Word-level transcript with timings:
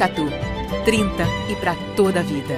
Botucatu. 0.00 0.26
30 0.84 1.24
e 1.50 1.56
para 1.56 1.74
toda 1.94 2.20
a 2.20 2.22
vida. 2.22 2.54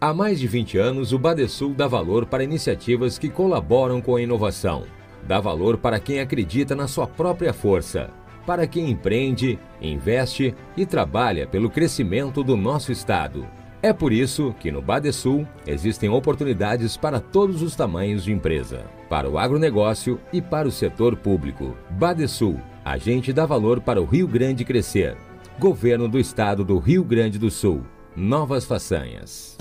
Há 0.00 0.14
mais 0.14 0.40
de 0.40 0.48
20 0.48 0.78
anos, 0.78 1.12
o 1.12 1.18
Badesul 1.18 1.74
dá 1.74 1.86
valor 1.86 2.24
para 2.24 2.42
iniciativas 2.42 3.18
que 3.18 3.28
colaboram 3.28 4.00
com 4.00 4.16
a 4.16 4.22
inovação. 4.22 4.84
Dá 5.26 5.38
valor 5.38 5.76
para 5.76 6.00
quem 6.00 6.20
acredita 6.20 6.74
na 6.74 6.88
sua 6.88 7.06
própria 7.06 7.52
força, 7.52 8.10
para 8.46 8.66
quem 8.66 8.90
empreende, 8.90 9.58
investe 9.80 10.54
e 10.76 10.86
trabalha 10.86 11.46
pelo 11.46 11.70
crescimento 11.70 12.42
do 12.42 12.56
nosso 12.56 12.90
estado. 12.90 13.46
É 13.82 13.92
por 13.92 14.12
isso 14.12 14.54
que 14.58 14.72
no 14.72 14.80
Badesul 14.80 15.46
existem 15.66 16.08
oportunidades 16.08 16.96
para 16.96 17.20
todos 17.20 17.62
os 17.62 17.76
tamanhos 17.76 18.24
de 18.24 18.32
empresa, 18.32 18.84
para 19.08 19.28
o 19.28 19.38
agronegócio 19.38 20.18
e 20.32 20.40
para 20.40 20.66
o 20.66 20.72
setor 20.72 21.16
público. 21.16 21.76
Badesul, 21.90 22.58
a 22.84 22.98
gente 22.98 23.32
dá 23.32 23.46
valor 23.46 23.80
para 23.80 24.00
o 24.00 24.04
Rio 24.04 24.26
Grande 24.26 24.64
crescer. 24.64 25.16
Governo 25.58 26.08
do 26.08 26.18
Estado 26.18 26.64
do 26.64 26.78
Rio 26.78 27.04
Grande 27.04 27.38
do 27.38 27.50
Sul. 27.50 27.82
Novas 28.16 28.64
façanhas. 28.64 29.56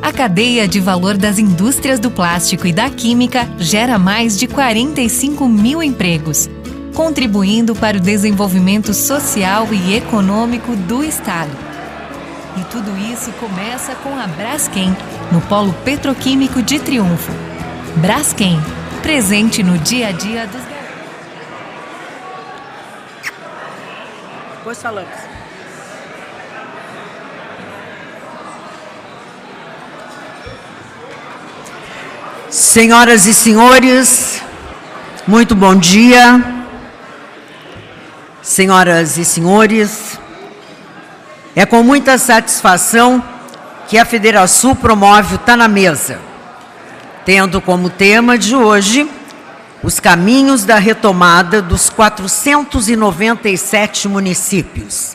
A 0.00 0.12
cadeia 0.12 0.66
de 0.66 0.80
valor 0.80 1.16
das 1.16 1.38
indústrias 1.38 1.98
do 1.98 2.10
plástico 2.10 2.66
e 2.66 2.72
da 2.72 2.88
química 2.90 3.48
gera 3.58 3.98
mais 3.98 4.38
de 4.38 4.46
45 4.46 5.48
mil 5.48 5.82
empregos, 5.82 6.48
contribuindo 6.94 7.74
para 7.74 7.98
o 7.98 8.00
desenvolvimento 8.00 8.92
social 8.92 9.68
e 9.72 9.94
econômico 9.94 10.74
do 10.76 11.04
Estado. 11.04 11.52
E 12.56 12.64
tudo 12.64 12.90
isso 13.12 13.32
começa 13.32 13.94
com 13.96 14.10
a 14.10 14.26
Braskem, 14.26 14.94
no 15.32 15.40
Polo 15.42 15.72
Petroquímico 15.84 16.62
de 16.62 16.78
Triunfo. 16.78 17.32
Braskem, 17.96 18.58
presente 19.02 19.62
no 19.62 19.78
dia 19.78 20.08
a 20.08 20.12
dia 20.12 20.46
dos 20.46 20.73
Depois 24.64 24.80
falamos. 24.80 25.12
Senhoras 32.48 33.26
e 33.26 33.34
senhores, 33.34 34.42
muito 35.26 35.54
bom 35.54 35.76
dia. 35.76 36.42
Senhoras 38.40 39.18
e 39.18 39.24
senhores, 39.26 40.18
é 41.54 41.66
com 41.66 41.82
muita 41.82 42.16
satisfação 42.16 43.22
que 43.86 43.98
a 43.98 44.06
Federação 44.06 44.74
promove 44.74 45.34
o 45.34 45.38
Tá 45.40 45.58
na 45.58 45.68
Mesa, 45.68 46.18
tendo 47.26 47.60
como 47.60 47.90
tema 47.90 48.38
de 48.38 48.56
hoje 48.56 49.06
os 49.84 50.00
caminhos 50.00 50.64
da 50.64 50.78
retomada 50.78 51.60
dos 51.60 51.90
497 51.90 54.08
municípios. 54.08 55.14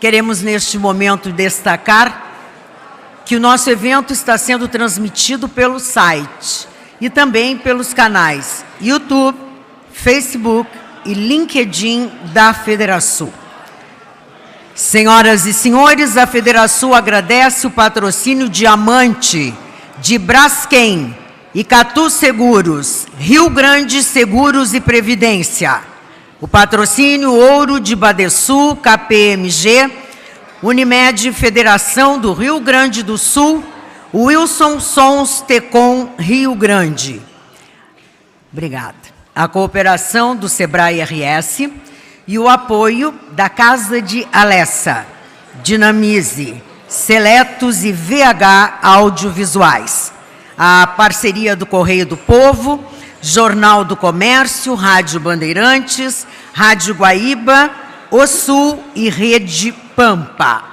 Queremos, 0.00 0.42
neste 0.42 0.76
momento, 0.76 1.30
destacar 1.30 2.32
que 3.24 3.36
o 3.36 3.40
nosso 3.40 3.70
evento 3.70 4.12
está 4.12 4.36
sendo 4.36 4.66
transmitido 4.66 5.48
pelo 5.48 5.78
site 5.78 6.66
e 7.00 7.08
também 7.08 7.56
pelos 7.56 7.94
canais 7.94 8.64
YouTube, 8.80 9.38
Facebook 9.92 10.68
e 11.04 11.14
LinkedIn 11.14 12.10
da 12.32 12.52
Federação. 12.52 13.32
Senhoras 14.74 15.46
e 15.46 15.52
senhores, 15.52 16.16
a 16.16 16.26
Federação 16.26 16.92
agradece 16.92 17.68
o 17.68 17.70
patrocínio 17.70 18.48
diamante 18.48 19.54
de 19.98 20.18
Braskem, 20.18 21.16
Icatu 21.54 22.10
Seguros, 22.10 23.06
Rio 23.18 23.48
Grande 23.48 24.02
Seguros 24.02 24.74
e 24.74 24.80
Previdência. 24.82 25.80
O 26.42 26.46
patrocínio 26.46 27.32
Ouro 27.32 27.80
de 27.80 27.96
Badesul, 27.96 28.76
KPMG, 28.76 29.90
Unimed 30.62 31.32
Federação 31.32 32.18
do 32.18 32.34
Rio 32.34 32.60
Grande 32.60 33.02
do 33.02 33.16
Sul, 33.16 33.64
Wilson 34.14 34.78
Sons 34.78 35.40
Tecom 35.40 36.10
Rio 36.18 36.54
Grande. 36.54 37.22
Obrigada. 38.52 38.96
A 39.34 39.48
cooperação 39.48 40.36
do 40.36 40.50
Sebrae 40.50 41.02
RS 41.02 41.70
e 42.26 42.38
o 42.38 42.46
apoio 42.46 43.18
da 43.32 43.48
Casa 43.48 44.02
de 44.02 44.28
Alessa, 44.30 45.06
Dinamize, 45.62 46.62
Seletos 46.86 47.84
e 47.84 47.92
VH 47.92 48.80
Audiovisuais 48.82 50.17
a 50.58 50.86
parceria 50.96 51.54
do 51.54 51.64
Correio 51.64 52.04
do 52.04 52.16
Povo, 52.16 52.84
Jornal 53.22 53.84
do 53.84 53.96
Comércio, 53.96 54.74
Rádio 54.74 55.20
Bandeirantes, 55.20 56.26
Rádio 56.52 56.94
Guaíba, 56.94 57.70
O 58.10 58.26
Sul 58.26 58.82
e 58.94 59.08
Rede 59.08 59.72
Pampa. 59.94 60.64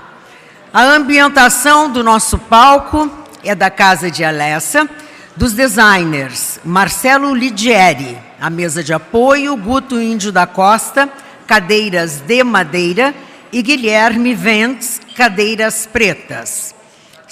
A 0.73 0.83
ambientação 0.83 1.89
do 1.91 2.03
nosso 2.03 2.39
palco 2.39 3.09
é 3.43 3.53
da 3.53 3.69
Casa 3.69 4.09
de 4.09 4.23
Alessa, 4.23 4.89
dos 5.35 5.53
designers 5.53 6.59
Marcelo 6.65 7.33
Lidieri, 7.33 8.17
a 8.41 8.49
mesa 8.49 8.83
de 8.83 8.93
apoio, 8.93 9.55
Guto 9.55 10.01
Índio 10.01 10.31
da 10.31 10.47
Costa, 10.47 11.07
cadeiras 11.45 12.21
de 12.21 12.43
madeira, 12.43 13.13
e 13.51 13.61
Guilherme 13.61 14.33
Ventes, 14.33 14.99
cadeiras 15.15 15.87
pretas. 15.91 16.74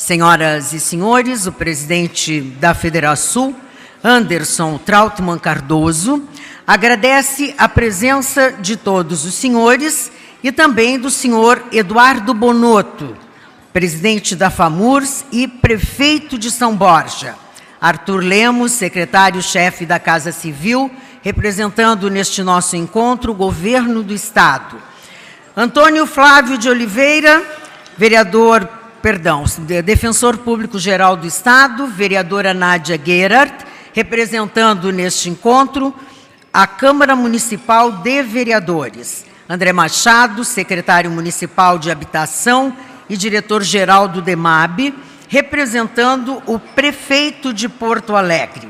Senhoras 0.03 0.73
e 0.73 0.81
senhores, 0.81 1.47
o 1.47 1.51
presidente 1.53 2.41
da 2.41 2.73
Federação, 2.73 3.55
Anderson 4.03 4.77
Trautmann 4.77 5.39
Cardoso, 5.39 6.27
agradece 6.67 7.55
a 7.57 7.69
presença 7.69 8.51
de 8.51 8.75
todos 8.75 9.23
os 9.23 9.33
senhores 9.33 10.11
e 10.43 10.51
também 10.51 10.99
do 10.99 11.09
senhor 11.09 11.63
Eduardo 11.71 12.33
Bonotto, 12.33 13.15
presidente 13.71 14.35
da 14.35 14.49
FAMURS 14.49 15.23
e 15.31 15.47
prefeito 15.47 16.37
de 16.37 16.51
São 16.51 16.75
Borja, 16.75 17.35
Arthur 17.79 18.21
Lemos, 18.21 18.73
secretário-chefe 18.73 19.85
da 19.85 19.99
Casa 19.99 20.33
Civil, 20.33 20.91
representando 21.21 22.09
neste 22.09 22.43
nosso 22.43 22.75
encontro 22.75 23.31
o 23.31 23.35
governo 23.35 24.03
do 24.03 24.13
Estado, 24.13 24.75
Antônio 25.55 26.05
Flávio 26.05 26.57
de 26.57 26.67
Oliveira, 26.67 27.41
vereador 27.97 28.82
perdão, 29.03 29.43
defensor 29.83 30.37
público 30.37 30.79
geral 30.79 31.17
do 31.17 31.27
Estado, 31.27 31.87
vereadora 31.87 32.53
Nádia 32.53 32.97
Gerard, 32.97 33.53
representando 33.91 34.93
neste 34.93 35.29
encontro 35.29 35.93
a 36.53 36.65
Câmara 36.65 37.13
Municipal 37.13 37.91
de 37.91 38.23
Vereadores. 38.23 39.25
André 39.49 39.73
Machado, 39.73 40.45
secretário 40.45 41.11
municipal 41.11 41.77
de 41.77 41.91
Habitação 41.91 42.73
e 43.09 43.17
diretor-geral 43.17 44.07
do 44.07 44.21
DEMAB, 44.21 44.93
representando 45.27 46.41
o 46.45 46.57
prefeito 46.57 47.53
de 47.53 47.67
Porto 47.67 48.15
Alegre. 48.15 48.69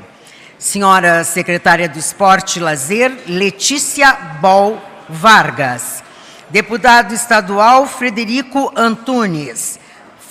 Senhora 0.58 1.24
secretária 1.24 1.88
do 1.88 2.00
Esporte 2.00 2.58
e 2.58 2.62
Lazer, 2.64 3.16
Letícia 3.28 4.12
Bol 4.42 4.82
Vargas. 5.08 6.04
Deputado 6.50 7.14
estadual 7.14 7.86
Frederico 7.86 8.74
Antunes. 8.76 9.83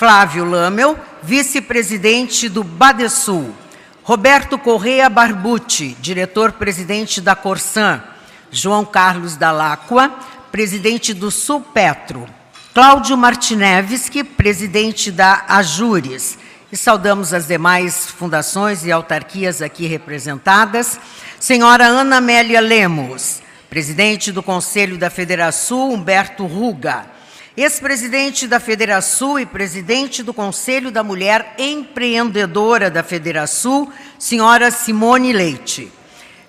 Flávio 0.03 0.45
Lamel, 0.45 0.99
vice-presidente 1.23 2.49
do 2.49 2.65
Badesul. 2.65 3.55
Roberto 4.03 4.59
Correia 4.59 5.09
Barbucci, 5.09 5.97
diretor-presidente 6.01 7.21
da 7.21 7.37
Corsan. 7.37 8.03
João 8.51 8.85
Carlos 8.85 9.37
Dalacqua, 9.37 10.13
presidente 10.51 11.15
do 11.15 11.31
Sulpetro. 11.31 12.27
Cláudio 12.75 13.17
Martinevski, 13.17 14.25
presidente 14.25 15.13
da 15.13 15.45
Ajures. 15.47 16.37
E 16.73 16.77
saudamos 16.77 17.33
as 17.33 17.47
demais 17.47 18.09
fundações 18.09 18.85
e 18.85 18.91
autarquias 18.91 19.63
aqui 19.63 19.87
representadas. 19.87 20.99
Senhora 21.39 21.87
Ana 21.87 22.17
Amélia 22.17 22.61
Lemos, 22.61 23.41
presidente 23.71 24.33
do 24.33 24.43
Conselho 24.43 24.99
da 24.99 25.11
Federação, 25.11 25.93
Humberto 25.93 26.45
Ruga 26.45 27.07
ex-presidente 27.55 28.47
da 28.47 28.59
Federação 28.59 29.39
e 29.39 29.45
presidente 29.45 30.23
do 30.23 30.33
Conselho 30.33 30.91
da 30.91 31.05
Mulher 31.05 31.55
Empreendedora 31.59 32.91
da 32.91 33.03
Federação, 33.03 33.93
senhora 34.19 34.71
Simone 34.71 35.35
Leite. 35.35 35.93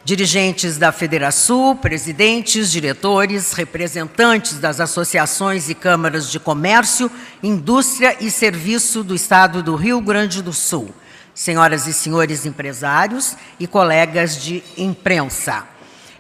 Dirigentes 0.06 0.78
da 0.78 0.94
Federação, 0.94 1.76
presidentes, 1.76 2.72
diretores, 2.72 3.52
representantes 3.52 4.60
das 4.60 4.80
associações 4.80 5.70
e 5.70 5.76
câmaras 5.76 6.30
de 6.30 6.40
comércio, 6.40 7.12
indústria 7.42 8.16
e 8.20 8.32
serviço 8.32 9.04
do 9.04 9.14
Estado 9.14 9.62
do 9.62 9.76
Rio 9.76 10.00
Grande 10.00 10.42
do 10.42 10.54
Sul, 10.54 10.94
senhoras 11.34 11.86
e 11.86 11.94
senhores 11.94 12.46
empresários 12.46 13.36
e 13.60 13.68
colegas 13.68 14.42
de 14.42 14.64
imprensa. 14.78 15.68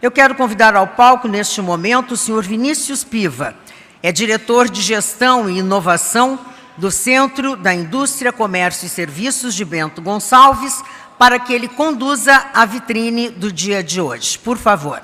Eu 0.02 0.12
quero 0.12 0.36
convidar 0.36 0.76
ao 0.76 0.88
palco, 0.88 1.30
neste 1.30 1.62
momento, 1.62 2.16
o 2.16 2.18
senhor 2.18 2.44
Vinícius 2.44 3.06
Piva, 3.06 3.56
é 4.04 4.12
diretor 4.12 4.70
de 4.70 4.82
Gestão 4.82 5.50
e 5.50 5.60
Inovação 5.60 6.38
do 6.76 6.92
Centro 6.92 7.56
da 7.56 7.74
Indústria, 7.74 8.34
Comércio 8.34 8.86
e 8.86 8.90
Serviços 8.90 9.56
de 9.56 9.64
Bento 9.64 10.02
Gonçalves, 10.02 10.84
para 11.18 11.40
que 11.40 11.54
ele 11.54 11.70
conduza 11.70 12.50
a 12.54 12.66
vitrine 12.66 13.30
do 13.30 13.50
dia 13.50 13.82
de 13.82 14.02
hoje. 14.02 14.38
Por 14.38 14.58
favor. 14.58 15.02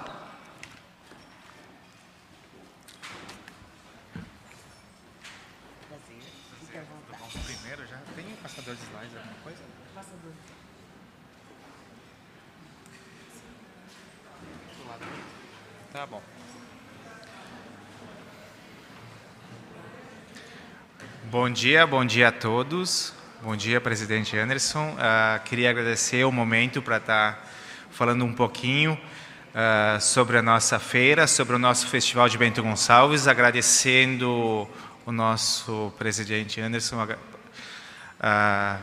primeiro 7.46 7.88
já? 7.88 7.98
Tem 8.16 8.26
um 8.26 8.36
passador 8.44 8.76
de 8.76 8.82
slides, 8.82 9.16
alguma 9.16 9.36
coisa? 9.44 9.60
Passador. 9.96 10.34
Tá 15.94 16.06
bom. 16.06 16.22
Bom 21.32 21.48
dia, 21.48 21.86
bom 21.86 22.04
dia 22.04 22.30
a 22.30 22.32
todos. 22.32 23.14
Bom 23.44 23.56
dia, 23.56 23.80
presidente 23.80 24.36
Anderson. 24.36 24.94
Uh, 24.94 25.44
queria 25.46 25.70
agradecer 25.70 26.24
o 26.26 26.32
momento 26.32 26.82
para 26.82 26.98
estar 26.98 27.34
tá 27.34 27.44
falando 27.92 28.26
um 28.26 28.34
pouquinho 28.34 28.94
uh, 28.94 30.02
sobre 30.02 30.40
a 30.40 30.42
nossa 30.42 30.80
feira, 30.80 31.28
sobre 31.28 31.56
o 31.56 31.60
nosso 31.60 31.86
Festival 31.86 32.28
de 32.28 32.36
Bento 32.36 32.64
Gonçalves, 32.64 33.28
agradecendo 33.28 34.68
o 35.06 35.12
nosso 35.12 35.94
presidente 36.00 36.60
Anderson. 36.62 37.04
Uh, 37.04 38.80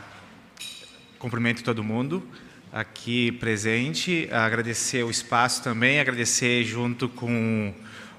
cumprimento 1.19 1.61
todo 1.65 1.83
mundo 1.83 2.25
aqui 2.71 3.29
presente, 3.29 4.29
agradecer 4.31 5.03
o 5.03 5.11
espaço 5.11 5.61
também, 5.61 5.99
agradecer 5.99 6.63
junto 6.63 7.09
com 7.09 7.73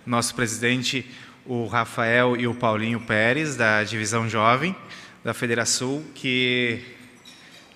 o 0.06 0.10
nosso 0.10 0.34
presidente, 0.34 1.10
o 1.48 1.66
Rafael 1.66 2.36
e 2.36 2.46
o 2.46 2.52
Paulinho 2.52 3.00
Pérez, 3.00 3.56
da 3.56 3.82
Divisão 3.82 4.28
Jovem 4.28 4.76
da 5.24 5.32
Federação, 5.32 6.04
que 6.14 6.78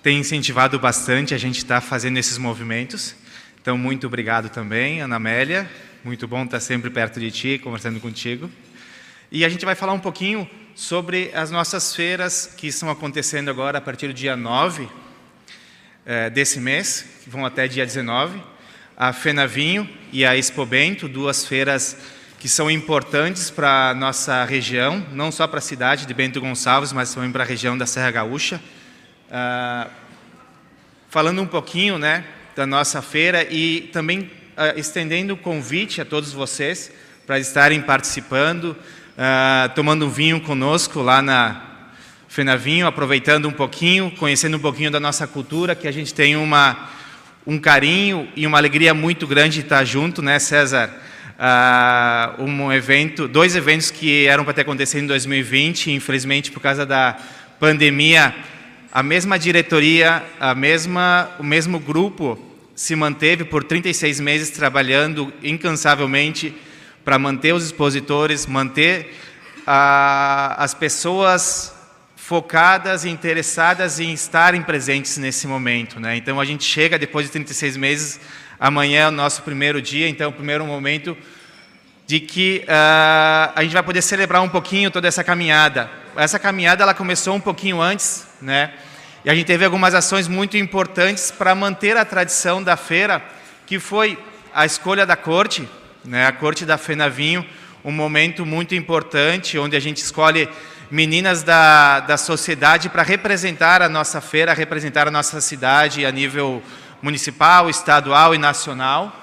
tem 0.03 0.19
incentivado 0.19 0.77
bastante 0.77 1.33
a 1.33 1.39
gente 1.39 1.57
estar 1.57 1.81
tá 1.81 1.81
fazendo 1.81 2.19
esses 2.19 2.37
movimentos. 2.37 3.15
Então, 3.59 3.75
muito 3.75 4.05
obrigado 4.05 4.47
também, 4.47 5.01
Ana 5.01 5.15
Amélia. 5.15 5.67
Muito 6.03 6.27
bom 6.27 6.43
estar 6.43 6.59
sempre 6.59 6.91
perto 6.91 7.19
de 7.19 7.31
ti, 7.31 7.59
conversando 7.63 7.99
contigo. 7.99 8.47
E 9.31 9.43
a 9.43 9.49
gente 9.49 9.65
vai 9.65 9.73
falar 9.73 9.93
um 9.93 9.99
pouquinho 9.99 10.47
sobre 10.75 11.31
as 11.33 11.49
nossas 11.49 11.95
feiras 11.95 12.53
que 12.55 12.67
estão 12.67 12.91
acontecendo 12.91 13.49
agora 13.49 13.79
a 13.79 13.81
partir 13.81 14.05
do 14.05 14.13
dia 14.13 14.35
9 14.35 14.87
é, 16.05 16.29
desse 16.29 16.59
mês, 16.59 17.07
que 17.23 17.29
vão 17.29 17.43
até 17.43 17.67
dia 17.67 17.87
19. 17.87 18.39
A 18.95 19.11
Fenavinho 19.11 19.89
e 20.11 20.23
a 20.23 20.37
Expo 20.37 20.63
Bento, 20.63 21.07
duas 21.07 21.43
feiras 21.43 21.97
que 22.43 22.49
são 22.49 22.69
importantes 22.69 23.49
para 23.49 23.91
a 23.91 23.93
nossa 23.93 24.43
região, 24.43 25.01
não 25.13 25.31
só 25.31 25.47
para 25.47 25.59
a 25.59 25.61
cidade 25.61 26.05
de 26.05 26.13
Bento 26.13 26.41
Gonçalves, 26.41 26.91
mas 26.91 27.13
também 27.13 27.31
para 27.31 27.41
a 27.41 27.47
região 27.47 27.77
da 27.77 27.85
Serra 27.85 28.11
Gaúcha. 28.11 28.61
Ah, 29.31 29.87
falando 31.09 31.41
um 31.41 31.45
pouquinho 31.45 31.97
né, 31.97 32.25
da 32.53 32.67
nossa 32.67 33.01
feira 33.01 33.47
e 33.49 33.89
também 33.93 34.29
uh, 34.57 34.77
estendendo 34.77 35.35
o 35.35 35.37
convite 35.37 36.01
a 36.01 36.05
todos 36.05 36.33
vocês 36.33 36.91
para 37.25 37.39
estarem 37.39 37.79
participando, 37.79 38.71
uh, 38.71 39.73
tomando 39.73 40.05
um 40.05 40.09
vinho 40.09 40.41
conosco 40.41 41.01
lá 41.01 41.21
na 41.21 41.61
Fenavinho, 42.27 42.87
aproveitando 42.87 43.47
um 43.47 43.53
pouquinho, 43.53 44.11
conhecendo 44.17 44.57
um 44.57 44.59
pouquinho 44.59 44.91
da 44.91 44.99
nossa 44.99 45.25
cultura, 45.25 45.75
que 45.75 45.87
a 45.87 45.93
gente 45.93 46.13
tem 46.13 46.35
uma, 46.35 46.89
um 47.47 47.57
carinho 47.57 48.27
e 48.35 48.45
uma 48.45 48.57
alegria 48.57 48.93
muito 48.93 49.25
grande 49.25 49.59
de 49.59 49.61
estar 49.61 49.85
junto, 49.85 50.21
né, 50.21 50.39
César? 50.39 50.93
Uh, 51.43 52.41
um 52.41 52.71
evento, 52.71 53.27
dois 53.27 53.53
eventos 53.53 53.91
que 53.91 54.25
eram 54.27 54.45
para 54.45 54.53
ter 54.53 54.61
acontecido 54.61 55.03
em 55.03 55.07
2020, 55.07 55.91
infelizmente 55.91 56.49
por 56.49 56.61
causa 56.61 56.85
da 56.85 57.17
pandemia 57.59 58.33
a 58.95 59.01
mesma 59.01 59.39
diretoria, 59.39 60.23
a 60.39 60.53
mesma, 60.53 61.27
o 61.39 61.43
mesmo 61.43 61.79
grupo 61.79 62.37
se 62.75 62.95
manteve 62.95 63.43
por 63.43 63.63
36 63.63 64.19
meses 64.19 64.51
trabalhando 64.51 65.33
incansavelmente 65.41 66.55
para 67.03 67.17
manter 67.17 67.55
os 67.55 67.65
expositores, 67.65 68.45
manter 68.45 69.15
as 69.65 70.75
pessoas 70.75 71.73
focadas 72.15 73.03
e 73.03 73.09
interessadas 73.09 73.99
em 73.99 74.13
estarem 74.13 74.61
presentes 74.61 75.17
nesse 75.17 75.47
momento. 75.47 75.99
Né? 75.99 76.15
Então 76.15 76.39
a 76.39 76.45
gente 76.45 76.63
chega 76.63 76.99
depois 76.99 77.25
de 77.25 77.31
36 77.31 77.75
meses, 77.75 78.19
amanhã 78.63 79.01
é 79.01 79.07
o 79.09 79.11
nosso 79.11 79.41
primeiro 79.41 79.81
dia, 79.81 80.07
então 80.07 80.29
o 80.29 80.33
primeiro 80.33 80.65
momento 80.65 81.17
de 82.07 82.21
que 82.21 82.63
uh, 82.63 83.51
a 83.53 83.61
gente 83.61 83.73
vai 83.73 83.83
poder 83.83 84.01
celebrar 84.01 84.41
um 84.41 84.47
pouquinho 84.47 84.89
toda 84.89 85.05
essa 85.05 85.21
caminhada. 85.21 85.91
Essa 86.15 86.39
caminhada 86.39 86.81
ela 86.81 86.93
começou 86.93 87.35
um 87.35 87.41
pouquinho 87.41 87.81
antes, 87.81 88.25
né? 88.41 88.71
E 89.25 89.29
a 89.29 89.35
gente 89.35 89.47
teve 89.47 89.65
algumas 89.65 89.93
ações 89.93 90.29
muito 90.29 90.55
importantes 90.55 91.29
para 91.29 91.53
manter 91.53 91.97
a 91.97 92.05
tradição 92.05 92.63
da 92.63 92.77
feira, 92.77 93.21
que 93.65 93.79
foi 93.79 94.17
a 94.55 94.65
escolha 94.65 95.05
da 95.05 95.17
corte, 95.17 95.67
né? 96.05 96.25
A 96.25 96.31
corte 96.31 96.65
da 96.65 96.77
Fenavinho, 96.77 97.45
um 97.83 97.91
momento 97.91 98.45
muito 98.45 98.73
importante 98.73 99.59
onde 99.59 99.75
a 99.75 99.79
gente 99.81 99.97
escolhe 99.97 100.47
meninas 100.89 101.43
da, 101.43 101.99
da 101.99 102.15
sociedade 102.15 102.87
para 102.87 103.03
representar 103.03 103.81
a 103.81 103.89
nossa 103.89 104.21
feira, 104.21 104.53
representar 104.53 105.05
a 105.05 105.11
nossa 105.11 105.41
cidade 105.41 106.05
a 106.05 106.11
nível 106.11 106.63
municipal, 107.03 107.69
estadual 107.69 108.33
e 108.33 108.37
nacional. 108.37 109.13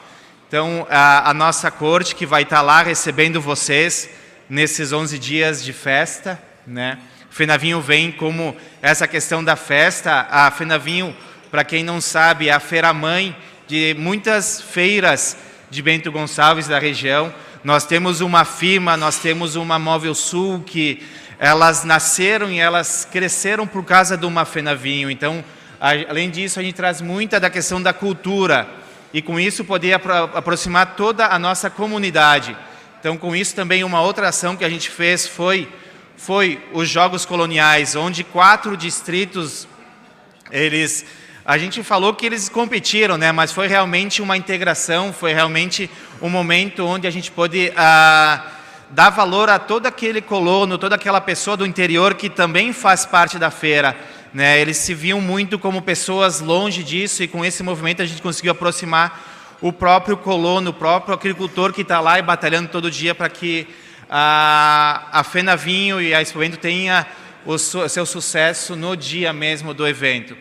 Então, 0.47 0.87
a, 0.91 1.31
a 1.31 1.35
nossa 1.35 1.71
corte 1.71 2.15
que 2.15 2.27
vai 2.27 2.43
estar 2.43 2.61
lá 2.61 2.83
recebendo 2.83 3.41
vocês 3.41 4.11
nesses 4.51 4.93
11 4.93 5.19
dias 5.19 5.65
de 5.65 5.73
festa, 5.73 6.41
né? 6.67 6.99
Fenavinho 7.31 7.81
vem 7.81 8.13
como 8.13 8.55
essa 8.83 9.09
questão 9.09 9.43
da 9.43 9.57
festa. 9.57 10.27
A 10.31 10.51
Fenavinho, 10.51 11.17
para 11.51 11.65
quem 11.65 11.83
não 11.83 12.03
sabe, 12.03 12.49
é 12.49 12.53
a 12.53 12.61
feira-mãe 12.61 13.35
de 13.67 13.97
muitas 13.99 14.61
feiras 14.61 15.37
de 15.71 15.81
Bento 15.81 16.13
Gonçalves 16.13 16.69
da 16.69 16.79
região. 16.79 17.33
Nós 17.65 17.87
temos 17.87 18.21
uma 18.21 18.45
firma, 18.45 18.95
nós 18.97 19.19
temos 19.19 19.57
uma 19.57 19.79
Móvel 19.79 20.15
Sul 20.15 20.63
que 20.67 21.03
elas 21.39 21.85
nasceram 21.85 22.51
e 22.51 22.59
elas 22.59 23.09
cresceram 23.11 23.67
por 23.67 23.85
causa 23.85 24.19
de 24.19 24.27
uma 24.27 24.45
Fenavinho. 24.45 25.11
Então, 25.11 25.43
além 25.81 26.29
disso, 26.29 26.61
a 26.61 26.63
gente 26.63 26.75
traz 26.75 27.01
muita 27.01 27.41
da 27.41 27.49
questão 27.49 27.81
da 27.83 27.93
cultura 27.93 28.69
e 29.15 29.23
com 29.23 29.41
isso 29.41 29.65
poder 29.65 29.95
aproximar 29.95 30.95
toda 30.95 31.27
a 31.27 31.39
nossa 31.39 31.71
comunidade. 31.71 32.57
Então, 33.01 33.17
com 33.17 33.35
isso 33.35 33.55
também 33.55 33.83
uma 33.83 34.03
outra 34.03 34.29
ação 34.29 34.57
que 34.57 34.65
a 34.65 34.69
gente 34.69 34.91
fez 34.91 35.27
foi 35.27 35.67
foi 36.19 36.63
os 36.75 36.87
Jogos 36.87 37.25
Coloniais, 37.25 37.97
onde 37.97 38.23
quatro 38.23 38.77
distritos 38.77 39.67
eles 40.51 41.07
a 41.47 41.57
gente 41.57 41.83
falou 41.83 42.13
que 42.13 42.27
eles 42.27 42.51
competiram, 42.51 43.17
né? 43.17 43.33
Mas 43.33 43.51
foi 43.51 43.67
realmente 43.67 44.21
uma 44.21 44.37
integração, 44.37 45.15
foi 45.15 45.33
realmente 45.33 45.91
um 46.21 46.29
momento 46.29 46.85
onde 46.85 47.07
a 47.07 47.11
gente 47.11 47.31
pôde 47.31 47.73
ah, 47.75 48.45
dar 48.91 49.09
valor 49.09 49.49
a 49.49 49.59
todo 49.59 49.87
aquele 49.87 50.21
colono, 50.21 50.77
toda 50.77 50.97
aquela 50.97 51.23
pessoa 51.23 51.57
do 51.57 51.65
interior 51.65 52.15
que 52.15 52.29
também 52.29 52.73
faz 52.75 53.07
parte 53.07 53.39
da 53.39 53.51
feira. 53.51 53.97
Né? 54.33 54.61
Eles 54.61 54.77
se 54.77 54.95
viam 54.95 55.21
muito 55.21 55.59
como 55.59 55.83
pessoas 55.83 56.41
longe 56.41 56.85
disso 56.85 57.23
e 57.23 57.29
com 57.29 57.45
esse 57.45 57.63
movimento 57.63 58.01
a 58.01 58.07
gente 58.07 58.23
conseguiu 58.23 58.53
aproximar 58.53 59.59
o 59.61 59.73
próprio 59.73 60.17
colono, 60.17 60.71
o 60.71 60.75
próprio 60.75 61.15
agricultor 61.15 61.73
que 61.73 61.83
está 61.83 62.01
lá 62.01 62.19
e 62.19 62.23
batalhando 62.23 62.69
todo 62.69 62.91
dia 62.91 63.15
para 63.15 63.29
que 63.29 63.67
a, 64.09 65.09
a 65.13 65.25
Fena 65.25 65.57
Vinho 65.57 66.01
e 66.01 66.15
a 66.15 66.23
Expoento 66.23 66.57
tenha 66.57 67.07
o 67.45 67.59
seu 67.59 68.07
sucesso 68.07 68.77
no 68.77 68.97
dia 68.97 69.33
mesmo 69.33 69.75
do 69.75 69.87
evento. 69.87 70.37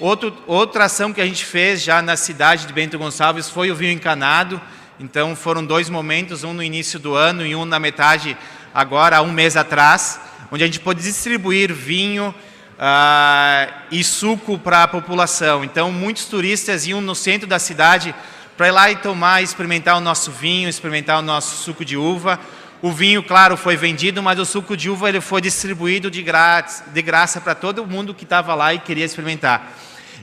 Outro, 0.00 0.36
outra 0.46 0.86
ação 0.86 1.12
que 1.12 1.20
a 1.20 1.26
gente 1.26 1.44
fez 1.44 1.82
já 1.82 2.02
na 2.02 2.16
cidade 2.16 2.66
de 2.66 2.72
Bento 2.72 2.98
Gonçalves 2.98 3.48
foi 3.48 3.70
o 3.70 3.74
vinho 3.74 3.92
encanado. 3.92 4.60
Então 4.98 5.36
foram 5.36 5.64
dois 5.64 5.88
momentos, 5.88 6.42
um 6.42 6.52
no 6.52 6.62
início 6.62 6.98
do 6.98 7.14
ano 7.14 7.46
e 7.46 7.54
um 7.54 7.64
na 7.64 7.78
metade 7.78 8.36
agora, 8.74 9.22
um 9.22 9.30
mês 9.30 9.56
atrás, 9.56 10.20
onde 10.50 10.64
a 10.64 10.66
gente 10.66 10.80
pôde 10.80 11.02
distribuir 11.02 11.72
vinho 11.72 12.34
uh, 12.82 13.72
e 13.92 14.02
suco 14.02 14.58
para 14.58 14.82
a 14.82 14.88
população. 14.88 15.62
Então 15.62 15.92
muitos 15.92 16.24
turistas 16.24 16.86
iam 16.86 17.00
no 17.00 17.14
centro 17.14 17.46
da 17.46 17.60
cidade 17.60 18.12
para 18.56 18.68
ir 18.68 18.72
lá 18.72 18.90
e 18.90 18.96
tomar, 18.96 19.42
experimentar 19.42 19.96
o 19.96 20.00
nosso 20.00 20.32
vinho, 20.32 20.68
experimentar 20.68 21.20
o 21.20 21.22
nosso 21.22 21.62
suco 21.62 21.84
de 21.84 21.96
uva. 21.96 22.38
O 22.82 22.90
vinho, 22.90 23.22
claro, 23.22 23.56
foi 23.56 23.76
vendido, 23.76 24.20
mas 24.20 24.40
o 24.40 24.44
suco 24.44 24.76
de 24.76 24.90
uva 24.90 25.08
ele 25.08 25.20
foi 25.20 25.40
distribuído 25.40 26.10
de, 26.10 26.20
grátis, 26.20 26.82
de 26.92 27.00
graça 27.00 27.40
para 27.40 27.54
todo 27.54 27.86
mundo 27.86 28.12
que 28.12 28.24
estava 28.24 28.54
lá 28.56 28.74
e 28.74 28.80
queria 28.80 29.04
experimentar. 29.04 29.72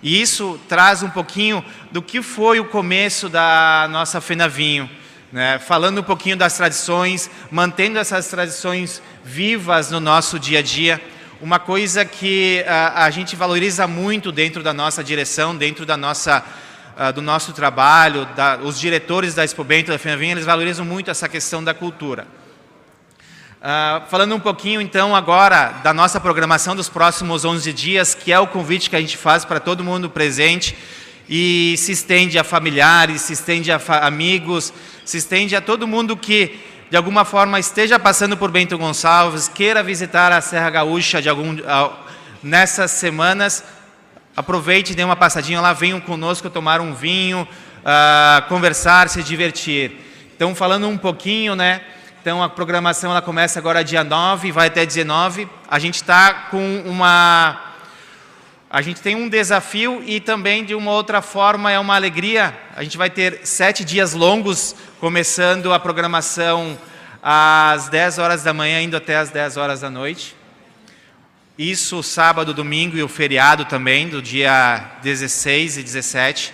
E 0.04 0.22
isso 0.22 0.60
traz 0.68 1.02
um 1.02 1.10
pouquinho 1.10 1.64
do 1.90 2.02
que 2.02 2.22
foi 2.22 2.60
o 2.60 2.66
começo 2.66 3.30
da 3.30 3.88
nossa 3.90 4.20
Fena 4.20 4.48
Vinho. 4.48 4.90
Né? 5.32 5.60
Falando 5.60 6.00
um 6.00 6.04
pouquinho 6.04 6.36
das 6.36 6.58
tradições, 6.58 7.30
mantendo 7.50 7.98
essas 7.98 8.28
tradições 8.28 9.02
vivas 9.24 9.90
no 9.90 10.00
nosso 10.00 10.38
dia 10.38 10.60
a 10.60 10.62
dia. 10.62 11.02
Uma 11.42 11.58
coisa 11.58 12.04
que 12.04 12.66
a, 12.68 13.06
a 13.06 13.10
gente 13.10 13.34
valoriza 13.34 13.88
muito 13.88 14.30
dentro 14.30 14.62
da 14.62 14.74
nossa 14.74 15.02
direção, 15.02 15.56
dentro 15.56 15.86
da 15.86 15.96
nossa, 15.96 16.44
uh, 16.98 17.14
do 17.14 17.22
nosso 17.22 17.54
trabalho, 17.54 18.26
da, 18.36 18.58
os 18.58 18.78
diretores 18.78 19.36
da 19.36 19.46
Expo 19.46 19.64
Bento 19.64 19.90
da 19.90 19.98
Fena 19.98 20.18
Vinho, 20.18 20.34
eles 20.34 20.44
valorizam 20.44 20.84
muito 20.84 21.10
essa 21.10 21.30
questão 21.30 21.64
da 21.64 21.74
cultura. 21.74 22.28
Uh, 23.62 24.06
falando 24.10 24.36
um 24.36 24.40
pouquinho 24.40 24.82
então 24.82 25.16
agora 25.16 25.80
da 25.82 25.94
nossa 25.94 26.20
programação 26.20 26.76
dos 26.76 26.90
próximos 26.90 27.46
11 27.46 27.72
dias, 27.72 28.14
que 28.14 28.34
é 28.34 28.40
o 28.40 28.46
convite 28.46 28.90
que 28.90 28.98
a 28.98 29.02
gente 29.02 29.16
faz 29.16 29.46
para 29.46 29.62
todo 29.62 29.82
mundo 29.82 30.10
presente 30.10 30.76
e 31.30 31.76
se 31.78 31.94
estende 31.94 32.38
a 32.38 32.44
familiares, 32.44 33.22
se 33.22 33.32
estende 33.32 33.72
a 33.72 33.80
amigos, 34.02 34.74
se 35.06 35.16
estende 35.16 35.56
a 35.56 35.62
todo 35.62 35.88
mundo 35.88 36.18
que 36.18 36.60
de 36.90 36.98
alguma 36.98 37.24
forma 37.24 37.60
esteja 37.60 38.00
passando 38.00 38.36
por 38.36 38.50
Bento 38.50 38.76
Gonçalves, 38.76 39.48
queira 39.48 39.84
visitar 39.84 40.32
a 40.32 40.42
Serra 40.42 40.72
Gaúcha 40.72 41.22
de 41.22 41.30
algum, 41.30 41.56
nessas 42.42 42.90
semanas, 42.90 43.64
aproveite, 44.36 44.96
dê 44.96 45.04
uma 45.04 45.16
passadinha 45.16 45.62
lá, 45.62 45.72
venham 45.72 46.02
conosco 46.02 46.50
tomar 46.50 46.82
um 46.82 46.96
vinho, 46.96 47.48
uh, 47.80 48.48
conversar, 48.48 49.08
se 49.08 49.22
divertir. 49.22 49.92
Então, 50.36 50.56
falando 50.56 50.88
um 50.88 50.98
pouquinho, 50.98 51.56
né? 51.56 51.82
Então, 52.22 52.42
a 52.42 52.50
programação 52.50 53.12
ela 53.12 53.22
começa 53.22 53.60
agora 53.60 53.84
dia 53.84 54.04
9, 54.04 54.52
vai 54.52 54.68
até 54.68 54.84
19. 54.84 55.48
A 55.70 55.78
gente 55.78 55.96
está 55.96 56.34
com 56.50 56.82
uma. 56.88 57.66
A 58.68 58.82
gente 58.82 59.00
tem 59.02 59.16
um 59.16 59.30
desafio 59.30 60.02
e 60.06 60.20
também, 60.20 60.66
de 60.66 60.74
uma 60.74 60.92
outra 60.92 61.22
forma, 61.22 61.72
é 61.72 61.80
uma 61.80 61.96
alegria. 61.96 62.58
A 62.76 62.84
gente 62.84 62.98
vai 62.98 63.10
ter 63.10 63.42
sete 63.44 63.84
dias 63.84 64.14
longos, 64.14 64.76
começando 65.00 65.72
a 65.72 65.80
programação 65.80 66.78
às 67.24 67.88
10 67.88 68.20
horas 68.20 68.44
da 68.44 68.54
manhã, 68.54 68.82
indo 68.82 68.98
até 68.98 69.16
às 69.16 69.30
10 69.30 69.56
horas 69.56 69.80
da 69.80 69.90
noite. 69.90 70.36
Isso 71.58 72.04
sábado, 72.04 72.54
domingo 72.54 72.98
e 72.98 73.04
o 73.04 73.08
feriado 73.08 73.64
também, 73.64 74.10
do 74.10 74.22
dia 74.22 74.92
16 75.02 75.78
e 75.78 75.84
17. 75.84 76.54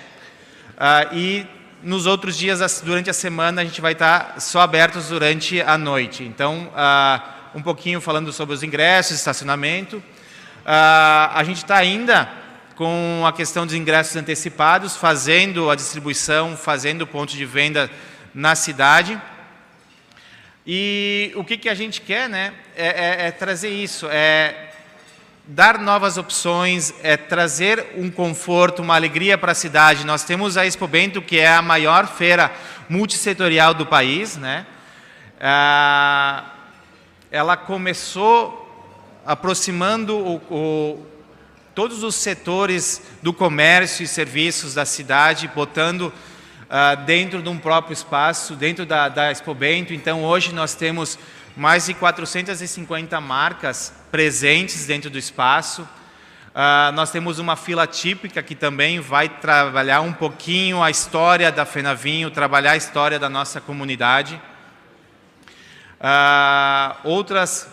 Uh, 0.76 1.16
e 1.16 1.48
nos 1.82 2.06
outros 2.06 2.38
dias, 2.38 2.82
durante 2.86 3.10
a 3.10 3.14
semana, 3.14 3.64
a 3.64 3.66
gente 3.66 3.82
vai 3.82 3.94
estar 3.94 4.40
só 4.40 4.62
abertos 4.62 5.08
durante 5.08 5.60
a 5.62 5.76
noite. 5.76 6.24
Então, 6.24 6.72
uh, 6.72 7.58
um 7.58 7.64
pouquinho 7.64 8.00
falando 8.00 8.32
sobre 8.32 8.54
os 8.54 8.62
ingressos, 8.62 9.18
estacionamento. 9.18 9.98
Uh, 9.98 11.34
a 11.34 11.42
gente 11.44 11.58
está 11.58 11.78
ainda 11.78 12.30
com 12.76 13.24
a 13.26 13.34
questão 13.34 13.66
dos 13.66 13.74
ingressos 13.74 14.16
antecipados, 14.16 14.96
fazendo 14.96 15.72
a 15.72 15.76
distribuição, 15.76 16.56
fazendo 16.56 17.04
o 17.04 17.08
ponto 17.08 17.34
de 17.34 17.46
venda 17.46 17.90
na 18.36 18.54
cidade. 18.54 19.20
E 20.68 21.32
o 21.36 21.44
que, 21.44 21.58
que 21.58 21.70
a 21.70 21.74
gente 21.74 22.02
quer, 22.02 22.28
né, 22.28 22.54
é, 22.76 22.88
é, 22.88 23.28
é 23.28 23.32
trazer 23.32 23.70
isso, 23.70 24.08
é 24.12 24.74
dar 25.48 25.80
novas 25.80 26.18
opções, 26.18 26.94
é 27.02 27.16
trazer 27.16 27.94
um 27.96 28.12
conforto, 28.12 28.82
uma 28.82 28.96
alegria 28.96 29.38
para 29.38 29.54
a 29.54 29.56
cidade. 29.56 30.06
Nós 30.06 30.24
temos 30.24 30.58
a 30.58 30.66
Expo 30.66 30.88
Bento, 30.88 31.22
que 31.22 31.40
é 31.40 31.48
a 31.48 31.62
maior 31.62 32.08
feira 32.08 32.52
multissetorial 32.90 33.74
do 33.74 33.86
país, 33.86 34.36
né? 34.36 34.66
Ah, 35.40 36.52
ela 37.32 37.56
começou 37.56 38.64
aproximando 39.26 40.18
o, 40.18 40.36
o, 40.50 41.06
todos 41.74 42.04
os 42.04 42.16
setores 42.16 43.02
do 43.22 43.32
comércio 43.32 44.04
e 44.04 44.08
serviços 44.08 44.74
da 44.74 44.86
cidade, 44.86 45.52
botando 45.54 46.12
ah, 46.70 46.96
dentro 46.96 47.42
de 47.42 47.50
um 47.50 47.58
próprio 47.60 47.94
espaço, 47.94 48.56
dentro 48.56 48.86
da, 48.86 49.08
da 49.08 49.32
Expo 49.32 49.54
Bento. 49.54 49.94
Então, 49.94 50.24
hoje 50.24 50.52
nós 50.52 50.74
temos 50.74 51.20
mais 51.56 51.86
de 51.86 51.94
450 51.94 53.22
marcas 53.22 53.94
presentes 54.12 54.86
dentro 54.86 55.10
do 55.10 55.18
espaço. 55.18 55.84
Uh, 55.84 56.92
nós 56.94 57.12
temos 57.12 57.38
uma 57.38 57.58
fila 57.58 57.86
típica 57.86 58.42
que 58.42 58.56
também 58.56 59.02
vai 59.02 59.28
trabalhar 59.28 60.00
um 60.00 60.14
pouquinho 60.14 60.82
a 60.82 60.90
história 60.90 61.52
da 61.52 61.66
Fenavinho, 61.66 62.32
trabalhar 62.32 62.72
a 62.72 62.78
história 62.78 63.20
da 63.20 63.30
nossa 63.30 63.60
comunidade. 63.60 64.42
Uh, 66.00 66.96
outras, 67.04 67.70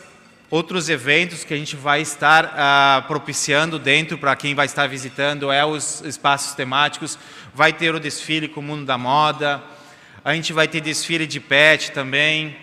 outros 0.53 0.91
eventos 0.91 1.45
que 1.45 1.55
a 1.55 1.57
gente 1.57 1.77
vai 1.77 2.03
estar 2.03 2.45
uh, 2.45 3.09
propiciando 3.09 3.79
dentro 3.79 4.19
para 4.19 4.37
quem 4.37 4.55
vai 4.55 4.67
estar 4.67 4.87
visitando 4.87 5.51
é 5.51 5.65
os 5.65 6.03
espaços 6.03 6.55
temáticos. 6.55 7.19
Vai 7.55 7.73
ter 7.73 7.95
o 7.95 7.99
desfile 7.99 8.47
com 8.47 8.61
o 8.61 8.63
mundo 8.63 8.85
da 8.85 8.99
moda. 8.99 9.63
A 10.23 10.35
gente 10.35 10.53
vai 10.53 10.69
ter 10.69 10.83
desfile 10.83 11.27
de 11.27 11.41
pet 11.41 11.93
também. 11.93 12.55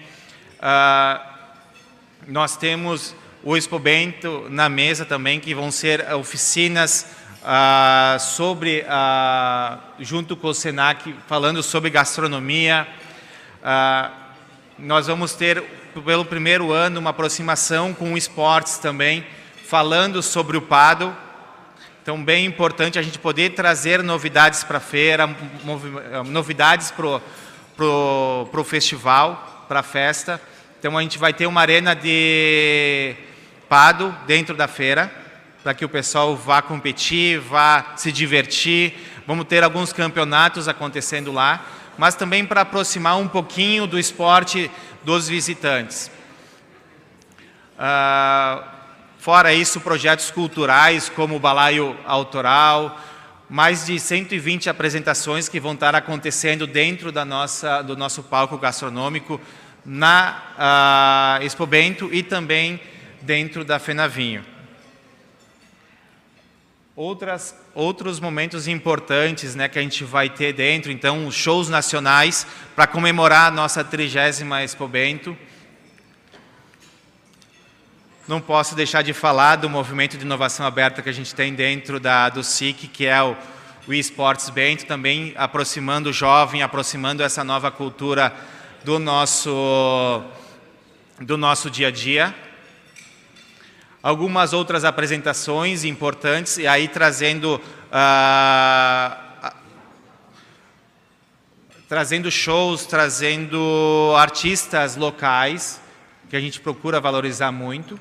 nós 2.27 2.55
temos 2.55 3.15
o 3.43 3.57
Expo 3.57 3.79
Bento 3.79 4.45
na 4.51 4.69
mesa 4.69 5.03
também, 5.03 5.39
que 5.39 5.55
vão 5.55 5.71
ser 5.71 6.13
oficinas 6.13 7.07
ah, 7.43 8.17
sobre, 8.19 8.85
ah, 8.87 9.79
junto 9.99 10.35
com 10.35 10.49
o 10.49 10.53
SENAC, 10.53 11.15
falando 11.25 11.63
sobre 11.63 11.89
gastronomia. 11.89 12.87
Ah, 13.63 14.11
nós 14.77 15.07
vamos 15.07 15.33
ter, 15.33 15.63
pelo 16.01 16.25
primeiro 16.25 16.71
ano, 16.71 16.99
uma 16.99 17.09
aproximação 17.09 17.93
com 17.93 18.17
esportes 18.17 18.77
também, 18.77 19.25
falando 19.67 20.21
sobre 20.21 20.57
o 20.57 20.61
PADO. 20.61 21.15
Então, 22.01 22.23
bem 22.23 22.45
importante 22.45 22.97
a 22.97 23.01
gente 23.01 23.19
poder 23.19 23.51
trazer 23.51 24.01
novidades 24.01 24.63
para 24.63 24.77
a 24.77 24.81
feira, 24.81 25.29
novidades 26.25 26.91
para 26.91 27.05
o 27.05 27.21
pro, 27.75 28.47
pro 28.51 28.63
festival, 28.63 29.65
para 29.67 29.81
a 29.81 29.83
festa. 29.83 30.41
Então, 30.79 30.97
a 30.97 31.01
gente 31.01 31.17
vai 31.17 31.33
ter 31.33 31.45
uma 31.45 31.61
arena 31.61 31.93
de 31.93 33.15
Pado 33.67 34.15
dentro 34.25 34.55
da 34.55 34.67
feira, 34.67 35.11
para 35.61 35.73
que 35.73 35.85
o 35.85 35.89
pessoal 35.89 36.35
vá 36.35 36.61
competir, 36.61 37.39
vá 37.39 37.93
se 37.95 38.11
divertir. 38.11 38.95
Vamos 39.27 39.45
ter 39.45 39.63
alguns 39.63 39.93
campeonatos 39.93 40.67
acontecendo 40.67 41.31
lá, 41.31 41.63
mas 41.95 42.15
também 42.15 42.45
para 42.45 42.61
aproximar 42.61 43.17
um 43.17 43.27
pouquinho 43.27 43.85
do 43.85 43.99
esporte 43.99 44.71
dos 45.03 45.27
visitantes. 45.27 46.11
Uh, 47.77 48.63
fora 49.17 49.53
isso, 49.53 49.79
projetos 49.79 50.31
culturais 50.31 51.09
como 51.09 51.35
o 51.35 51.39
Balaio 51.39 51.97
Autoral, 52.05 52.99
mais 53.49 53.85
de 53.85 53.99
120 53.99 54.69
apresentações 54.69 55.49
que 55.49 55.59
vão 55.59 55.73
estar 55.73 55.95
acontecendo 55.95 56.67
dentro 56.67 57.11
da 57.11 57.25
nossa, 57.25 57.81
do 57.81 57.95
nosso 57.95 58.23
palco 58.23 58.57
gastronômico 58.57 59.39
na 59.85 61.39
uh, 61.39 61.43
Expo 61.43 61.65
Bento 61.65 62.09
e 62.11 62.21
também 62.21 62.79
dentro 63.21 63.63
da 63.63 63.79
Fenavinho. 63.79 64.58
Outras, 67.01 67.55
outros 67.73 68.19
momentos 68.19 68.67
importantes 68.67 69.55
né, 69.55 69.69
que 69.69 69.79
a 69.79 69.81
gente 69.81 70.03
vai 70.03 70.29
ter 70.29 70.51
dentro, 70.51 70.91
então, 70.91 71.31
shows 71.31 71.69
nacionais 71.69 72.45
para 72.75 72.85
comemorar 72.85 73.47
a 73.47 73.51
nossa 73.51 73.85
trigésima 73.85 74.61
Expo 74.63 74.85
Bento. 74.85 75.37
Não 78.27 78.41
posso 78.41 78.75
deixar 78.75 79.01
de 79.01 79.13
falar 79.13 79.55
do 79.55 79.69
movimento 79.69 80.17
de 80.17 80.25
inovação 80.25 80.65
aberta 80.65 81.01
que 81.01 81.07
a 81.07 81.13
gente 81.13 81.33
tem 81.33 81.53
dentro 81.53 82.01
da, 82.01 82.27
do 82.27 82.43
SIC, 82.43 82.89
que 82.89 83.05
é 83.05 83.23
o, 83.23 83.33
o 83.87 83.93
eSports 83.93 84.49
Bento, 84.49 84.85
também 84.85 85.33
aproximando 85.37 86.09
o 86.09 86.13
jovem, 86.13 86.63
aproximando 86.63 87.23
essa 87.23 87.45
nova 87.45 87.71
cultura 87.71 88.35
do 88.83 88.99
nosso, 88.99 90.21
do 91.21 91.37
nosso 91.37 91.69
dia 91.69 91.87
a 91.87 91.91
dia 91.91 92.35
algumas 94.01 94.53
outras 94.53 94.85
apresentações 94.85 95.83
importantes, 95.83 96.57
e 96.57 96.65
aí 96.65 96.87
trazendo, 96.87 97.61
uh, 97.91 99.51
trazendo 101.87 102.31
shows, 102.31 102.85
trazendo 102.85 104.13
artistas 104.17 104.95
locais, 104.95 105.81
que 106.29 106.35
a 106.35 106.39
gente 106.39 106.59
procura 106.59 106.99
valorizar 107.01 107.51
muito. 107.51 107.99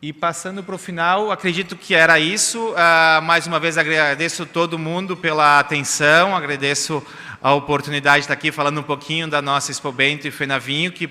E 0.00 0.12
passando 0.12 0.62
para 0.62 0.76
o 0.76 0.78
final, 0.78 1.32
acredito 1.32 1.74
que 1.74 1.92
era 1.92 2.20
isso. 2.20 2.70
Uh, 2.70 3.22
mais 3.22 3.48
uma 3.48 3.58
vez 3.58 3.76
agradeço 3.76 4.46
todo 4.46 4.78
mundo 4.78 5.16
pela 5.16 5.58
atenção, 5.58 6.36
agradeço 6.36 7.04
a 7.42 7.52
oportunidade 7.52 8.18
de 8.18 8.24
estar 8.24 8.34
aqui 8.34 8.52
falando 8.52 8.78
um 8.78 8.84
pouquinho 8.84 9.26
da 9.26 9.42
nossa 9.42 9.72
Expo 9.72 9.90
Bento 9.90 10.28
e 10.28 10.30
Fenavinho, 10.30 10.92
que 10.92 11.08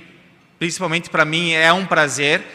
principalmente 0.58 1.10
para 1.10 1.25
mim 1.25 1.51
é 1.51 1.72
um 1.74 1.86
prazer 1.86 2.46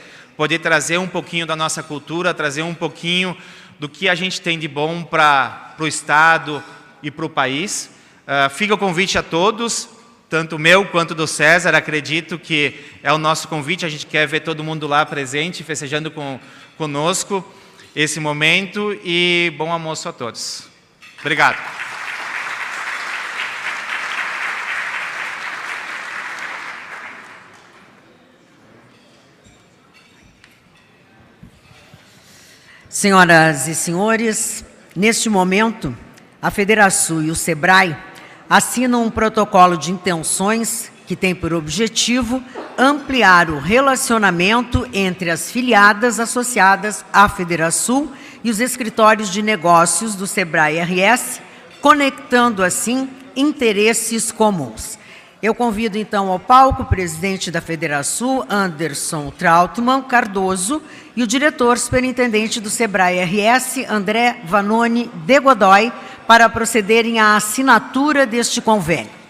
poder 0.42 0.58
trazer 0.58 0.98
um 0.98 1.06
pouquinho 1.06 1.46
da 1.46 1.54
nossa 1.54 1.84
cultura, 1.84 2.34
trazer 2.34 2.62
um 2.62 2.74
pouquinho 2.74 3.36
do 3.78 3.88
que 3.88 4.08
a 4.08 4.14
gente 4.16 4.40
tem 4.40 4.58
de 4.58 4.66
bom 4.66 5.04
para 5.04 5.76
o 5.78 5.86
Estado 5.86 6.60
e 7.00 7.12
para 7.12 7.24
o 7.24 7.30
país. 7.30 7.92
Uh, 8.26 8.50
fica 8.50 8.74
o 8.74 8.76
convite 8.76 9.16
a 9.16 9.22
todos, 9.22 9.88
tanto 10.28 10.58
meu 10.58 10.84
quanto 10.84 11.14
do 11.14 11.28
César. 11.28 11.76
Acredito 11.76 12.40
que 12.40 12.74
é 13.04 13.12
o 13.12 13.18
nosso 13.18 13.46
convite. 13.46 13.86
A 13.86 13.88
gente 13.88 14.04
quer 14.04 14.26
ver 14.26 14.40
todo 14.40 14.64
mundo 14.64 14.88
lá 14.88 15.06
presente, 15.06 15.62
festejando 15.62 16.10
com, 16.10 16.40
conosco 16.76 17.44
esse 17.94 18.18
momento. 18.18 18.98
E 19.04 19.54
bom 19.56 19.70
almoço 19.70 20.08
a 20.08 20.12
todos. 20.12 20.64
Obrigado. 21.20 21.91
Senhoras 33.02 33.66
e 33.66 33.74
senhores, 33.74 34.64
neste 34.94 35.28
momento, 35.28 35.92
a 36.40 36.52
Federação 36.52 37.20
e 37.20 37.32
o 37.32 37.34
SEBRAE 37.34 37.96
assinam 38.48 39.04
um 39.04 39.10
protocolo 39.10 39.76
de 39.76 39.90
intenções 39.90 40.88
que 41.04 41.16
tem 41.16 41.34
por 41.34 41.52
objetivo 41.52 42.40
ampliar 42.78 43.50
o 43.50 43.58
relacionamento 43.58 44.88
entre 44.92 45.32
as 45.32 45.50
filiadas 45.50 46.20
associadas 46.20 47.04
à 47.12 47.28
Federação 47.28 48.08
e 48.44 48.50
os 48.50 48.60
escritórios 48.60 49.30
de 49.30 49.42
negócios 49.42 50.14
do 50.14 50.24
SEBRAE 50.24 50.78
RS, 50.78 51.40
conectando 51.80 52.62
assim 52.62 53.10
interesses 53.34 54.30
comuns. 54.30 54.96
Eu 55.42 55.56
convido 55.56 55.98
então 55.98 56.30
ao 56.30 56.38
palco 56.38 56.82
o 56.82 56.86
presidente 56.86 57.50
da 57.50 57.60
Federação, 57.60 58.46
Anderson 58.48 59.28
Trautmann 59.36 60.02
Cardoso, 60.02 60.80
e 61.16 61.22
o 61.24 61.26
diretor 61.26 61.78
superintendente 61.78 62.60
do 62.60 62.70
Sebrae 62.70 63.18
RS, 63.24 63.78
André 63.88 64.36
Vanoni 64.44 65.10
de 65.26 65.40
Godoy, 65.40 65.92
para 66.28 66.48
procederem 66.48 67.18
à 67.18 67.34
assinatura 67.34 68.24
deste 68.24 68.60
convênio. 68.60 69.21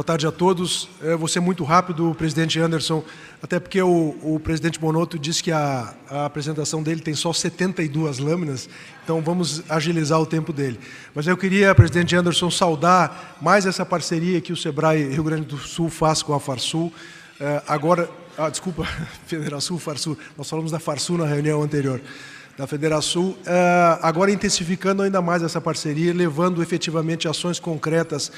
Boa 0.00 0.06
tarde 0.06 0.26
a 0.26 0.32
todos. 0.32 0.88
Eu 1.02 1.18
vou 1.18 1.28
ser 1.28 1.40
muito 1.40 1.62
rápido, 1.62 2.14
presidente 2.14 2.58
Anderson, 2.58 3.04
até 3.42 3.60
porque 3.60 3.82
o, 3.82 4.16
o 4.22 4.40
presidente 4.42 4.80
Bonotto 4.80 5.18
disse 5.18 5.42
que 5.42 5.52
a, 5.52 5.92
a, 6.08 6.24
apresentação 6.24 6.82
dele 6.82 7.02
tem 7.02 7.12
só 7.12 7.34
72 7.34 8.18
lâminas, 8.18 8.66
então 9.04 9.20
vamos 9.20 9.62
agilizar 9.68 10.18
o 10.18 10.24
tempo 10.24 10.54
dele. 10.54 10.80
Mas 11.14 11.26
eu 11.26 11.36
queria, 11.36 11.74
presidente 11.74 12.16
Anderson, 12.16 12.50
saudar 12.50 13.36
mais 13.42 13.66
essa 13.66 13.84
parceria 13.84 14.40
que 14.40 14.54
o 14.54 14.56
SEBRAE 14.56 15.10
Rio 15.10 15.22
Grande 15.22 15.44
do 15.44 15.58
Sul 15.58 15.90
faz 15.90 16.22
com 16.22 16.32
a 16.32 16.40
Farsul. 16.40 16.90
É, 17.38 17.62
agora, 17.68 18.08
ah, 18.38 18.48
desculpa, 18.48 18.84
Federação 19.28 19.78
Farsul, 19.78 20.16
nós 20.34 20.48
falamos 20.48 20.72
da 20.72 20.78
Farsul 20.80 21.18
na 21.18 21.26
reunião 21.26 21.62
anterior 21.62 22.00
da 22.60 22.66
Federação, 22.66 23.34
é, 23.46 23.98
agora 24.02 24.30
intensificando 24.30 25.02
ainda 25.02 25.22
mais 25.22 25.42
essa 25.42 25.62
parceria, 25.62 26.12
levando 26.12 26.62
efetivamente 26.62 27.26
ações 27.26 27.58
concretas 27.58 28.30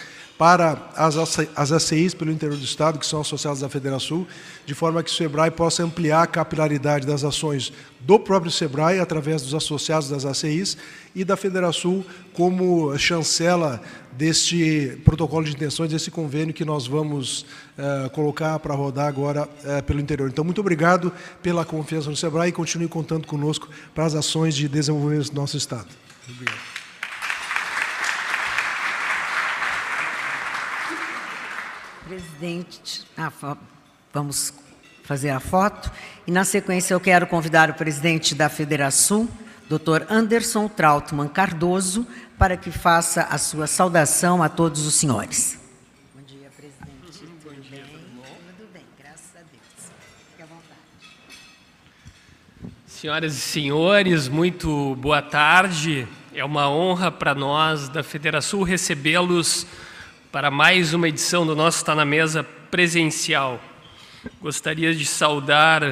para 0.43 0.91
as, 0.97 1.71
ACIs 1.71 2.15
pelo 2.15 2.33
interior 2.33 2.59
do 2.59 2.65
Estado, 2.65 2.99
que 2.99 3.07
são 3.07 3.21
associadas 3.21 3.63
à 3.63 3.69
Federação, 3.69 4.27
de 4.67 4.75
forma 4.75 5.01
que 5.01 5.09
o 5.09 5.15
SEBRAE 5.15 5.53
possa 5.53 5.85
ampliar 5.85 6.21
a 6.21 6.27
capilaridade 6.27 7.07
das 7.07 7.23
ações 7.23 7.73
do 8.01 8.19
próprio 8.19 8.51
SEBRAE, 8.51 8.99
através 8.99 9.43
dos 9.43 9.55
associados 9.55 10.09
das 10.09 10.25
ACIs, 10.25 10.77
e 11.15 11.23
da 11.25 11.37
Federação 11.37 12.05
como 12.33 12.99
chancela 12.99 13.81
deste 14.11 14.99
protocolo 15.05 15.45
de 15.45 15.53
intenções, 15.53 15.93
desse 15.93 16.11
convênio 16.11 16.53
que 16.53 16.65
nós 16.65 16.89
vamos 16.89 17.47
uh, 17.79 18.11
colocar 18.11 18.59
para 18.59 18.75
rodar 18.75 19.07
agora 19.07 19.45
uh, 19.45 19.81
pelo 19.85 20.01
interior. 20.01 20.29
Então, 20.29 20.45
muito 20.45 20.61
obrigado 20.61 21.13
pela 21.41 21.65
confiança 21.65 22.11
no 22.11 22.17
SEBRAE 22.17 22.49
e 22.49 22.53
continue 22.53 22.89
contando 22.89 23.29
conosco 23.29 23.69
para 23.95 24.07
as 24.07 24.17
ações 24.17 24.57
de 24.57 24.67
desenvolvimento 24.67 25.31
do 25.31 25.41
nosso 25.41 25.57
Estado. 25.57 25.87
Obrigado. 26.29 26.82
Presidente, 32.12 33.07
ah, 33.16 33.33
vamos 34.12 34.52
fazer 35.02 35.31
a 35.31 35.40
foto. 35.40 35.90
E, 36.26 36.31
na 36.31 36.45
sequência, 36.45 36.92
eu 36.92 37.00
quero 37.00 37.26
convidar 37.26 37.71
o 37.71 37.75
presidente 37.75 38.35
da 38.35 38.50
Federação, 38.50 39.26
Dr. 39.66 40.04
Anderson 40.11 40.69
Trautmann 40.69 41.26
Cardoso, 41.26 42.07
para 42.37 42.54
que 42.54 42.71
faça 42.71 43.23
a 43.23 43.38
sua 43.38 43.66
saudação 43.66 44.42
a 44.42 44.50
todos 44.50 44.87
os 44.87 44.92
senhores. 44.92 45.59
Bom 46.14 46.21
dia, 46.26 46.50
presidente. 46.54 47.19
Tudo 47.19 47.71
bem? 47.71 47.81
Tudo 48.59 48.69
bem, 48.75 48.83
graças 48.99 49.35
a 49.35 49.38
Deus. 49.50 49.90
Fique 50.33 50.42
à 50.42 50.45
vontade. 50.45 50.81
Senhoras 52.88 53.35
e 53.35 53.40
senhores, 53.40 54.29
muito 54.29 54.94
boa 54.96 55.22
tarde. 55.22 56.07
É 56.35 56.44
uma 56.44 56.68
honra 56.68 57.11
para 57.11 57.35
nós 57.35 57.88
da 57.88 58.03
Federação 58.03 58.62
recebê-los 58.62 59.66
para 60.33 60.51
mais 60.51 60.95
uma 60.95 61.11
edição 61.11 61.45
do 61.45 61.55
nosso 61.55 61.77
Está 61.77 61.95
na 61.95 62.07
Mesa 62.07 62.42
presencial. 62.71 63.61
Gostaria 64.40 64.95
de 64.95 65.05
saudar 65.05 65.83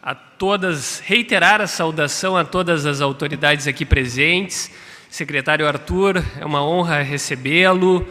a 0.00 0.14
todas, 0.14 1.00
reiterar 1.00 1.60
a 1.60 1.66
saudação 1.66 2.36
a 2.36 2.44
todas 2.44 2.86
as 2.86 3.00
autoridades 3.00 3.66
aqui 3.66 3.84
presentes. 3.84 4.70
Secretário 5.10 5.66
Arthur, 5.66 6.22
é 6.40 6.46
uma 6.46 6.64
honra 6.64 7.02
recebê-lo 7.02 8.08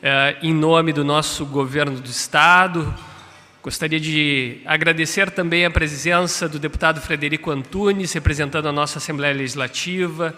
é, 0.00 0.36
em 0.44 0.54
nome 0.54 0.92
do 0.92 1.02
nosso 1.02 1.44
governo 1.44 2.00
do 2.00 2.08
Estado. 2.08 2.94
Gostaria 3.64 3.98
de 3.98 4.60
agradecer 4.64 5.28
também 5.28 5.64
a 5.66 5.70
presença 5.72 6.48
do 6.48 6.60
deputado 6.60 7.00
Frederico 7.00 7.50
Antunes, 7.50 8.12
representando 8.12 8.68
a 8.68 8.72
nossa 8.72 8.98
Assembleia 8.98 9.34
Legislativa, 9.34 10.32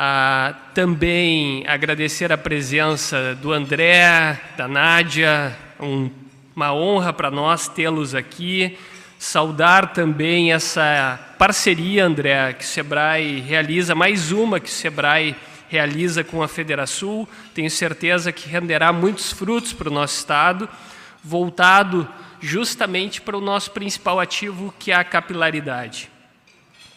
ah, 0.00 0.54
também 0.74 1.64
agradecer 1.66 2.30
a 2.30 2.38
presença 2.38 3.34
do 3.34 3.52
André, 3.52 4.40
da 4.56 4.68
Nádia, 4.68 5.58
um, 5.80 6.08
uma 6.54 6.72
honra 6.72 7.12
para 7.12 7.32
nós 7.32 7.66
tê-los 7.66 8.14
aqui. 8.14 8.78
Saudar 9.18 9.92
também 9.92 10.52
essa 10.52 11.18
parceria, 11.36 12.06
André, 12.06 12.52
que 12.52 12.62
o 12.62 12.68
Sebrae 12.68 13.40
realiza, 13.40 13.92
mais 13.92 14.30
uma 14.30 14.60
que 14.60 14.68
o 14.68 14.72
Sebrae 14.72 15.34
realiza 15.68 16.22
com 16.22 16.44
a 16.44 16.46
Federação. 16.46 17.26
Tenho 17.52 17.68
certeza 17.68 18.30
que 18.30 18.48
renderá 18.48 18.92
muitos 18.92 19.32
frutos 19.32 19.72
para 19.72 19.88
o 19.88 19.92
nosso 19.92 20.16
Estado, 20.16 20.68
voltado 21.24 22.08
justamente 22.40 23.20
para 23.20 23.36
o 23.36 23.40
nosso 23.40 23.72
principal 23.72 24.20
ativo, 24.20 24.72
que 24.78 24.92
é 24.92 24.94
a 24.94 25.02
capilaridade. 25.02 26.08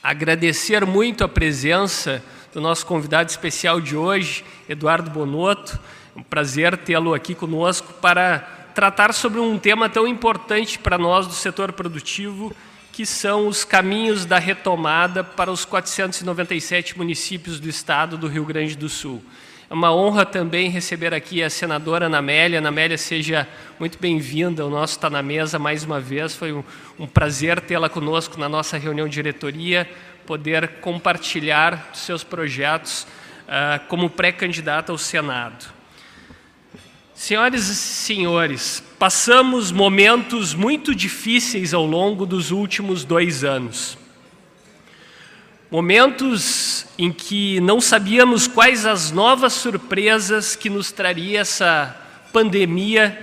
Agradecer 0.04 0.86
muito 0.86 1.24
a 1.24 1.28
presença 1.28 2.24
do 2.54 2.60
nosso 2.60 2.86
convidado 2.86 3.30
especial 3.30 3.80
de 3.80 3.96
hoje, 3.96 4.44
Eduardo 4.68 5.10
Bonotto. 5.10 5.80
É 6.16 6.20
um 6.20 6.24
prazer 6.24 6.78
tê-lo 6.78 7.14
aqui 7.14 7.34
conosco 7.34 7.94
para 8.02 8.40
tratar 8.76 9.14
sobre 9.14 9.40
um 9.40 9.58
tema 9.58 9.90
tão 9.90 10.08
importante 10.08 10.78
para 10.78 10.98
nós 10.98 11.28
do 11.28 11.34
setor 11.34 11.72
produtivo, 11.72 12.54
que 12.92 13.06
são 13.06 13.48
os 13.48 13.64
caminhos 13.64 14.26
da 14.26 14.38
retomada 14.38 15.24
para 15.24 15.52
os 15.52 15.64
497 15.64 16.98
municípios 16.98 17.60
do 17.60 17.70
estado 17.70 18.18
do 18.18 18.28
Rio 18.28 18.44
Grande 18.44 18.76
do 18.76 18.90
Sul. 18.90 19.24
É 19.70 19.74
uma 19.74 19.96
honra 19.96 20.26
também 20.26 20.70
receber 20.70 21.14
aqui 21.14 21.42
a 21.42 21.50
senadora 21.50 22.08
Ana 22.08 22.18
Amélia. 22.18 22.60
Ana 22.60 22.68
Amélia, 22.68 22.98
seja 22.98 23.48
muito 23.80 23.98
bem-vinda. 23.98 24.66
O 24.66 24.70
nosso 24.70 24.98
está 24.98 25.10
na 25.10 25.24
mesa 25.24 25.58
mais 25.58 25.86
uma 25.86 25.98
vez. 25.98 26.36
Foi 26.36 26.52
um, 26.52 26.62
um 27.00 27.08
prazer 27.08 27.62
tê-la 27.62 27.88
conosco 27.88 28.38
na 28.38 28.50
nossa 28.50 28.78
reunião 28.78 29.08
de 29.08 29.14
diretoria 29.14 29.90
poder 30.32 30.80
compartilhar 30.80 31.90
seus 31.94 32.24
projetos 32.24 33.04
uh, 33.04 33.86
como 33.90 34.10
pré-candidata 34.10 34.90
ao 34.90 34.98
Senado. 34.98 35.66
Senhoras 37.14 37.68
e 37.68 37.76
senhores, 37.76 38.82
passamos 38.98 39.74
momentos 39.74 40.54
muito 40.54 40.96
difíceis 40.96 41.74
ao 41.74 41.86
longo 41.86 42.26
dos 42.26 42.50
últimos 42.50 43.04
dois 43.04 43.44
anos. 43.44 43.98
Momentos 45.70 46.86
em 46.98 47.12
que 47.12 47.60
não 47.60 47.82
sabíamos 47.82 48.48
quais 48.48 48.86
as 48.86 49.12
novas 49.12 49.52
surpresas 49.52 50.56
que 50.56 50.70
nos 50.70 50.94
traria 50.94 51.42
essa 51.42 51.94
pandemia 52.32 53.22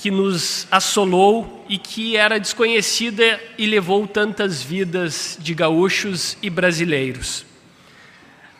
que 0.00 0.10
nos 0.10 0.66
assolou 0.70 1.62
e 1.68 1.76
que 1.76 2.16
era 2.16 2.40
desconhecida 2.40 3.38
e 3.58 3.66
levou 3.66 4.06
tantas 4.06 4.62
vidas 4.62 5.36
de 5.38 5.52
gaúchos 5.52 6.38
e 6.42 6.48
brasileiros. 6.48 7.44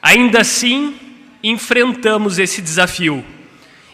Ainda 0.03 0.43
assim, 0.43 0.95
enfrentamos 1.43 2.39
esse 2.39 2.61
desafio. 2.61 3.25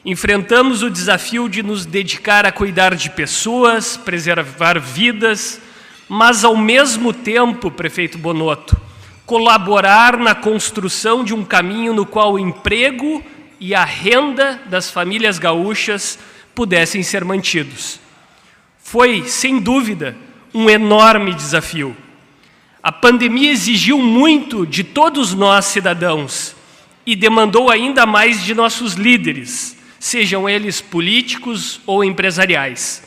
Enfrentamos 0.04 0.82
o 0.82 0.90
desafio 0.90 1.48
de 1.48 1.62
nos 1.62 1.86
dedicar 1.86 2.44
a 2.44 2.50
cuidar 2.50 2.96
de 2.96 3.10
pessoas, 3.10 3.96
preservar 3.96 4.80
vidas, 4.80 5.60
mas 6.08 6.44
ao 6.44 6.56
mesmo 6.56 7.12
tempo, 7.12 7.70
prefeito 7.70 8.18
Bonotto, 8.18 8.76
colaborar 9.24 10.16
na 10.16 10.34
construção 10.34 11.22
de 11.22 11.32
um 11.32 11.44
caminho 11.44 11.94
no 11.94 12.04
qual 12.04 12.32
o 12.32 12.38
emprego 12.40 13.24
e 13.60 13.72
a 13.72 13.84
renda 13.84 14.60
das 14.66 14.90
famílias 14.90 15.38
gaúchas 15.38 16.18
pudessem 16.56 17.02
ser 17.02 17.22
mantidos. 17.22 18.00
Foi, 18.82 19.28
sem 19.28 19.60
dúvida, 19.60 20.16
um 20.54 20.70
enorme 20.70 21.34
desafio. 21.34 21.94
A 22.82 22.90
pandemia 22.90 23.52
exigiu 23.52 23.98
muito 23.98 24.66
de 24.66 24.82
todos 24.82 25.34
nós, 25.34 25.66
cidadãos, 25.66 26.56
e 27.04 27.14
demandou 27.14 27.70
ainda 27.70 28.06
mais 28.06 28.42
de 28.42 28.54
nossos 28.54 28.94
líderes, 28.94 29.76
sejam 30.00 30.48
eles 30.48 30.80
políticos 30.80 31.80
ou 31.84 32.02
empresariais. 32.02 33.02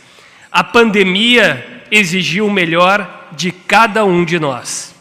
A 0.51 0.63
pandemia 0.63 1.83
exigiu 1.89 2.45
o 2.45 2.53
melhor 2.53 3.29
de 3.31 3.51
cada 3.51 4.05
um 4.05 4.23
de 4.23 4.39
nós. 4.39 4.93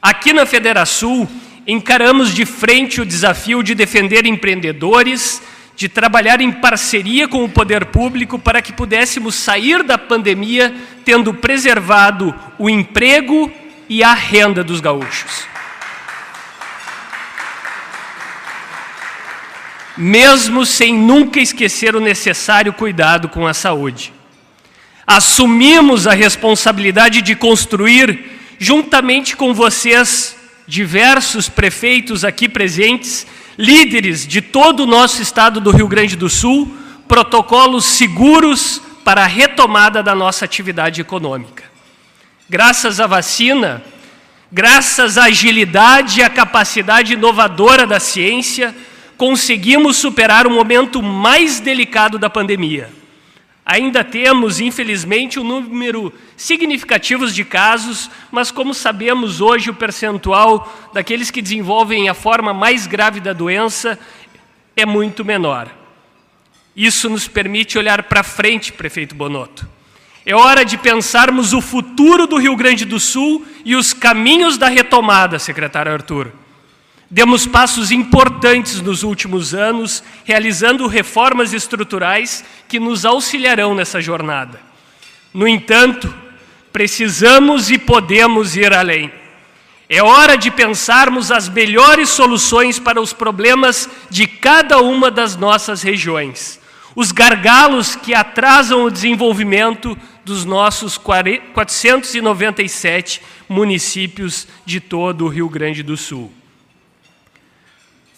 Aqui 0.00 0.32
na 0.32 0.46
Federação, 0.46 1.28
encaramos 1.66 2.34
de 2.34 2.46
frente 2.46 3.00
o 3.00 3.06
desafio 3.06 3.62
de 3.62 3.74
defender 3.74 4.24
empreendedores 4.24 5.42
de 5.76 5.90
trabalhar 5.90 6.40
em 6.40 6.50
parceria 6.50 7.28
com 7.28 7.44
o 7.44 7.48
poder 7.48 7.86
público 7.86 8.38
para 8.38 8.62
que 8.62 8.72
pudéssemos 8.72 9.34
sair 9.34 9.82
da 9.82 9.98
pandemia 9.98 10.74
tendo 11.04 11.34
preservado 11.34 12.34
o 12.58 12.70
emprego 12.70 13.52
e 13.86 14.02
a 14.02 14.14
renda 14.14 14.64
dos 14.64 14.80
gaúchos. 14.80 15.44
Mesmo 19.98 20.64
sem 20.64 20.94
nunca 20.94 21.40
esquecer 21.40 21.94
o 21.94 22.00
necessário 22.00 22.72
cuidado 22.72 23.28
com 23.28 23.46
a 23.46 23.52
saúde. 23.52 24.12
Assumimos 25.06 26.06
a 26.06 26.12
responsabilidade 26.14 27.22
de 27.22 27.36
construir, 27.36 28.38
juntamente 28.58 29.36
com 29.36 29.54
vocês, 29.54 30.36
diversos 30.66 31.48
prefeitos 31.48 32.24
aqui 32.24 32.48
presentes, 32.48 33.26
líderes 33.58 34.26
de 34.26 34.40
todo 34.40 34.80
o 34.80 34.86
nosso 34.86 35.22
estado 35.22 35.60
do 35.60 35.70
Rio 35.70 35.88
Grande 35.88 36.16
do 36.16 36.28
Sul, 36.28 36.76
protocolos 37.08 37.84
seguros 37.84 38.82
para 39.04 39.22
a 39.22 39.26
retomada 39.26 40.02
da 40.02 40.14
nossa 40.14 40.44
atividade 40.44 41.00
econômica. 41.00 41.64
Graças 42.48 43.00
à 43.00 43.06
vacina, 43.06 43.82
graças 44.50 45.16
à 45.16 45.24
agilidade 45.24 46.20
e 46.20 46.22
à 46.22 46.30
capacidade 46.30 47.14
inovadora 47.14 47.86
da 47.86 47.98
ciência, 47.98 48.74
conseguimos 49.16 49.96
superar 49.96 50.46
o 50.46 50.50
momento 50.50 51.02
mais 51.02 51.60
delicado 51.60 52.18
da 52.18 52.28
pandemia. 52.28 52.90
Ainda 53.68 54.04
temos, 54.04 54.60
infelizmente, 54.60 55.40
um 55.40 55.44
número 55.44 56.12
significativo 56.36 57.26
de 57.26 57.44
casos, 57.44 58.08
mas 58.30 58.52
como 58.52 58.72
sabemos 58.72 59.40
hoje, 59.40 59.70
o 59.70 59.74
percentual 59.74 60.72
daqueles 60.94 61.32
que 61.32 61.42
desenvolvem 61.42 62.08
a 62.08 62.14
forma 62.14 62.54
mais 62.54 62.86
grave 62.86 63.18
da 63.18 63.32
doença 63.32 63.98
é 64.76 64.86
muito 64.86 65.24
menor. 65.24 65.68
Isso 66.76 67.10
nos 67.10 67.26
permite 67.26 67.76
olhar 67.76 68.04
para 68.04 68.22
frente, 68.22 68.72
prefeito 68.72 69.16
Bonotto. 69.16 69.68
É 70.24 70.32
hora 70.32 70.64
de 70.64 70.78
pensarmos 70.78 71.52
o 71.52 71.60
futuro 71.60 72.28
do 72.28 72.36
Rio 72.36 72.54
Grande 72.54 72.84
do 72.84 73.00
Sul 73.00 73.44
e 73.64 73.74
os 73.74 73.92
caminhos 73.92 74.56
da 74.56 74.68
retomada, 74.68 75.40
secretário 75.40 75.92
Arthur. 75.92 76.32
Demos 77.08 77.46
passos 77.46 77.92
importantes 77.92 78.80
nos 78.80 79.04
últimos 79.04 79.54
anos, 79.54 80.02
realizando 80.24 80.88
reformas 80.88 81.52
estruturais 81.52 82.44
que 82.68 82.80
nos 82.80 83.04
auxiliarão 83.04 83.76
nessa 83.76 84.00
jornada. 84.00 84.60
No 85.32 85.46
entanto, 85.46 86.12
precisamos 86.72 87.70
e 87.70 87.78
podemos 87.78 88.56
ir 88.56 88.72
além. 88.72 89.12
É 89.88 90.02
hora 90.02 90.36
de 90.36 90.50
pensarmos 90.50 91.30
as 91.30 91.48
melhores 91.48 92.08
soluções 92.08 92.80
para 92.80 93.00
os 93.00 93.12
problemas 93.12 93.88
de 94.10 94.26
cada 94.26 94.80
uma 94.80 95.08
das 95.08 95.36
nossas 95.36 95.82
regiões, 95.82 96.60
os 96.96 97.12
gargalos 97.12 97.94
que 97.94 98.14
atrasam 98.14 98.82
o 98.82 98.90
desenvolvimento 98.90 99.96
dos 100.24 100.44
nossos 100.44 100.98
497 100.98 103.22
municípios 103.48 104.48
de 104.64 104.80
todo 104.80 105.26
o 105.26 105.28
Rio 105.28 105.48
Grande 105.48 105.84
do 105.84 105.96
Sul. 105.96 106.32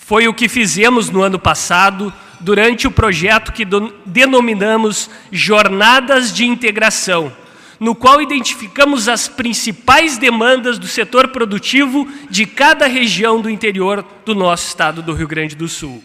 Foi 0.08 0.26
o 0.26 0.32
que 0.32 0.48
fizemos 0.48 1.10
no 1.10 1.20
ano 1.20 1.38
passado, 1.38 2.10
durante 2.40 2.86
o 2.86 2.90
projeto 2.90 3.52
que 3.52 3.66
denominamos 4.06 5.10
Jornadas 5.30 6.32
de 6.32 6.46
Integração, 6.46 7.30
no 7.78 7.94
qual 7.94 8.18
identificamos 8.22 9.06
as 9.06 9.28
principais 9.28 10.16
demandas 10.16 10.78
do 10.78 10.86
setor 10.86 11.28
produtivo 11.28 12.08
de 12.30 12.46
cada 12.46 12.86
região 12.86 13.42
do 13.42 13.50
interior 13.50 14.02
do 14.24 14.34
nosso 14.34 14.68
estado 14.68 15.02
do 15.02 15.12
Rio 15.12 15.28
Grande 15.28 15.54
do 15.54 15.68
Sul. 15.68 16.02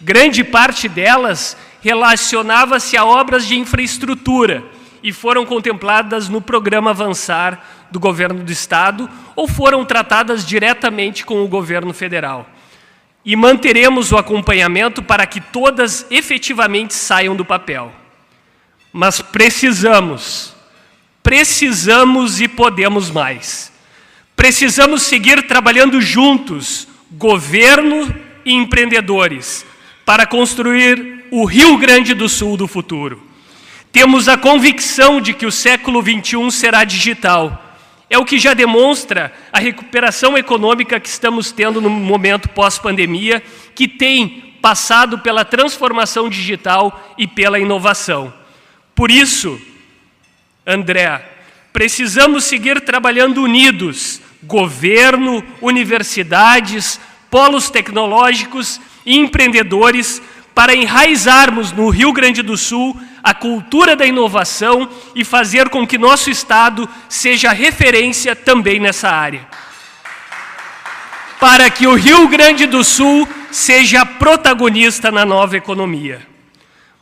Grande 0.00 0.44
parte 0.44 0.88
delas 0.88 1.56
relacionava-se 1.80 2.96
a 2.96 3.04
obras 3.04 3.48
de 3.48 3.58
infraestrutura 3.58 4.62
e 5.02 5.12
foram 5.12 5.44
contempladas 5.44 6.28
no 6.28 6.40
programa 6.40 6.90
Avançar 6.90 7.88
do 7.90 7.98
governo 7.98 8.44
do 8.44 8.52
estado 8.52 9.10
ou 9.34 9.48
foram 9.48 9.84
tratadas 9.84 10.46
diretamente 10.46 11.26
com 11.26 11.42
o 11.42 11.48
governo 11.48 11.92
federal 11.92 12.53
e 13.24 13.34
manteremos 13.34 14.12
o 14.12 14.18
acompanhamento 14.18 15.02
para 15.02 15.26
que 15.26 15.40
todas 15.40 16.06
efetivamente 16.10 16.92
saiam 16.92 17.34
do 17.34 17.44
papel. 17.44 17.92
Mas 18.92 19.22
precisamos, 19.22 20.54
precisamos 21.22 22.40
e 22.40 22.46
podemos 22.46 23.10
mais. 23.10 23.72
Precisamos 24.36 25.02
seguir 25.02 25.46
trabalhando 25.46 26.00
juntos, 26.00 26.86
governo 27.12 28.14
e 28.44 28.52
empreendedores, 28.52 29.64
para 30.04 30.26
construir 30.26 31.24
o 31.30 31.44
Rio 31.44 31.78
Grande 31.78 32.12
do 32.12 32.28
Sul 32.28 32.56
do 32.56 32.68
futuro. 32.68 33.22
Temos 33.90 34.28
a 34.28 34.36
convicção 34.36 35.20
de 35.20 35.32
que 35.32 35.46
o 35.46 35.52
século 35.52 36.02
XXI 36.02 36.50
será 36.50 36.84
digital 36.84 37.63
é 38.08 38.18
o 38.18 38.24
que 38.24 38.38
já 38.38 38.54
demonstra 38.54 39.32
a 39.52 39.58
recuperação 39.58 40.36
econômica 40.36 41.00
que 41.00 41.08
estamos 41.08 41.52
tendo 41.52 41.80
no 41.80 41.90
momento 41.90 42.48
pós-pandemia, 42.48 43.42
que 43.74 43.88
tem 43.88 44.54
passado 44.60 45.18
pela 45.18 45.44
transformação 45.44 46.28
digital 46.28 47.14
e 47.18 47.26
pela 47.26 47.58
inovação. 47.58 48.32
Por 48.94 49.10
isso, 49.10 49.60
André, 50.66 51.22
precisamos 51.72 52.44
seguir 52.44 52.80
trabalhando 52.80 53.42
unidos, 53.42 54.20
governo, 54.42 55.44
universidades, 55.60 57.00
polos 57.30 57.68
tecnológicos 57.68 58.80
e 59.04 59.18
empreendedores, 59.18 60.22
para 60.54 60.74
enraizarmos 60.74 61.72
no 61.72 61.88
Rio 61.88 62.12
Grande 62.12 62.40
do 62.40 62.56
Sul 62.56 62.98
a 63.22 63.34
cultura 63.34 63.96
da 63.96 64.06
inovação 64.06 64.88
e 65.14 65.24
fazer 65.24 65.68
com 65.68 65.86
que 65.86 65.98
nosso 65.98 66.30
Estado 66.30 66.88
seja 67.08 67.52
referência 67.52 68.36
também 68.36 68.78
nessa 68.78 69.08
área. 69.10 69.46
Para 71.40 71.68
que 71.70 71.86
o 71.86 71.94
Rio 71.94 72.28
Grande 72.28 72.66
do 72.66 72.84
Sul 72.84 73.28
seja 73.50 74.06
protagonista 74.06 75.10
na 75.10 75.24
nova 75.24 75.56
economia. 75.56 76.24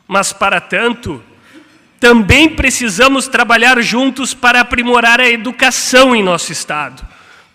Mas, 0.08 0.32
para 0.32 0.60
tanto, 0.60 1.22
também 2.00 2.48
precisamos 2.48 3.28
trabalhar 3.28 3.80
juntos 3.82 4.32
para 4.32 4.60
aprimorar 4.60 5.20
a 5.20 5.28
educação 5.28 6.16
em 6.16 6.22
nosso 6.22 6.50
Estado, 6.50 7.06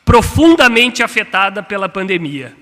profundamente 0.05 1.01
afetada 1.01 1.63
pela 1.63 1.89
pandemia 1.89 2.55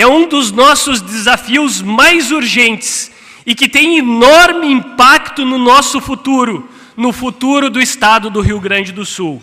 é 0.00 0.06
um 0.06 0.28
dos 0.28 0.52
nossos 0.52 1.00
desafios 1.00 1.82
mais 1.82 2.30
urgentes 2.30 3.10
e 3.44 3.54
que 3.54 3.68
tem 3.68 3.98
enorme 3.98 4.70
impacto 4.70 5.44
no 5.44 5.58
nosso 5.58 6.00
futuro, 6.00 6.68
no 6.96 7.12
futuro 7.12 7.68
do 7.68 7.80
estado 7.80 8.30
do 8.30 8.40
Rio 8.40 8.60
Grande 8.60 8.92
do 8.92 9.04
Sul. 9.04 9.42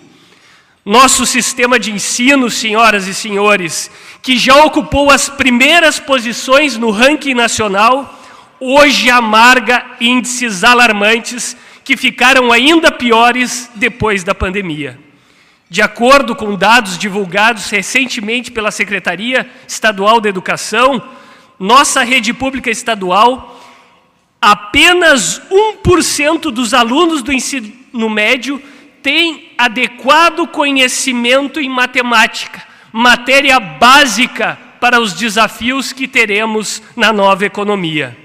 Nosso 0.86 1.26
sistema 1.26 1.80
de 1.80 1.92
ensino, 1.92 2.50
senhoras 2.50 3.08
e 3.08 3.14
senhores, 3.14 3.90
que 4.22 4.38
já 4.38 4.64
ocupou 4.64 5.10
as 5.10 5.28
primeiras 5.28 6.00
posições 6.00 6.78
no 6.78 6.92
ranking 6.92 7.34
nacional, 7.34 8.22
hoje 8.60 9.10
amarga 9.10 9.84
índices 10.00 10.64
alarmantes 10.64 11.58
que 11.84 11.98
ficaram 11.98 12.52
ainda 12.52 12.92
piores 12.92 13.70
depois 13.76 14.24
da 14.24 14.34
pandemia. 14.34 15.05
De 15.70 15.82
acordo 15.82 16.36
com 16.36 16.56
dados 16.56 16.98
divulgados 16.98 17.70
recentemente 17.70 18.52
pela 18.52 18.70
Secretaria 18.70 19.50
Estadual 19.68 20.22
da 20.22 20.30
Educação, 20.30 21.04
nossa 21.60 22.04
rede 22.04 22.34
pública 22.34 22.70
estadual, 22.70 23.60
apenas 24.40 25.42
1% 25.50 26.52
dos 26.52 26.74
alunos 26.74 27.24
do 27.24 27.34
ensino 27.34 28.10
médio 28.10 28.62
tem 29.02 29.54
adequado 29.58 30.48
conhecimento 30.48 31.60
em 31.60 31.70
matemática, 31.70 32.64
matéria 32.92 33.60
básica 33.60 34.60
para 34.80 35.00
os 35.00 35.14
desafios 35.14 35.92
que 35.92 36.08
teremos 36.08 36.82
na 36.96 37.12
nova 37.12 37.44
economia. 37.44 38.16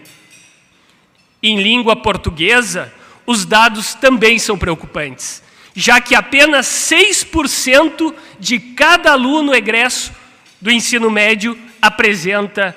Em 1.42 1.62
língua 1.62 1.96
portuguesa, 1.96 2.92
os 3.24 3.46
dados 3.46 3.94
também 3.94 4.38
são 4.38 4.58
preocupantes 4.58 5.42
já 5.74 6.00
que 6.00 6.14
apenas 6.14 6.66
6% 6.66 8.14
de 8.38 8.58
cada 8.58 9.12
aluno 9.12 9.54
egresso 9.54 10.12
do 10.60 10.70
ensino 10.70 11.10
médio 11.10 11.58
apresenta 11.80 12.76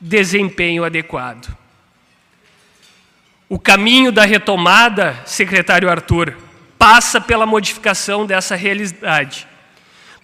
desempenho 0.00 0.84
adequado. 0.84 1.54
O 3.48 3.58
caminho 3.58 4.10
da 4.10 4.24
retomada, 4.24 5.20
secretário 5.26 5.90
Arthur, 5.90 6.36
passa 6.78 7.20
pela 7.20 7.46
modificação 7.46 8.26
dessa 8.26 8.56
realidade. 8.56 9.46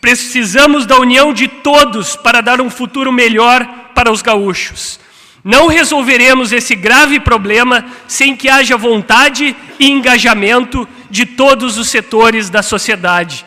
Precisamos 0.00 0.86
da 0.86 0.98
união 0.98 1.32
de 1.32 1.46
todos 1.46 2.16
para 2.16 2.40
dar 2.40 2.60
um 2.60 2.70
futuro 2.70 3.12
melhor 3.12 3.66
para 3.94 4.10
os 4.10 4.22
gaúchos. 4.22 4.98
Não 5.44 5.68
resolveremos 5.68 6.52
esse 6.52 6.74
grave 6.74 7.20
problema 7.20 7.84
sem 8.06 8.36
que 8.36 8.48
haja 8.48 8.76
vontade 8.76 9.54
e 9.78 9.90
engajamento 9.90 10.86
de 11.10 11.26
todos 11.26 11.76
os 11.76 11.88
setores 11.88 12.48
da 12.48 12.62
sociedade. 12.62 13.44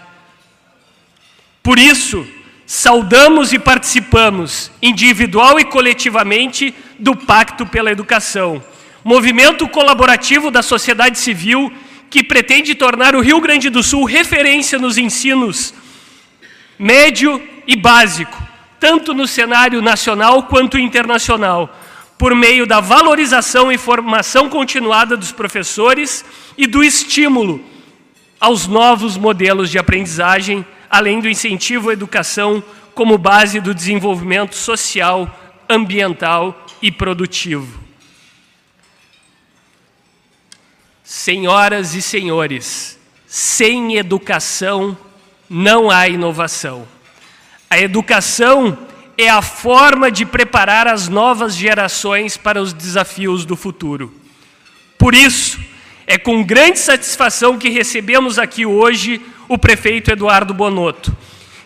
Por 1.62 1.80
isso, 1.80 2.28
Saudamos 2.66 3.52
e 3.52 3.60
participamos, 3.60 4.72
individual 4.82 5.60
e 5.60 5.66
coletivamente, 5.66 6.74
do 6.98 7.16
Pacto 7.16 7.66
pela 7.66 7.92
Educação, 7.92 8.64
movimento 9.04 9.68
colaborativo 9.68 10.50
da 10.50 10.62
sociedade 10.62 11.20
civil 11.20 11.72
que 12.10 12.24
pretende 12.24 12.74
tornar 12.74 13.16
o 13.16 13.20
Rio 13.20 13.42
Grande 13.42 13.70
do 13.70 13.84
Sul 13.84 14.06
referência 14.06 14.80
nos 14.80 14.98
ensinos 14.98 15.74
médio 16.80 17.42
e 17.68 17.76
básico, 17.76 18.42
tanto 18.80 19.14
no 19.14 19.28
cenário 19.28 19.82
nacional 19.82 20.44
quanto 20.44 20.78
internacional, 20.78 21.78
por 22.18 22.36
meio 22.36 22.66
da 22.66 22.80
valorização 22.80 23.72
e 23.72 23.78
formação 23.78 24.50
continuada 24.50 25.18
dos 25.18 25.32
professores 25.32 26.24
e 26.58 26.68
do 26.68 26.84
estímulo 26.84 27.64
aos 28.40 28.68
novos 28.68 29.18
modelos 29.18 29.70
de 29.70 29.80
aprendizagem, 29.80 30.66
além 30.90 31.22
do 31.22 31.30
incentivo 31.30 31.90
à 31.90 31.94
educação 31.94 32.64
como 32.94 33.18
base 33.18 33.60
do 33.60 33.74
desenvolvimento 33.74 34.56
social, 34.56 35.30
ambiental 35.70 36.66
e 36.82 36.92
produtivo. 36.92 37.82
Senhoras 41.04 41.96
e 41.96 42.02
senhores, 42.02 43.00
sem 43.26 43.98
educação 43.98 44.98
não 45.50 45.90
há 45.90 46.08
inovação. 46.08 46.88
A 47.70 47.80
educação 47.80 48.78
é 49.18 49.30
a 49.30 49.42
forma 49.42 50.12
de 50.12 50.26
preparar 50.26 50.88
as 50.88 51.08
novas 51.08 51.56
gerações 51.56 52.36
para 52.38 52.62
os 52.62 52.74
desafios 52.74 53.46
do 53.46 53.56
futuro. 53.56 54.14
Por 54.98 55.14
isso, 55.14 55.60
é 56.08 56.18
com 56.18 56.44
grande 56.44 56.80
satisfação 56.80 57.58
que 57.58 57.70
recebemos 57.70 58.40
aqui 58.40 58.66
hoje 58.66 59.22
o 59.48 59.58
prefeito 59.58 60.12
Eduardo 60.12 60.54
Bonotto, 60.54 61.16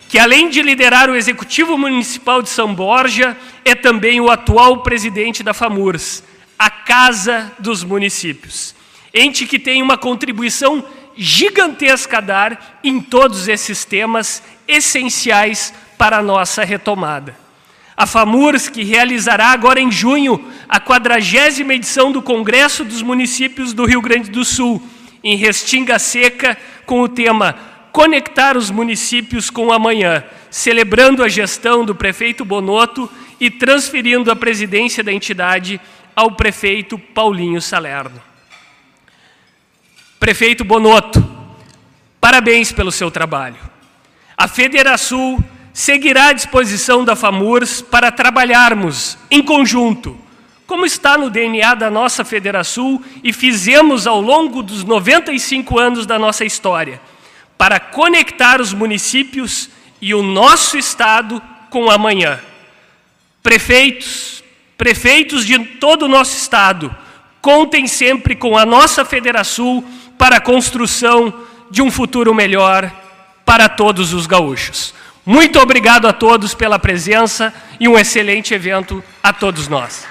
que 0.08 0.18
além 0.18 0.48
de 0.48 0.62
liderar 0.62 1.10
o 1.10 1.16
Executivo 1.16 1.76
Municipal 1.76 2.42
de 2.42 2.48
São 2.48 2.74
Borja, 2.74 3.36
é 3.64 3.74
também 3.74 4.20
o 4.20 4.30
atual 4.30 4.82
presidente 4.82 5.42
da 5.42 5.54
FAMURS, 5.54 6.22
a 6.58 6.70
Casa 6.70 7.52
dos 7.58 7.84
Municípios, 7.84 8.74
ente 9.12 9.46
que 9.46 9.58
tem 9.58 9.82
uma 9.82 9.96
contribuição 9.96 10.84
gigantesca 11.16 12.18
a 12.18 12.20
dar 12.20 12.80
em 12.82 13.00
todos 13.00 13.48
esses 13.48 13.84
temas 13.84 14.42
essenciais 14.66 15.74
para 15.98 16.18
a 16.18 16.22
nossa 16.22 16.64
retomada. 16.64 17.36
A 17.96 18.06
FAMURS, 18.06 18.68
que 18.68 18.84
realizará 18.84 19.48
agora 19.48 19.80
em 19.80 19.90
junho 19.90 20.48
a 20.68 20.78
quadragésima 20.78 21.74
edição 21.74 22.12
do 22.12 22.22
Congresso 22.22 22.84
dos 22.84 23.02
Municípios 23.02 23.72
do 23.72 23.84
Rio 23.84 24.00
Grande 24.00 24.30
do 24.30 24.44
Sul, 24.44 24.80
em 25.22 25.36
Restinga 25.36 25.98
Seca, 25.98 26.56
com 26.86 27.00
o 27.02 27.08
tema 27.08 27.58
Conectar 27.90 28.56
os 28.56 28.70
Municípios 28.70 29.50
com 29.50 29.66
o 29.66 29.72
Amanhã, 29.72 30.22
celebrando 30.48 31.24
a 31.24 31.28
gestão 31.28 31.84
do 31.84 31.92
prefeito 31.92 32.44
Bonotto 32.44 33.10
e 33.40 33.50
transferindo 33.50 34.30
a 34.30 34.36
presidência 34.36 35.02
da 35.02 35.12
entidade 35.12 35.80
ao 36.14 36.30
prefeito 36.32 36.96
Paulinho 36.96 37.60
Salerno. 37.60 38.22
Prefeito 40.20 40.64
Bonotto, 40.64 41.28
parabéns 42.20 42.70
pelo 42.70 42.92
seu 42.92 43.10
trabalho. 43.10 43.58
A 44.36 44.46
Federação 44.46 45.42
seguirá 45.78 46.30
à 46.30 46.32
disposição 46.32 47.04
da 47.04 47.14
FAMURS 47.14 47.82
para 47.82 48.10
trabalharmos 48.10 49.16
em 49.30 49.40
conjunto, 49.40 50.18
como 50.66 50.84
está 50.84 51.16
no 51.16 51.30
DNA 51.30 51.72
da 51.76 51.88
nossa 51.88 52.24
Federação 52.24 53.00
e 53.22 53.32
fizemos 53.32 54.04
ao 54.04 54.20
longo 54.20 54.60
dos 54.60 54.82
95 54.82 55.78
anos 55.78 56.04
da 56.04 56.18
nossa 56.18 56.44
história, 56.44 57.00
para 57.56 57.78
conectar 57.78 58.60
os 58.60 58.72
municípios 58.72 59.70
e 60.02 60.12
o 60.16 60.20
nosso 60.20 60.76
Estado 60.76 61.40
com 61.70 61.84
o 61.84 61.90
amanhã. 61.92 62.40
Prefeitos, 63.40 64.42
prefeitos 64.76 65.46
de 65.46 65.60
todo 65.60 66.06
o 66.06 66.08
nosso 66.08 66.36
Estado, 66.36 66.92
contem 67.40 67.86
sempre 67.86 68.34
com 68.34 68.58
a 68.58 68.66
nossa 68.66 69.04
Federação 69.04 69.84
para 70.18 70.38
a 70.38 70.40
construção 70.40 71.32
de 71.70 71.80
um 71.80 71.88
futuro 71.88 72.34
melhor 72.34 72.92
para 73.44 73.68
todos 73.68 74.12
os 74.12 74.26
gaúchos. 74.26 74.92
Muito 75.28 75.60
obrigado 75.60 76.08
a 76.08 76.12
todos 76.14 76.54
pela 76.54 76.78
presença 76.78 77.52
e 77.78 77.86
um 77.86 77.98
excelente 77.98 78.54
evento 78.54 79.04
a 79.22 79.30
todos 79.30 79.68
nós. 79.68 80.06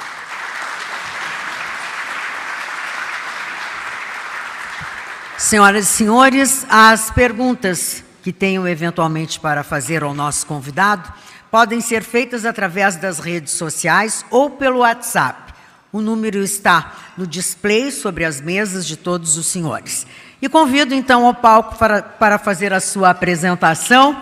Senhoras 5.35 5.85
e 5.85 5.91
senhores, 5.91 6.67
as 6.69 7.09
perguntas 7.09 8.03
que 8.21 8.31
tenham 8.31 8.67
eventualmente 8.67 9.39
para 9.39 9.63
fazer 9.63 10.03
ao 10.03 10.13
nosso 10.13 10.45
convidado 10.45 11.11
podem 11.49 11.81
ser 11.81 12.03
feitas 12.03 12.45
através 12.45 12.95
das 12.95 13.17
redes 13.17 13.53
sociais 13.53 14.23
ou 14.29 14.51
pelo 14.51 14.81
WhatsApp. 14.81 15.51
O 15.91 15.99
número 15.99 16.43
está 16.43 16.93
no 17.17 17.25
display 17.25 17.89
sobre 17.89 18.23
as 18.23 18.39
mesas 18.39 18.85
de 18.85 18.95
todos 18.95 19.35
os 19.35 19.47
senhores. 19.47 20.05
E 20.39 20.47
convido 20.47 20.93
então 20.93 21.25
ao 21.25 21.33
palco 21.33 21.75
para, 21.79 22.03
para 22.03 22.37
fazer 22.37 22.71
a 22.71 22.79
sua 22.79 23.09
apresentação, 23.09 24.21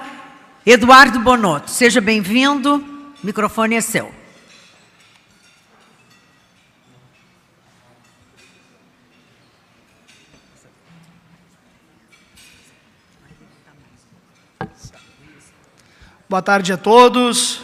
Eduardo 0.67 1.19
Bonotto. 1.19 1.69
Seja 1.69 2.01
bem-vindo, 2.01 2.77
o 2.77 3.25
microfone 3.25 3.75
é 3.75 3.81
seu. 3.81 4.11
Boa 16.27 16.41
tarde 16.41 16.73
a 16.73 16.77
todos 16.77 17.61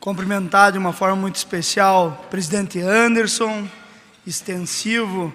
cumprimentar 0.00 0.72
de 0.72 0.78
uma 0.78 0.94
forma 0.94 1.16
muito 1.16 1.36
especial 1.36 2.24
o 2.24 2.28
presidente 2.28 2.80
Anderson, 2.80 3.68
extensivo 4.26 5.34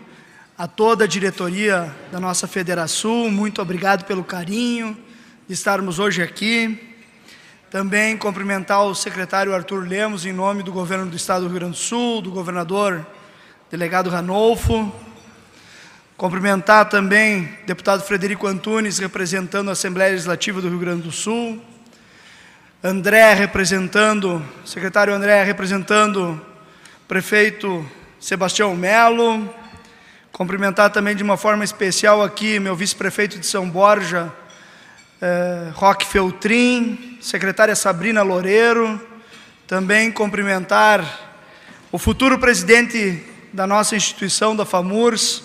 a 0.57 0.67
toda 0.67 1.03
a 1.03 1.07
diretoria 1.07 1.95
da 2.11 2.19
nossa 2.19 2.47
Federação. 2.47 3.29
Muito 3.29 3.61
obrigado 3.61 4.05
pelo 4.05 4.23
carinho 4.23 4.97
estarmos 5.49 5.99
hoje 5.99 6.21
aqui. 6.21 6.89
Também 7.69 8.15
cumprimentar 8.15 8.83
o 8.83 8.95
secretário 8.95 9.53
Arthur 9.53 9.87
Lemos, 9.87 10.25
em 10.25 10.31
nome 10.31 10.63
do 10.63 10.71
governo 10.71 11.07
do 11.07 11.15
Estado 11.15 11.41
do 11.41 11.47
Rio 11.47 11.59
Grande 11.59 11.73
do 11.73 11.77
Sul, 11.77 12.21
do 12.21 12.31
governador 12.31 13.05
delegado 13.69 14.09
Ranolfo. 14.09 14.93
Cumprimentar 16.15 16.87
também 16.87 17.49
o 17.63 17.65
deputado 17.65 18.03
Frederico 18.03 18.47
Antunes, 18.47 18.99
representando 18.99 19.69
a 19.69 19.73
Assembleia 19.73 20.11
Legislativa 20.11 20.61
do 20.61 20.69
Rio 20.69 20.79
Grande 20.79 21.01
do 21.01 21.11
Sul. 21.11 21.61
André 22.83 23.33
representando, 23.33 24.43
secretário 24.63 25.13
André 25.13 25.43
representando 25.43 26.39
prefeito 27.07 27.85
Sebastião 28.19 28.75
Melo. 28.75 29.53
Cumprimentar 30.31 30.89
também 30.91 31.15
de 31.15 31.23
uma 31.23 31.37
forma 31.37 31.63
especial 31.63 32.23
aqui 32.23 32.59
meu 32.59 32.75
vice-prefeito 32.75 33.39
de 33.39 33.45
São 33.45 33.69
Borja, 33.69 34.31
eh, 35.23 35.71
Roque 35.73 36.05
Feltrin, 36.05 37.17
secretária 37.21 37.75
Sabrina 37.75 38.21
Loureiro. 38.21 39.01
Também 39.65 40.11
cumprimentar 40.11 41.03
o 41.91 41.97
futuro 41.97 42.37
presidente 42.37 43.23
da 43.53 43.65
nossa 43.65 43.95
instituição, 43.95 44.55
da 44.55 44.65
FAMURS, 44.65 45.43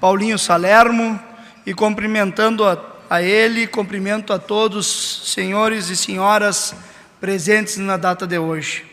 Paulinho 0.00 0.38
Salermo, 0.38 1.20
e 1.66 1.74
cumprimentando 1.74 2.64
a 2.64 2.98
a 3.10 3.22
ele, 3.22 3.66
cumprimento 3.66 4.32
a 4.32 4.38
todos, 4.38 5.32
senhores 5.32 5.88
e 5.88 5.96
senhoras 5.96 6.74
presentes 7.18 7.78
na 7.78 7.96
data 7.96 8.26
de 8.26 8.38
hoje. 8.38 8.84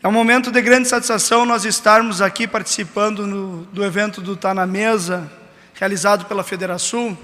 É 0.00 0.06
um 0.06 0.12
momento 0.12 0.50
de 0.50 0.60
grande 0.62 0.88
satisfação 0.88 1.44
nós 1.44 1.64
estarmos 1.64 2.20
aqui 2.20 2.46
participando 2.46 3.26
no, 3.26 3.64
do 3.66 3.84
evento 3.84 4.20
do 4.20 4.36
Tá 4.36 4.54
na 4.54 4.66
Mesa, 4.66 5.30
realizado 5.74 6.26
pela 6.26 6.44
Federação, 6.44 7.18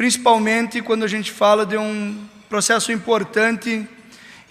principalmente 0.00 0.80
quando 0.80 1.04
a 1.04 1.06
gente 1.06 1.30
fala 1.30 1.66
de 1.66 1.76
um 1.76 2.26
processo 2.48 2.90
importante 2.90 3.86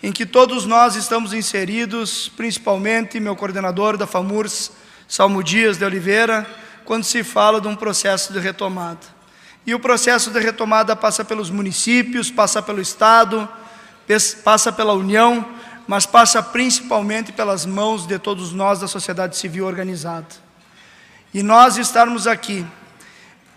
em 0.03 0.11
que 0.11 0.23
todos 0.23 0.67
nós 0.67 0.95
estamos 0.95 1.33
inseridos, 1.33 2.29
principalmente 2.37 3.19
meu 3.19 3.35
coordenador 3.35 3.97
da 3.97 4.05
FAMURS, 4.05 4.71
Salmo 5.07 5.41
Dias 5.41 5.75
de 5.75 5.83
Oliveira, 5.83 6.45
quando 6.85 7.03
se 7.03 7.23
fala 7.23 7.59
de 7.59 7.67
um 7.67 7.75
processo 7.75 8.31
de 8.31 8.37
retomada. 8.37 8.99
E 9.65 9.73
o 9.73 9.79
processo 9.79 10.29
de 10.29 10.39
retomada 10.39 10.95
passa 10.95 11.25
pelos 11.25 11.49
municípios, 11.49 12.29
passa 12.29 12.61
pelo 12.61 12.79
Estado, 12.79 13.49
passa 14.43 14.71
pela 14.71 14.93
União, 14.93 15.43
mas 15.87 16.05
passa 16.05 16.43
principalmente 16.43 17.31
pelas 17.31 17.65
mãos 17.65 18.05
de 18.05 18.19
todos 18.19 18.53
nós 18.53 18.79
da 18.81 18.87
sociedade 18.87 19.35
civil 19.35 19.65
organizada. 19.65 20.27
E 21.33 21.41
nós 21.41 21.75
estarmos 21.75 22.27
aqui, 22.27 22.63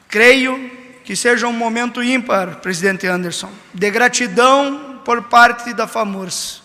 creio 0.09 0.81
que 1.05 1.17
seja 1.17 1.47
um 1.47 1.53
momento 1.53 2.03
ímpar, 2.03 2.57
presidente 2.57 3.07
Anderson, 3.07 3.51
de 3.75 3.91
gratidão 3.91 5.01
por 5.05 5.23
parte 5.25 5.75
da 5.75 5.87
FAMURS, 5.87 6.62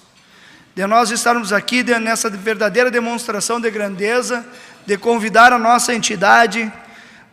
de 0.76 0.86
nós 0.86 1.10
estarmos 1.10 1.52
aqui 1.52 1.82
de, 1.82 1.98
nessa 2.00 2.30
verdadeira 2.30 2.92
demonstração 2.92 3.60
de 3.60 3.72
grandeza, 3.72 4.46
de 4.86 4.98
convidar 4.98 5.52
a 5.52 5.58
nossa 5.58 5.94
entidade 5.94 6.72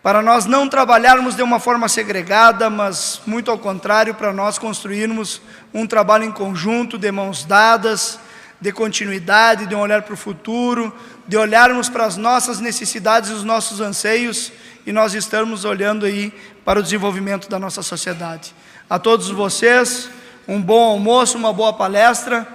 para 0.03 0.21
nós 0.21 0.45
não 0.45 0.69
trabalharmos 0.69 1.35
de 1.35 1.43
uma 1.43 1.59
forma 1.59 1.89
segregada, 1.89 2.69
mas 2.69 3.21
muito 3.27 3.51
ao 3.51 3.59
contrário, 3.59 4.15
para 4.15 4.33
nós 4.33 4.59
construirmos 4.59 5.41
um 5.73 5.87
trabalho 5.87 6.25
em 6.25 6.33
conjunto, 6.33 6.99
de 6.99 7.11
mãos 7.11 7.45
dadas, 7.45 8.19
de 8.61 8.73
continuidade, 8.73 9.67
de 9.67 9.75
um 9.75 9.81
olhar 9.81 10.03
para 10.03 10.15
o 10.15 10.17
futuro, 10.17 10.95
de 11.27 11.37
olharmos 11.37 11.89
para 11.89 12.05
as 12.05 12.17
nossas 12.17 12.61
necessidades 12.61 13.31
e 13.31 13.33
os 13.33 13.45
nossos 13.45 13.81
anseios 13.81 14.53
e 14.87 14.93
nós 14.93 15.15
estamos 15.15 15.65
olhando 15.65 16.05
aí 16.05 16.33
para 16.65 16.81
o 16.81 16.83
desenvolvimento 16.83 17.49
da 17.49 17.59
nossa 17.59 17.83
sociedade. 17.83 18.55
A 18.89 18.99
todos 18.99 19.29
vocês, 19.31 20.09
um 20.49 20.61
bom 20.61 20.83
almoço, 20.83 21.37
uma 21.37 21.53
boa 21.53 21.73
palestra. 21.73 22.47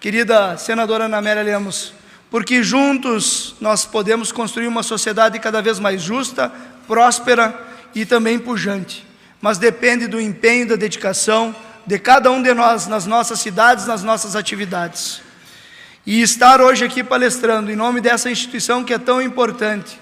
Querida 0.00 0.56
senadora 0.56 1.04
Ana 1.04 1.20
Lemos, 1.20 1.92
porque 2.30 2.62
juntos 2.62 3.54
nós 3.60 3.84
podemos 3.84 4.32
construir 4.32 4.66
uma 4.66 4.82
sociedade 4.82 5.38
cada 5.38 5.60
vez 5.60 5.78
mais 5.78 6.00
justa, 6.00 6.50
próspera 6.86 7.54
e 7.94 8.06
também 8.06 8.38
pujante. 8.38 9.06
Mas 9.42 9.58
depende 9.58 10.06
do 10.06 10.20
empenho, 10.20 10.68
da 10.68 10.76
dedicação 10.76 11.54
de 11.86 11.98
cada 11.98 12.30
um 12.30 12.42
de 12.42 12.54
nós 12.54 12.86
nas 12.86 13.04
nossas 13.04 13.40
cidades, 13.40 13.86
nas 13.86 14.02
nossas 14.02 14.36
atividades. 14.36 15.20
E 16.06 16.22
estar 16.22 16.60
hoje 16.60 16.84
aqui 16.84 17.04
palestrando 17.04 17.70
em 17.70 17.76
nome 17.76 18.00
dessa 18.00 18.30
instituição 18.30 18.84
que 18.84 18.94
é 18.94 18.98
tão 18.98 19.20
importante, 19.20 19.98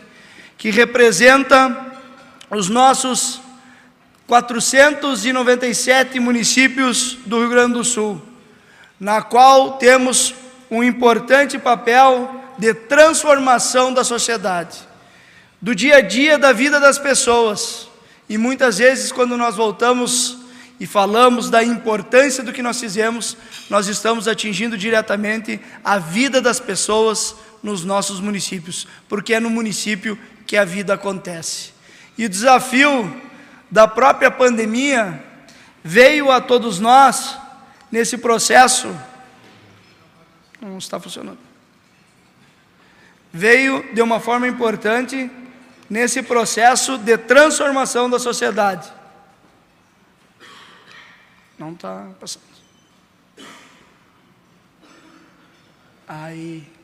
que 0.57 0.71
representa 0.71 1.87
os 2.51 2.68
nossos 2.68 3.40
497 4.29 6.21
municípios 6.21 7.17
do 7.25 7.38
Rio 7.38 7.49
Grande 7.49 7.73
do 7.73 7.83
Sul, 7.83 8.21
na 9.01 9.23
qual 9.23 9.79
temos 9.79 10.35
um 10.71 10.85
importante 10.85 11.59
papel 11.59 12.38
de 12.59 12.75
transformação 12.75 13.91
da 13.91 14.05
sociedade, 14.05 14.81
do 15.62 15.75
dia 15.75 15.97
a 15.97 16.01
dia 16.03 16.37
da 16.37 16.53
vida 16.53 16.79
das 16.79 16.99
pessoas. 16.99 17.88
E 18.29 18.37
muitas 18.37 18.77
vezes, 18.77 19.11
quando 19.11 19.35
nós 19.35 19.57
voltamos 19.57 20.37
e 20.79 20.87
falamos 20.87 21.49
da 21.49 21.64
importância 21.64 22.45
do 22.45 22.53
que 22.53 22.62
nós 22.62 22.79
fizemos, 22.79 23.35
nós 23.71 23.88
estamos 23.88 24.29
atingindo 24.29 24.77
diretamente 24.77 25.59
a 25.83 25.99
vida 25.99 26.38
das 26.38 26.61
pessoas 26.61 27.35
nos 27.62 27.83
nossos 27.83 28.21
municípios, 28.21 28.87
porque 29.09 29.33
é 29.33 29.41
no 29.41 29.49
município 29.49 30.19
que 30.47 30.59
a 30.59 30.67
vida 30.67 30.93
acontece. 30.93 31.71
E 32.19 32.27
o 32.27 32.29
desafio 32.29 33.28
da 33.71 33.87
própria 33.87 34.31
pandemia 34.31 35.23
veio 35.83 36.31
a 36.31 36.41
todos 36.41 36.79
nós 36.79 37.39
nesse 37.91 38.19
processo. 38.19 38.95
Não 40.61 40.79
está 40.79 40.99
funcionando. 40.99 41.39
Veio 43.33 43.95
de 43.95 44.03
uma 44.03 44.21
forma 44.21 44.49
importante 44.49 45.31
nesse 45.89 46.23
processo 46.23 46.99
de 46.99 47.17
transformação 47.17 48.09
da 48.09 48.19
sociedade. 48.19 48.91
Não 51.59 51.73
está 51.73 52.09
passando. 52.21 52.45
Aí. 56.07 56.78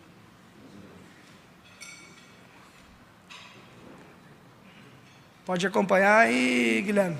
Pode 5.45 5.67
acompanhar 5.67 6.21
aí, 6.21 6.81
Guilherme. 6.81 7.19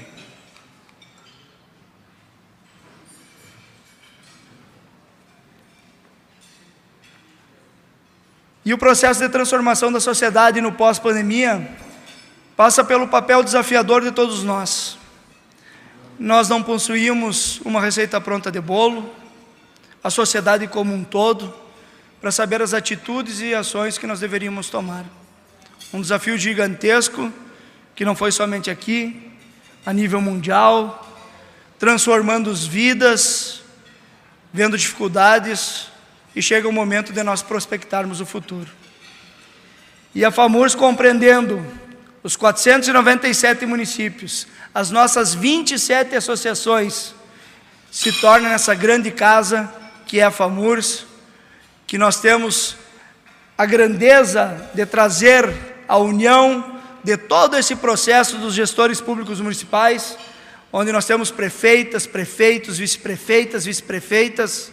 E 8.65 8.73
o 8.73 8.79
processo 8.79 9.21
de 9.21 9.29
transformação 9.29 9.93
da 9.93 10.01
sociedade 10.01 10.59
no 10.63 10.73
pós-pandemia 10.73 11.69
passa 12.57 12.83
pelo 12.83 13.07
papel 13.09 13.43
desafiador 13.43 14.01
de 14.01 14.11
todos 14.11 14.43
nós. 14.43 14.97
Nós 16.19 16.49
não 16.49 16.63
possuímos 16.63 17.61
uma 17.61 17.83
receita 17.83 18.19
pronta 18.23 18.51
de 18.51 18.59
bolo, 18.59 19.15
a 20.03 20.09
sociedade 20.09 20.67
como 20.67 20.95
um 20.95 21.05
todo, 21.05 21.53
para 22.23 22.33
saber 22.33 22.63
as 22.63 22.73
atitudes 22.73 23.41
e 23.41 23.55
ações 23.55 23.99
que 23.99 24.07
nós 24.07 24.21
deveríamos 24.21 24.71
tomar. 24.71 25.05
Um 25.93 26.01
desafio 26.01 26.39
gigantesco, 26.39 27.31
que 27.95 28.05
não 28.05 28.17
foi 28.17 28.33
somente 28.33 28.71
aqui, 28.71 29.31
a 29.87 29.93
nível 29.93 30.21
mundial, 30.21 31.01
transformando 31.79 32.51
as 32.51 32.65
vidas, 32.65 33.63
vendo 34.53 34.77
dificuldades, 34.77 35.89
e 36.35 36.43
chega 36.43 36.69
o 36.69 36.73
momento 36.73 37.13
de 37.13 37.23
nós 37.23 37.43
prospectarmos 37.43 38.21
o 38.21 38.27
futuro. 38.27 38.71
E 40.15 40.25
a 40.25 40.31
FAMURS 40.31 40.75
compreendendo 40.75 41.65
os 42.23 42.37
497 42.37 43.67
municípios, 43.67 44.47
as 44.75 44.91
nossas 44.91 45.35
27 45.35 46.17
associações 46.17 47.15
se 47.91 48.11
tornam 48.21 48.51
nessa 48.51 48.75
grande 48.75 49.11
casa 49.11 49.73
que 50.07 50.21
é 50.21 50.25
a 50.25 50.31
FAMURS, 50.31 51.07
que 51.87 51.99
nós 51.99 52.21
temos 52.21 52.77
a 53.57 53.65
grandeza 53.67 54.71
de 54.75 54.85
trazer 54.85 55.53
a 55.87 55.97
união 55.97 56.74
de 57.05 57.19
todo 57.19 57.57
esse 57.57 57.77
processo 57.77 58.39
dos 58.39 58.55
gestores 58.55 58.99
públicos 58.99 59.39
municipais, 59.39 60.17
onde 60.73 60.91
nós 60.91 61.05
temos 61.05 61.31
prefeitas, 61.31 62.07
prefeitos, 62.07 62.79
vice-prefeitas, 62.79 63.67
vice-prefeitas, 63.67 64.73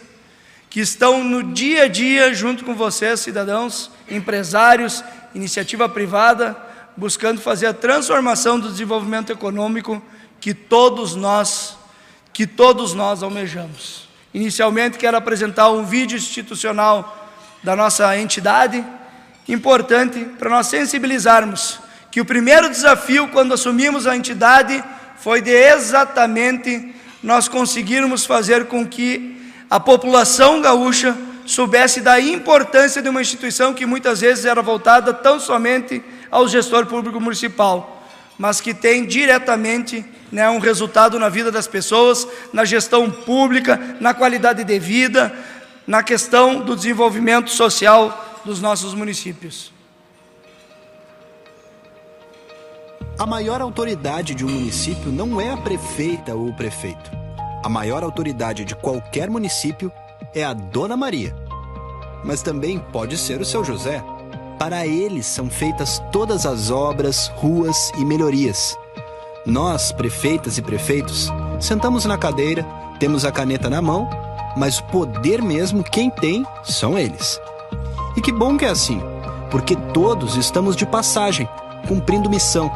que 0.70 0.80
estão 0.80 1.22
no 1.22 1.42
dia 1.42 1.84
a 1.84 1.88
dia 1.88 2.32
junto 2.32 2.64
com 2.64 2.74
vocês, 2.74 3.20
cidadãos, 3.20 3.90
empresários, 4.10 5.04
iniciativa 5.34 5.86
privada, 5.86 6.56
buscando 6.96 7.38
fazer 7.38 7.66
a 7.66 7.74
transformação 7.74 8.58
do 8.58 8.70
desenvolvimento 8.70 9.30
econômico 9.30 10.02
que 10.40 10.54
todos 10.54 11.14
nós, 11.14 11.76
que 12.32 12.46
todos 12.46 12.94
nós 12.94 13.22
almejamos. 13.22 14.08
Inicialmente 14.32 14.96
quero 14.96 15.18
apresentar 15.18 15.70
um 15.70 15.84
vídeo 15.84 16.16
institucional 16.16 17.30
da 17.62 17.76
nossa 17.76 18.16
entidade, 18.16 18.82
importante 19.46 20.24
para 20.38 20.48
nós 20.48 20.68
sensibilizarmos 20.68 21.78
que 22.12 22.20
o 22.20 22.26
primeiro 22.26 22.68
desafio 22.68 23.26
quando 23.28 23.54
assumimos 23.54 24.06
a 24.06 24.14
entidade 24.14 24.84
foi 25.16 25.40
de 25.40 25.50
exatamente 25.50 26.94
nós 27.22 27.48
conseguirmos 27.48 28.26
fazer 28.26 28.66
com 28.66 28.86
que 28.86 29.40
a 29.70 29.80
população 29.80 30.60
gaúcha 30.60 31.16
soubesse 31.46 32.02
da 32.02 32.20
importância 32.20 33.00
de 33.00 33.08
uma 33.08 33.22
instituição 33.22 33.72
que 33.72 33.86
muitas 33.86 34.20
vezes 34.20 34.44
era 34.44 34.60
voltada 34.60 35.14
tão 35.14 35.40
somente 35.40 36.04
ao 36.30 36.46
gestor 36.46 36.84
público 36.84 37.18
municipal, 37.18 38.06
mas 38.38 38.60
que 38.60 38.74
tem 38.74 39.06
diretamente 39.06 40.04
né, 40.30 40.50
um 40.50 40.58
resultado 40.58 41.18
na 41.18 41.30
vida 41.30 41.50
das 41.50 41.66
pessoas, 41.66 42.28
na 42.52 42.66
gestão 42.66 43.10
pública, 43.10 43.96
na 44.00 44.12
qualidade 44.12 44.64
de 44.64 44.78
vida, 44.78 45.34
na 45.86 46.02
questão 46.02 46.60
do 46.60 46.76
desenvolvimento 46.76 47.50
social 47.50 48.42
dos 48.44 48.60
nossos 48.60 48.92
municípios. 48.92 49.71
A 53.18 53.26
maior 53.26 53.60
autoridade 53.60 54.34
de 54.34 54.44
um 54.44 54.48
município 54.48 55.12
não 55.12 55.40
é 55.40 55.50
a 55.50 55.56
prefeita 55.56 56.34
ou 56.34 56.48
o 56.48 56.54
prefeito. 56.54 57.10
A 57.62 57.68
maior 57.68 58.02
autoridade 58.02 58.64
de 58.64 58.74
qualquer 58.74 59.30
município 59.30 59.92
é 60.34 60.42
a 60.42 60.52
Dona 60.52 60.96
Maria. 60.96 61.34
Mas 62.24 62.42
também 62.42 62.78
pode 62.78 63.16
ser 63.16 63.40
o 63.40 63.44
seu 63.44 63.64
José 63.64 64.02
para 64.62 64.86
eles 64.86 65.26
são 65.26 65.50
feitas 65.50 66.00
todas 66.12 66.46
as 66.46 66.70
obras, 66.70 67.26
ruas 67.34 67.90
e 67.98 68.04
melhorias. 68.04 68.78
Nós, 69.44 69.90
prefeitas 69.90 70.56
e 70.56 70.62
prefeitos, 70.62 71.32
sentamos 71.58 72.04
na 72.04 72.16
cadeira, 72.16 72.64
temos 73.00 73.24
a 73.24 73.32
caneta 73.32 73.68
na 73.68 73.82
mão, 73.82 74.08
mas 74.56 74.78
o 74.78 74.84
poder 74.84 75.42
mesmo 75.42 75.82
quem 75.82 76.08
tem 76.08 76.46
são 76.62 76.96
eles. 76.96 77.40
E 78.16 78.20
que 78.20 78.30
bom 78.30 78.56
que 78.56 78.64
é 78.64 78.68
assim, 78.68 79.00
porque 79.50 79.74
todos 79.92 80.36
estamos 80.36 80.76
de 80.76 80.86
passagem, 80.86 81.48
cumprindo 81.88 82.30
missão. 82.30 82.70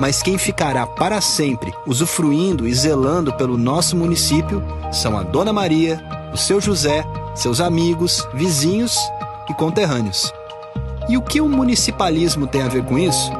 Mas 0.00 0.22
quem 0.22 0.38
ficará 0.38 0.86
para 0.86 1.20
sempre 1.20 1.74
usufruindo 1.86 2.66
e 2.66 2.74
zelando 2.74 3.32
pelo 3.32 3.58
nosso 3.58 3.96
município 3.96 4.62
são 4.92 5.18
a 5.18 5.22
Dona 5.22 5.52
Maria, 5.52 6.00
o 6.32 6.36
seu 6.36 6.60
José, 6.60 7.04
seus 7.34 7.60
amigos, 7.60 8.26
vizinhos 8.34 8.96
e 9.48 9.54
conterrâneos. 9.54 10.32
E 11.08 11.16
o 11.16 11.22
que 11.22 11.40
o 11.40 11.48
municipalismo 11.48 12.46
tem 12.46 12.62
a 12.62 12.68
ver 12.68 12.84
com 12.84 12.98
isso? 12.98 13.30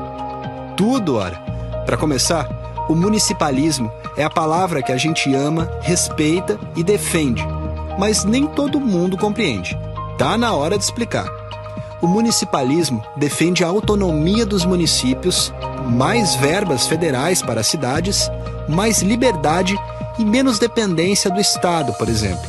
Tudo, 0.77 1.17
ora. 1.17 1.37
Para 1.85 1.97
começar, 1.97 2.49
o 2.89 2.95
municipalismo 2.95 3.93
é 4.17 4.25
a 4.25 4.31
palavra 4.31 4.83
que 4.83 4.91
a 4.91 4.97
gente 4.97 5.35
ama, 5.35 5.71
respeita 5.81 6.59
e 6.75 6.83
defende, 6.83 7.47
mas 7.99 8.25
nem 8.25 8.47
todo 8.47 8.81
mundo 8.81 9.17
compreende. 9.17 9.79
Tá 10.17 10.39
na 10.39 10.53
hora 10.53 10.79
de 10.79 10.85
explicar. 10.85 11.29
O 12.01 12.07
municipalismo 12.07 13.05
defende 13.17 13.63
a 13.63 13.69
autonomia 13.69 14.47
dos 14.47 14.65
municípios, 14.65 15.53
mais 15.89 16.35
verbas 16.37 16.87
federais 16.87 17.43
para 17.43 17.61
as 17.61 17.67
cidades, 17.67 18.31
mais 18.69 19.03
liberdade 19.03 19.77
e 20.19 20.25
menos 20.25 20.59
dependência 20.59 21.31
do 21.31 21.41
Estado, 21.41 21.93
por 21.95 22.09
exemplo. 22.09 22.47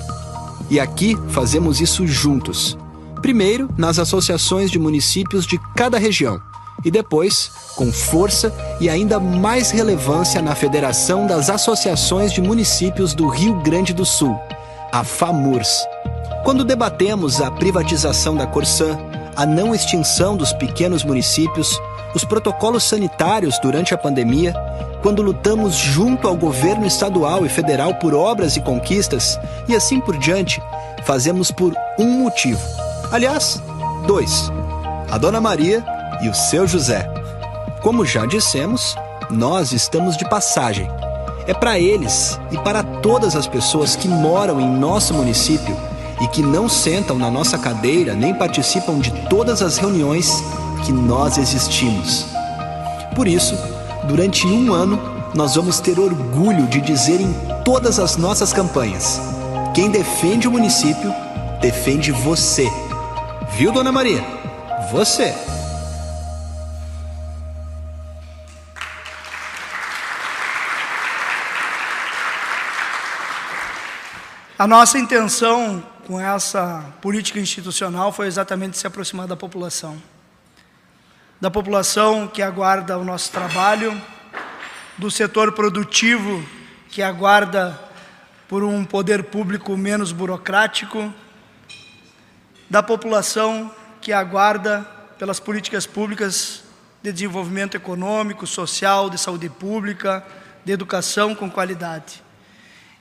E 0.70 0.80
aqui 0.80 1.18
fazemos 1.30 1.82
isso 1.82 2.06
juntos 2.06 2.78
Primeiro, 3.22 3.70
nas 3.78 4.00
associações 4.00 4.72
de 4.72 4.80
municípios 4.80 5.46
de 5.46 5.60
cada 5.76 5.98
região, 5.98 6.42
e 6.86 6.90
depois, 6.90 7.52
com 7.76 7.92
força 7.92 8.54
e 8.80 8.90
ainda 8.90 9.20
mais 9.20 9.72
relevância 9.72 10.42
na 10.42 10.56
Federação 10.56 11.28
das 11.28 11.50
Associações 11.50 12.32
de 12.32 12.42
Municípios 12.42 13.14
do 13.14 13.28
Rio 13.28 13.56
Grande 13.62 13.94
do 13.94 14.06
Sul, 14.06 14.40
a 14.92 15.04
FAMURS. 15.04 15.86
Quando 16.46 16.64
debatemos 16.64 17.42
a 17.42 17.52
privatização 17.52 18.38
da 18.38 18.48
Corsã, 18.48 18.98
a 19.36 19.46
não 19.46 19.76
extinção 19.76 20.38
dos 20.38 20.54
pequenos 20.54 21.04
municípios, 21.04 21.78
os 22.14 22.24
protocolos 22.24 22.84
sanitários 22.84 23.60
durante 23.60 23.94
a 23.94 23.98
pandemia, 23.98 24.54
quando 25.02 25.22
lutamos 25.22 25.76
junto 25.76 26.28
ao 26.28 26.36
governo 26.36 26.86
estadual 26.86 27.46
e 27.46 27.50
federal 27.50 27.96
por 27.96 28.14
obras 28.14 28.56
e 28.58 28.62
conquistas, 28.62 29.40
e 29.68 29.76
assim 29.76 30.00
por 30.00 30.18
diante, 30.18 30.62
fazemos 31.06 31.52
por 31.52 31.74
um 31.98 32.24
motivo. 32.24 32.62
Aliás, 33.12 33.62
dois: 34.06 34.52
a 35.10 35.18
Dona 35.18 35.40
Maria 35.40 35.84
e 36.22 36.30
o 36.30 36.34
seu 36.34 36.68
José. 36.68 37.10
Como 37.82 38.06
já 38.06 38.26
dissemos, 38.26 38.96
nós 39.30 39.72
estamos 39.72 40.18
de 40.18 40.28
passagem. 40.30 40.90
É 41.48 41.54
para 41.54 41.80
eles 41.80 42.40
e 42.52 42.58
para 42.58 42.84
todas 42.84 43.36
as 43.36 43.48
pessoas 43.48 43.96
que 43.96 44.08
moram 44.08 44.60
em 44.60 44.70
nosso 44.70 45.14
município 45.14 45.76
e 46.22 46.28
que 46.28 46.42
não 46.42 46.68
sentam 46.68 47.18
na 47.18 47.32
nossa 47.32 47.58
cadeira 47.58 48.14
nem 48.14 48.34
participam 48.34 49.00
de 49.00 49.12
todas 49.30 49.62
as 49.62 49.78
reuniões 49.78 50.44
que 50.80 50.92
nós 50.92 51.38
existimos. 51.38 52.26
Por 53.16 53.28
isso, 53.28 53.56
durante 54.08 54.48
um 54.48 54.74
ano, 54.74 55.00
nós 55.34 55.56
vamos 55.56 55.80
ter 55.80 56.00
orgulho 56.00 56.68
de 56.68 56.82
dizer 56.82 57.22
em 57.22 57.34
todas 57.64 58.00
as 58.00 58.18
nossas 58.18 58.54
campanhas: 58.54 59.20
quem 59.74 59.90
defende 59.90 60.48
o 60.48 60.52
município, 60.52 61.14
defende 61.62 62.12
você. 62.12 62.68
Viu, 63.58 63.72
Dona 63.72 63.92
Maria? 63.92 64.24
Você. 64.92 65.36
A 74.58 74.68
nossa 74.68 75.00
intenção 75.00 75.82
com 76.06 76.20
essa 76.20 76.84
política 77.02 77.40
institucional 77.40 78.12
foi 78.12 78.28
exatamente 78.28 78.78
se 78.78 78.86
aproximar 78.86 79.26
da 79.26 79.36
população. 79.38 79.96
Da 81.42 81.50
população 81.50 82.28
que 82.28 82.42
aguarda 82.42 82.98
o 82.98 83.06
nosso 83.06 83.32
trabalho, 83.32 84.00
do 84.98 85.10
setor 85.10 85.54
produtivo 85.54 86.46
que 86.90 87.02
aguarda 87.02 87.80
por 88.46 88.62
um 88.62 88.84
poder 88.84 89.24
público 89.24 89.78
menos 89.78 90.12
burocrático, 90.12 91.14
da 92.70 92.84
população 92.84 93.74
que 94.02 94.12
aguarda 94.12 94.82
pelas 95.18 95.40
políticas 95.40 95.86
públicas 95.86 96.64
de 97.02 97.10
desenvolvimento 97.14 97.78
econômico, 97.78 98.46
social, 98.46 99.10
de 99.10 99.18
saúde 99.18 99.48
pública, 99.48 100.26
de 100.66 100.74
educação 100.74 101.34
com 101.34 101.50
qualidade. 101.50 102.22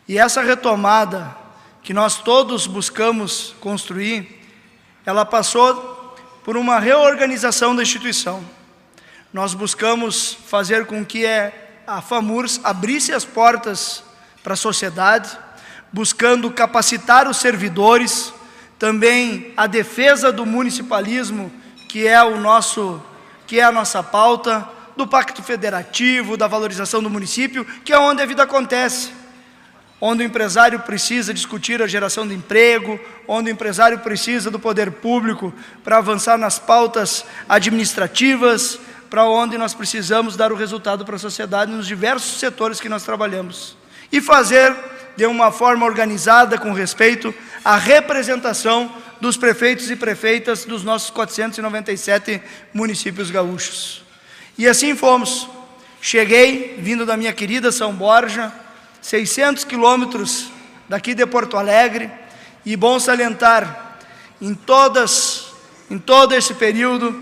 E 0.07 0.17
essa 0.17 0.43
retomada 0.43 1.37
que 1.83 1.93
nós 1.93 2.19
todos 2.19 2.69
buscamos 2.69 3.57
construir, 3.59 4.41
ela 5.05 5.25
passou 5.25 5.98
por 6.49 6.57
uma 6.57 6.79
reorganização 6.79 7.77
da 7.77 7.83
instituição. 7.83 8.43
Nós 9.35 9.53
buscamos 9.53 10.33
fazer 10.47 10.87
com 10.87 11.05
que 11.05 11.27
a 11.87 12.01
FAMURS 12.01 12.59
abrisse 12.65 13.13
as 13.13 13.23
portas 13.23 14.03
para 14.43 14.55
a 14.55 14.57
sociedade, 14.57 15.29
buscando 15.93 16.51
capacitar 16.51 17.29
os 17.29 17.37
servidores, 17.37 18.33
também 18.79 19.53
a 19.59 19.67
defesa 19.67 20.33
do 20.33 20.47
municipalismo, 20.47 21.53
que 21.87 22.07
é 22.07 22.23
o 22.23 22.41
nosso, 22.41 22.99
que 23.47 23.61
é 23.61 23.65
a 23.65 23.71
nossa 23.71 24.03
pauta, 24.03 24.67
do 24.97 25.07
pacto 25.07 25.43
federativo, 25.43 26.35
da 26.35 26.47
valorização 26.47 27.03
do 27.03 27.11
município, 27.11 27.63
que 27.85 27.93
é 27.93 27.99
onde 27.99 28.23
a 28.23 28.27
vida 28.27 28.45
acontece 28.45 29.13
onde 30.01 30.23
o 30.23 30.27
empresário 30.27 30.79
precisa 30.81 31.35
discutir 31.35 31.83
a 31.83 31.87
geração 31.87 32.27
de 32.27 32.35
emprego, 32.35 32.99
onde 33.27 33.51
o 33.51 33.53
empresário 33.53 33.99
precisa 33.99 34.51
do 34.51 34.59
poder 34.59 34.91
público 34.93 35.53
para 35.83 35.99
avançar 35.99 36.39
nas 36.39 36.59
pautas 36.59 37.25
administrativas, 37.49 38.79
para 39.11 39.25
onde 39.25 39.59
nós 39.59 39.75
precisamos 39.75 40.37
dar 40.37 40.53
o 40.53 40.57
resultado 40.57 41.05
para 41.05 41.17
a 41.17 41.19
sociedade 41.19 41.73
nos 41.73 41.87
diversos 41.87 42.39
setores 42.39 42.81
que 42.81 42.89
nós 42.89 43.03
trabalhamos. 43.03 43.77
E 44.13 44.21
fazer 44.21 44.75
de 45.17 45.27
uma 45.27 45.51
forma 45.51 45.85
organizada, 45.85 46.57
com 46.57 46.73
respeito, 46.73 47.35
a 47.65 47.77
representação 47.77 48.93
dos 49.21 49.37
prefeitos 49.37 49.91
e 49.91 49.97
prefeitas 49.97 50.65
dos 50.65 50.85
nossos 50.85 51.11
497 51.11 52.41
municípios 52.73 53.31
gaúchos. 53.31 54.03
E 54.57 54.69
assim 54.69 54.95
fomos. 54.95 55.49
Cheguei, 56.01 56.77
vindo 56.79 57.05
da 57.05 57.17
minha 57.17 57.33
querida 57.33 57.73
São 57.73 57.93
Borja, 57.93 58.53
600 59.09 59.65
quilômetros 59.65 60.51
daqui 60.87 61.15
de 61.15 61.25
Porto 61.25 61.57
Alegre, 61.57 62.11
e 62.63 62.77
bom 62.77 63.01
salientar, 63.01 63.97
em 64.39 64.53
todas, 64.53 65.47
em 65.91 65.97
todo 65.97 66.35
esse 66.35 66.53
período, 66.53 67.19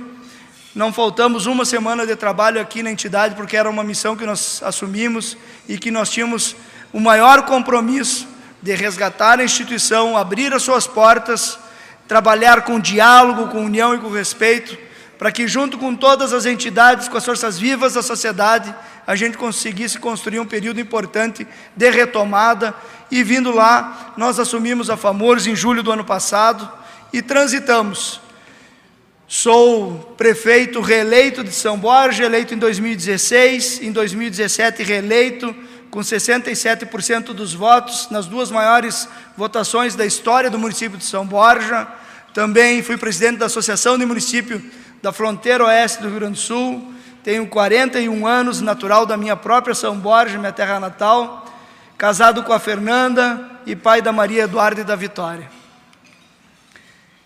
não 0.75 0.93
faltamos 0.93 1.47
uma 1.47 1.65
semana 1.65 2.05
de 2.05 2.17
trabalho 2.17 2.61
aqui 2.61 2.83
na 2.83 2.91
entidade, 2.91 3.37
porque 3.37 3.57
era 3.57 3.71
uma 3.71 3.85
missão 3.85 4.17
que 4.17 4.27
nós 4.27 4.61
assumimos 4.65 5.37
e 5.69 5.79
que 5.79 5.93
nós 5.93 6.11
tínhamos 6.11 6.57
o 6.93 6.99
maior 6.99 7.43
compromisso 7.45 8.27
de 8.61 8.75
resgatar 8.75 9.39
a 9.39 9.45
instituição, 9.45 10.17
abrir 10.17 10.53
as 10.53 10.65
suas 10.65 10.89
portas, 10.89 11.57
trabalhar 12.09 12.63
com 12.63 12.81
diálogo, 12.81 13.47
com 13.47 13.65
união 13.65 13.95
e 13.95 13.99
com 13.99 14.11
respeito, 14.11 14.77
para 15.17 15.31
que, 15.31 15.47
junto 15.47 15.79
com 15.79 15.95
todas 15.95 16.33
as 16.33 16.47
entidades, 16.47 17.07
com 17.07 17.17
as 17.17 17.25
forças 17.25 17.57
vivas 17.57 17.95
da 17.95 18.03
sociedade, 18.03 18.75
a 19.07 19.15
gente 19.15 19.39
conseguisse 19.39 19.99
construir 19.99 20.41
um 20.41 20.47
período 20.47 20.81
importante 20.81 21.47
de 21.77 21.91
retomada. 21.91 22.75
E 23.11 23.23
vindo 23.23 23.53
lá, 23.53 24.15
nós 24.17 24.39
assumimos 24.41 24.91
a 24.91 24.97
FAMORS 24.97 25.47
em 25.47 25.55
julho 25.55 25.83
do 25.83 25.93
ano 25.93 26.05
passado 26.05 26.69
e 27.13 27.23
transitamos. 27.23 28.21
Sou 29.29 30.15
prefeito 30.17 30.81
reeleito 30.81 31.45
de 31.45 31.53
São 31.53 31.79
Borja, 31.79 32.25
eleito 32.25 32.55
em 32.55 32.59
2016, 32.59 33.83
em 33.83 33.93
2017 33.93 34.83
reeleito 34.83 35.55
com 35.91 36.01
67% 36.01 37.33
dos 37.33 37.55
votos 37.55 38.09
nas 38.11 38.27
duas 38.27 38.51
maiores 38.51 39.09
votações 39.37 39.95
da 39.95 40.05
história 40.05 40.51
do 40.51 40.59
município 40.59 40.99
de 40.99 41.05
São 41.05 41.25
Borja. 41.25 41.87
Também 42.35 42.83
fui 42.83 42.97
presidente 42.97 43.39
da 43.39 43.47
Associação 43.47 43.97
de 43.97 44.05
Município 44.05 44.63
da 45.01 45.13
Fronteira 45.13 45.65
Oeste 45.65 46.03
do 46.03 46.09
Rio 46.09 46.19
Grande 46.19 46.35
do 46.35 46.39
Sul 46.39 46.96
tenho 47.27 47.45
41 47.49 48.25
anos, 48.25 48.61
natural 48.61 49.05
da 49.05 49.17
minha 49.17 49.35
própria 49.35 49.75
São 49.75 49.99
Borja, 49.99 50.39
minha 50.39 50.53
terra 50.53 50.79
natal, 50.79 51.45
casado 51.99 52.45
com 52.45 52.53
a 52.53 52.61
Fernanda 52.61 53.51
e 53.67 53.75
pai 53.75 54.01
da 54.01 54.13
Maria 54.13 54.45
Eduarda 54.45 54.83
e 54.83 54.85
da 54.85 54.95
Vitória. 54.95 55.51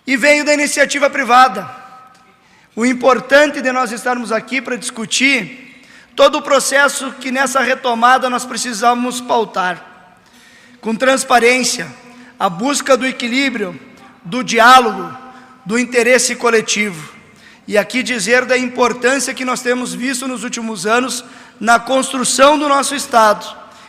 E 0.06 0.16
venho 0.16 0.42
da 0.42 0.54
iniciativa 0.54 1.10
privada. 1.10 1.68
O 2.74 2.86
importante 2.86 3.60
de 3.60 3.70
nós 3.72 3.92
estarmos 3.92 4.32
aqui 4.32 4.62
para 4.62 4.74
discutir 4.74 5.84
todo 6.16 6.38
o 6.38 6.42
processo 6.42 7.12
que 7.20 7.30
nessa 7.30 7.60
retomada 7.60 8.30
nós 8.30 8.46
precisamos 8.46 9.20
pautar. 9.20 10.08
Com 10.80 10.94
transparência, 10.94 11.86
a 12.38 12.48
busca 12.48 12.96
do 12.96 13.06
equilíbrio, 13.06 13.78
do 14.24 14.42
diálogo, 14.42 15.14
do 15.66 15.78
interesse 15.78 16.36
coletivo 16.36 17.19
e 17.70 17.78
aqui 17.78 18.02
dizer 18.02 18.44
da 18.46 18.58
importância 18.58 19.32
que 19.32 19.44
nós 19.44 19.62
temos 19.62 19.94
visto 19.94 20.26
nos 20.26 20.42
últimos 20.42 20.86
anos 20.86 21.24
na 21.60 21.78
construção 21.78 22.58
do 22.58 22.68
nosso 22.68 22.96
Estado. 22.96 23.46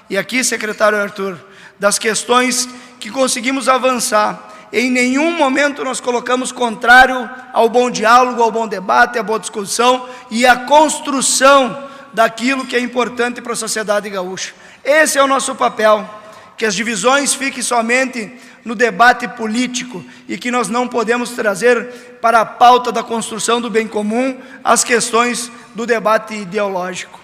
E 0.07 0.19
aqui, 0.19 0.43
secretário 0.43 1.01
Arthur, 1.01 1.35
das 1.79 1.97
questões 1.97 2.69
que 2.99 3.09
conseguimos 3.09 3.67
avançar. 3.67 4.69
Em 4.71 4.91
nenhum 4.91 5.31
momento 5.31 5.83
nós 5.83 5.99
colocamos 5.99 6.51
contrário 6.51 7.27
ao 7.51 7.67
bom 7.69 7.89
diálogo, 7.89 8.43
ao 8.43 8.51
bom 8.51 8.67
debate, 8.67 9.17
à 9.17 9.23
boa 9.23 9.39
discussão 9.39 10.07
e 10.29 10.45
à 10.45 10.57
construção 10.57 11.89
daquilo 12.13 12.67
que 12.67 12.75
é 12.75 12.79
importante 12.79 13.41
para 13.41 13.53
a 13.53 13.55
sociedade 13.55 14.07
gaúcha. 14.11 14.53
Esse 14.83 15.17
é 15.17 15.23
o 15.23 15.27
nosso 15.27 15.55
papel, 15.55 16.07
que 16.55 16.67
as 16.67 16.75
divisões 16.75 17.33
fiquem 17.33 17.63
somente 17.63 18.31
no 18.63 18.75
debate 18.75 19.27
político 19.27 20.03
e 20.27 20.37
que 20.37 20.51
nós 20.51 20.67
não 20.67 20.87
podemos 20.87 21.31
trazer 21.31 22.17
para 22.21 22.41
a 22.41 22.45
pauta 22.45 22.91
da 22.91 23.03
construção 23.03 23.59
do 23.59 23.69
bem 23.69 23.87
comum 23.87 24.37
as 24.63 24.83
questões 24.83 25.51
do 25.73 25.85
debate 25.85 26.35
ideológico. 26.35 27.19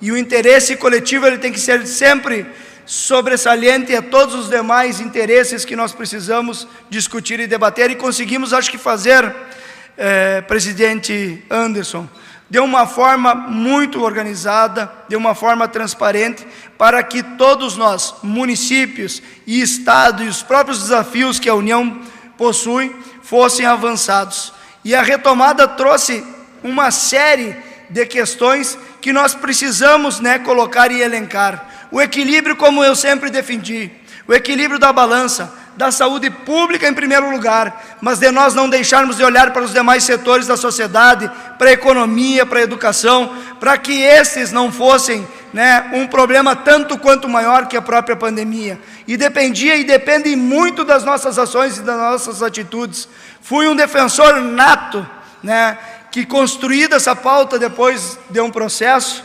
E 0.00 0.10
o 0.10 0.16
interesse 0.16 0.76
coletivo 0.76 1.26
ele 1.26 1.38
tem 1.38 1.52
que 1.52 1.60
ser 1.60 1.86
sempre 1.86 2.46
sobressalente 2.84 3.94
a 3.94 4.02
todos 4.02 4.34
os 4.34 4.50
demais 4.50 5.00
interesses 5.00 5.64
que 5.64 5.76
nós 5.76 5.92
precisamos 5.92 6.66
discutir 6.90 7.38
e 7.40 7.46
debater 7.46 7.90
e 7.90 7.96
conseguimos, 7.96 8.52
acho 8.52 8.70
que 8.70 8.78
fazer, 8.78 9.34
eh, 9.96 10.40
presidente 10.42 11.42
Anderson, 11.48 12.08
de 12.52 12.60
uma 12.60 12.86
forma 12.86 13.34
muito 13.34 14.02
organizada, 14.02 14.92
de 15.08 15.16
uma 15.16 15.34
forma 15.34 15.66
transparente, 15.66 16.46
para 16.76 17.02
que 17.02 17.22
todos 17.22 17.78
nós, 17.78 18.16
municípios 18.22 19.22
e 19.46 19.62
Estado, 19.62 20.22
e 20.22 20.28
os 20.28 20.42
próprios 20.42 20.80
desafios 20.80 21.38
que 21.38 21.48
a 21.48 21.54
União 21.54 22.02
possui, 22.36 22.94
fossem 23.22 23.64
avançados. 23.64 24.52
E 24.84 24.94
a 24.94 25.00
retomada 25.00 25.66
trouxe 25.66 26.22
uma 26.62 26.90
série 26.90 27.56
de 27.88 28.04
questões 28.04 28.78
que 29.00 29.14
nós 29.14 29.34
precisamos 29.34 30.20
né, 30.20 30.38
colocar 30.38 30.92
e 30.92 31.00
elencar. 31.00 31.86
O 31.90 32.02
equilíbrio, 32.02 32.54
como 32.54 32.84
eu 32.84 32.94
sempre 32.94 33.30
defendi, 33.30 33.90
o 34.28 34.34
equilíbrio 34.34 34.78
da 34.78 34.92
balança, 34.92 35.50
da 35.76 35.90
saúde 35.90 36.28
pública 36.30 36.86
em 36.86 36.92
primeiro 36.92 37.30
lugar, 37.30 37.98
mas 38.00 38.18
de 38.18 38.30
nós 38.30 38.54
não 38.54 38.68
deixarmos 38.68 39.16
de 39.16 39.24
olhar 39.24 39.52
para 39.52 39.62
os 39.62 39.72
demais 39.72 40.04
setores 40.04 40.46
da 40.46 40.56
sociedade, 40.56 41.30
para 41.58 41.70
a 41.70 41.72
economia, 41.72 42.44
para 42.44 42.58
a 42.58 42.62
educação, 42.62 43.34
para 43.58 43.78
que 43.78 44.02
esses 44.02 44.52
não 44.52 44.70
fossem 44.70 45.26
né, 45.52 45.90
um 45.94 46.06
problema 46.06 46.54
tanto 46.54 46.98
quanto 46.98 47.28
maior 47.28 47.66
que 47.66 47.76
a 47.76 47.82
própria 47.82 48.16
pandemia. 48.16 48.78
E 49.06 49.16
dependia 49.16 49.76
e 49.76 49.84
depende 49.84 50.34
muito 50.36 50.84
das 50.84 51.04
nossas 51.04 51.38
ações 51.38 51.78
e 51.78 51.82
das 51.82 51.96
nossas 51.96 52.42
atitudes. 52.42 53.08
Fui 53.40 53.66
um 53.66 53.76
defensor 53.76 54.40
nato, 54.40 55.06
né, 55.42 55.78
que 56.10 56.26
construída 56.26 56.96
essa 56.96 57.16
pauta 57.16 57.58
depois 57.58 58.18
de 58.28 58.40
um 58.40 58.50
processo, 58.50 59.24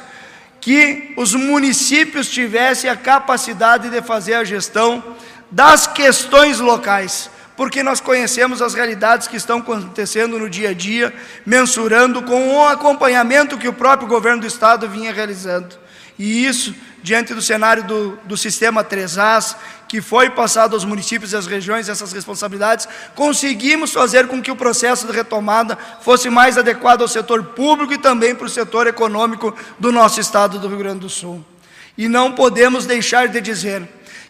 que 0.61 1.13
os 1.17 1.33
municípios 1.33 2.29
tivessem 2.29 2.89
a 2.89 2.95
capacidade 2.95 3.89
de 3.89 4.01
fazer 4.01 4.33
a 4.35 4.43
gestão 4.43 5.03
das 5.49 5.87
questões 5.87 6.59
locais, 6.59 7.29
porque 7.55 7.81
nós 7.81 7.99
conhecemos 7.99 8.61
as 8.61 8.73
realidades 8.73 9.27
que 9.27 9.37
estão 9.37 9.59
acontecendo 9.59 10.37
no 10.37 10.49
dia 10.49 10.69
a 10.69 10.73
dia, 10.73 11.13
mensurando 11.45 12.21
com 12.21 12.55
o 12.55 12.67
acompanhamento 12.67 13.57
que 13.57 13.67
o 13.67 13.73
próprio 13.73 14.07
governo 14.07 14.41
do 14.41 14.47
estado 14.47 14.87
vinha 14.87 15.11
realizando. 15.11 15.75
E 16.19 16.45
isso, 16.45 16.73
diante 17.03 17.33
do 17.33 17.41
cenário 17.41 17.83
do, 17.83 18.19
do 18.25 18.35
sistema 18.35 18.83
3As, 18.83 19.55
que 19.87 20.01
foi 20.01 20.29
passado 20.29 20.73
aos 20.73 20.83
municípios 20.83 21.31
e 21.31 21.35
às 21.35 21.45
regiões 21.45 21.87
essas 21.87 22.11
responsabilidades, 22.11 22.87
conseguimos 23.15 23.93
fazer 23.93 24.27
com 24.27 24.41
que 24.41 24.51
o 24.51 24.55
processo 24.55 25.07
de 25.07 25.13
retomada 25.13 25.77
fosse 26.01 26.29
mais 26.29 26.57
adequado 26.57 27.01
ao 27.01 27.07
setor 27.07 27.43
público 27.43 27.93
e 27.93 27.97
também 27.97 28.35
para 28.35 28.47
o 28.47 28.49
setor 28.49 28.87
econômico 28.87 29.55
do 29.79 29.91
nosso 29.91 30.19
estado 30.19 30.59
do 30.59 30.67
Rio 30.67 30.79
Grande 30.79 30.99
do 31.01 31.09
Sul. 31.09 31.43
E 31.97 32.07
não 32.07 32.33
podemos 32.33 32.85
deixar 32.85 33.27
de 33.27 33.39
dizer 33.39 33.87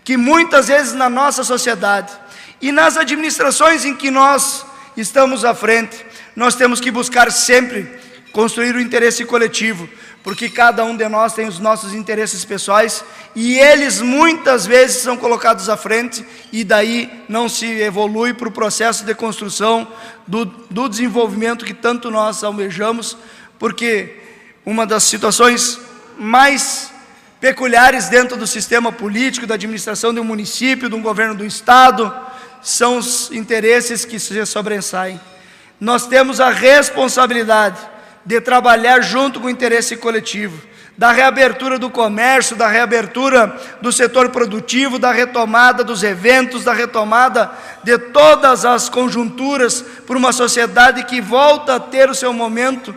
que 0.07 0.15
muitas 0.15 0.69
vezes 0.69 0.93
na 0.93 1.09
nossa 1.09 1.43
sociedade 1.43 2.13
e 2.61 2.71
nas 2.71 2.95
administrações 2.95 3.83
em 3.83 3.93
que 3.93 4.09
nós 4.09 4.65
estamos 4.95 5.43
à 5.43 5.53
frente, 5.53 5.97
nós 6.33 6.55
temos 6.55 6.79
que 6.79 6.89
buscar 6.89 7.29
sempre 7.29 7.99
construir 8.31 8.73
o 8.73 8.79
interesse 8.79 9.25
coletivo, 9.25 9.89
porque 10.23 10.49
cada 10.49 10.85
um 10.85 10.95
de 10.95 11.09
nós 11.09 11.33
tem 11.33 11.45
os 11.45 11.59
nossos 11.59 11.93
interesses 11.93 12.45
pessoais 12.45 13.03
e 13.35 13.59
eles 13.59 13.99
muitas 13.99 14.65
vezes 14.65 15.01
são 15.01 15.17
colocados 15.17 15.67
à 15.67 15.75
frente 15.75 16.25
e 16.53 16.63
daí 16.63 17.25
não 17.27 17.49
se 17.49 17.65
evolui 17.65 18.33
para 18.33 18.47
o 18.47 18.51
processo 18.51 19.03
de 19.03 19.13
construção 19.13 19.85
do, 20.25 20.45
do 20.45 20.87
desenvolvimento 20.87 21.65
que 21.65 21.73
tanto 21.73 22.09
nós 22.09 22.45
almejamos, 22.45 23.17
porque 23.59 24.15
uma 24.65 24.85
das 24.85 25.03
situações 25.03 25.77
mais 26.17 26.95
peculiares 27.39 28.09
dentro 28.09 28.35
do 28.35 28.47
sistema 28.47 28.91
político, 28.91 29.45
da 29.45 29.55
administração 29.55 30.13
de 30.13 30.19
um 30.19 30.23
município, 30.23 30.89
de 30.89 30.95
um 30.95 31.01
governo 31.01 31.35
do 31.35 31.45
estado, 31.45 32.13
são 32.61 32.97
os 32.97 33.31
interesses 33.31 34.05
que 34.05 34.19
se 34.19 34.45
sobressaem. 34.45 35.19
Nós 35.79 36.07
temos 36.07 36.39
a 36.39 36.49
responsabilidade 36.49 37.77
de 38.25 38.41
trabalhar 38.41 39.01
junto 39.01 39.39
com 39.39 39.47
o 39.47 39.49
interesse 39.49 39.95
coletivo, 39.95 40.59
da 40.97 41.11
reabertura 41.11 41.77
do 41.77 41.91
comércio, 41.91 42.55
da 42.55 42.67
reabertura 42.67 43.55
do 43.79 43.91
setor 43.91 44.29
produtivo, 44.29 44.97
da 44.97 45.11
retomada 45.11 45.83
dos 45.83 46.01
eventos, 46.01 46.63
da 46.63 46.73
retomada 46.73 47.51
de 47.83 47.99
todas 47.99 48.65
as 48.65 48.89
conjunturas 48.89 49.85
para 50.07 50.17
uma 50.17 50.33
sociedade 50.33 51.03
que 51.03 51.21
volta 51.21 51.75
a 51.75 51.79
ter 51.79 52.09
o 52.09 52.15
seu 52.15 52.33
momento, 52.33 52.95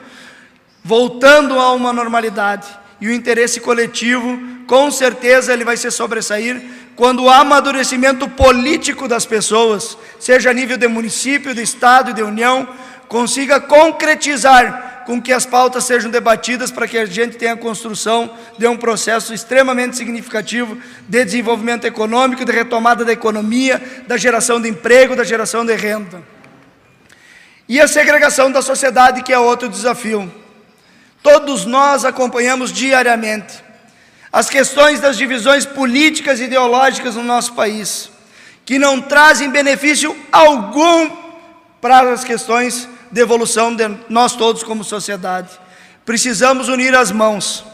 voltando 0.82 1.60
a 1.60 1.72
uma 1.72 1.92
normalidade 1.92 2.66
e 3.00 3.08
o 3.08 3.12
interesse 3.12 3.60
coletivo, 3.60 4.38
com 4.66 4.90
certeza 4.90 5.52
ele 5.52 5.64
vai 5.64 5.76
se 5.76 5.90
sobressair 5.90 6.62
quando 7.00 7.22
o 7.22 7.30
amadurecimento 7.30 8.28
político 8.28 9.08
das 9.08 9.24
pessoas, 9.24 9.96
seja 10.18 10.50
a 10.50 10.52
nível 10.52 10.76
de 10.76 10.86
município, 10.86 11.54
de 11.54 11.62
estado 11.62 12.10
e 12.10 12.12
de 12.12 12.22
união, 12.22 12.68
consiga 13.08 13.58
concretizar 13.58 15.02
com 15.06 15.20
que 15.20 15.32
as 15.32 15.46
pautas 15.46 15.84
sejam 15.84 16.10
debatidas 16.10 16.70
para 16.70 16.86
que 16.86 16.98
a 16.98 17.06
gente 17.06 17.38
tenha 17.38 17.54
a 17.54 17.56
construção 17.56 18.36
de 18.58 18.66
um 18.66 18.76
processo 18.76 19.32
extremamente 19.32 19.96
significativo 19.96 20.76
de 21.08 21.24
desenvolvimento 21.24 21.86
econômico, 21.86 22.44
de 22.44 22.52
retomada 22.52 23.04
da 23.04 23.12
economia, 23.12 23.82
da 24.06 24.16
geração 24.16 24.60
de 24.60 24.68
emprego, 24.68 25.16
da 25.16 25.24
geração 25.24 25.64
de 25.64 25.74
renda. 25.74 26.22
E 27.66 27.80
a 27.80 27.88
segregação 27.88 28.52
da 28.52 28.60
sociedade, 28.60 29.22
que 29.22 29.32
é 29.32 29.38
outro 29.38 29.68
desafio. 29.68 30.30
Todos 31.22 31.64
nós 31.64 32.04
acompanhamos 32.04 32.72
diariamente 32.72 33.62
as 34.32 34.48
questões 34.48 35.00
das 35.00 35.16
divisões 35.16 35.66
políticas 35.66 36.40
e 36.40 36.44
ideológicas 36.44 37.16
no 37.16 37.22
nosso 37.22 37.54
país, 37.54 38.10
que 38.64 38.78
não 38.78 39.00
trazem 39.00 39.50
benefício 39.50 40.16
algum 40.30 41.10
para 41.80 42.12
as 42.12 42.22
questões 42.22 42.88
de 43.10 43.20
evolução 43.20 43.74
de 43.74 43.88
nós 44.08 44.34
todos 44.34 44.62
como 44.62 44.84
sociedade. 44.84 45.50
Precisamos 46.04 46.68
unir 46.68 46.94
as 46.94 47.10
mãos. 47.10 47.64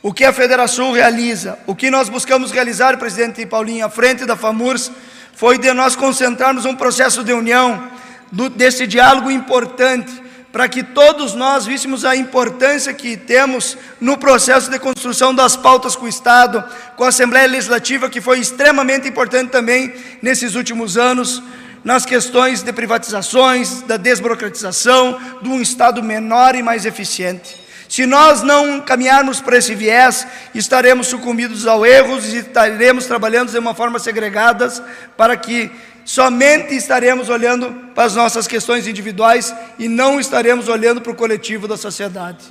O 0.00 0.12
que 0.12 0.24
a 0.24 0.32
Federação 0.32 0.92
realiza, 0.92 1.58
o 1.66 1.74
que 1.74 1.90
nós 1.90 2.08
buscamos 2.08 2.52
realizar, 2.52 2.96
presidente 2.98 3.44
Paulinho, 3.44 3.84
à 3.84 3.90
frente 3.90 4.24
da 4.24 4.36
FAMURS, 4.36 4.90
foi 5.34 5.58
de 5.58 5.72
nós 5.72 5.96
concentrarmos 5.96 6.64
um 6.64 6.74
processo 6.74 7.22
de 7.22 7.32
união, 7.32 7.90
do, 8.30 8.48
desse 8.48 8.86
diálogo 8.86 9.30
importante, 9.30 10.22
para 10.52 10.68
que 10.68 10.82
todos 10.82 11.34
nós 11.34 11.66
víssemos 11.66 12.04
a 12.04 12.16
importância 12.16 12.92
que 12.94 13.16
temos 13.16 13.76
no 14.00 14.16
processo 14.16 14.70
de 14.70 14.78
construção 14.78 15.34
das 15.34 15.56
pautas 15.56 15.94
com 15.94 16.06
o 16.06 16.08
Estado, 16.08 16.64
com 16.96 17.04
a 17.04 17.08
Assembleia 17.08 17.46
Legislativa, 17.46 18.08
que 18.08 18.20
foi 18.20 18.38
extremamente 18.38 19.06
importante 19.06 19.50
também 19.50 19.94
nesses 20.22 20.54
últimos 20.54 20.96
anos, 20.96 21.42
nas 21.84 22.06
questões 22.06 22.62
de 22.62 22.72
privatizações, 22.72 23.82
da 23.82 23.96
desburocratização, 23.96 25.18
de 25.42 25.48
um 25.48 25.60
Estado 25.60 26.02
menor 26.02 26.54
e 26.54 26.62
mais 26.62 26.86
eficiente. 26.86 27.68
Se 27.88 28.04
nós 28.04 28.42
não 28.42 28.80
caminharmos 28.80 29.40
para 29.40 29.56
esse 29.56 29.74
viés, 29.74 30.26
estaremos 30.54 31.06
sucumbidos 31.06 31.66
ao 31.66 31.86
erro 31.86 32.18
e 32.18 32.36
estaremos 32.36 33.06
trabalhando 33.06 33.50
de 33.50 33.58
uma 33.58 33.74
forma 33.74 33.98
segregada 33.98 34.68
para 35.16 35.36
que 35.36 35.70
somente 36.08 36.74
estaremos 36.74 37.28
olhando 37.28 37.70
para 37.94 38.04
as 38.04 38.14
nossas 38.14 38.46
questões 38.46 38.86
individuais 38.86 39.54
e 39.78 39.88
não 39.88 40.18
estaremos 40.18 40.66
olhando 40.66 41.02
para 41.02 41.12
o 41.12 41.14
coletivo 41.14 41.68
da 41.68 41.76
sociedade. 41.76 42.46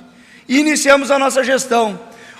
Iniciamos 0.48 1.10
a 1.10 1.18
nossa 1.18 1.42
gestão, 1.42 1.98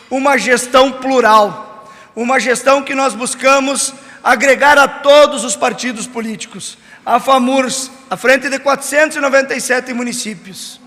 uma 0.09 0.39
gestão 0.39 0.93
plural, 0.93 1.93
uma 2.15 2.39
gestão 2.39 2.85
que 2.85 2.95
nós 2.95 3.15
buscamos 3.15 3.93
agregar 4.23 4.79
a 4.79 4.87
todos 4.87 5.43
os 5.43 5.57
partidos 5.57 6.07
políticos, 6.07 6.79
a 7.05 7.19
FAMURS, 7.19 7.91
à 8.09 8.17
frente 8.17 8.49
de 8.49 8.61
497 8.61 9.93
municípios, 9.93 10.81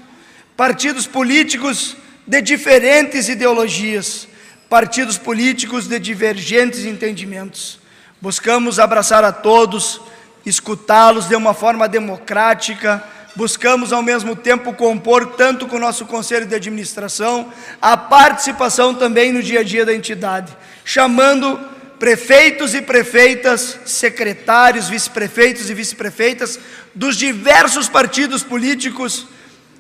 partidos 0.56 1.06
políticos 1.06 1.98
de 2.26 2.42
diferentes 2.42 3.28
ideologias, 3.28 4.30
partidos 4.70 5.18
políticos 5.18 5.90
de 5.90 6.00
divergentes 6.00 6.86
entendimentos. 6.86 7.82
Buscamos 8.22 8.80
abraçar 8.80 9.26
a 9.26 9.34
todos, 9.34 10.00
escutá-los 10.46 11.28
de 11.28 11.36
uma 11.36 11.54
forma 11.54 11.88
democrática, 11.88 13.04
buscamos 13.36 13.94
ao 13.94 14.02
mesmo 14.02 14.36
tempo 14.36 14.74
compor, 14.74 15.36
tanto 15.36 15.68
com 15.68 15.78
o 15.78 15.80
nosso 15.80 16.06
conselho 16.06 16.46
de 16.46 16.56
administração, 16.56 17.52
a 17.82 17.96
participação 17.96 18.94
também 18.94 19.32
no 19.32 19.42
dia 19.42 19.62
a 19.62 19.64
dia 19.64 19.86
da 19.86 19.94
entidade, 19.94 20.56
chamando 20.84 21.60
prefeitos 22.00 22.74
e 22.74 22.82
prefeitas, 22.82 23.78
secretários, 23.86 24.90
vice-prefeitos 24.90 25.70
e 25.70 25.74
vice-prefeitas 25.74 26.60
dos 26.96 27.16
diversos 27.16 27.88
partidos 27.88 28.44
políticos 28.44 29.28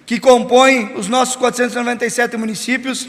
que 0.05 0.19
compõem 0.19 0.93
os 0.95 1.07
nossos 1.07 1.35
497 1.35 2.37
municípios, 2.37 3.07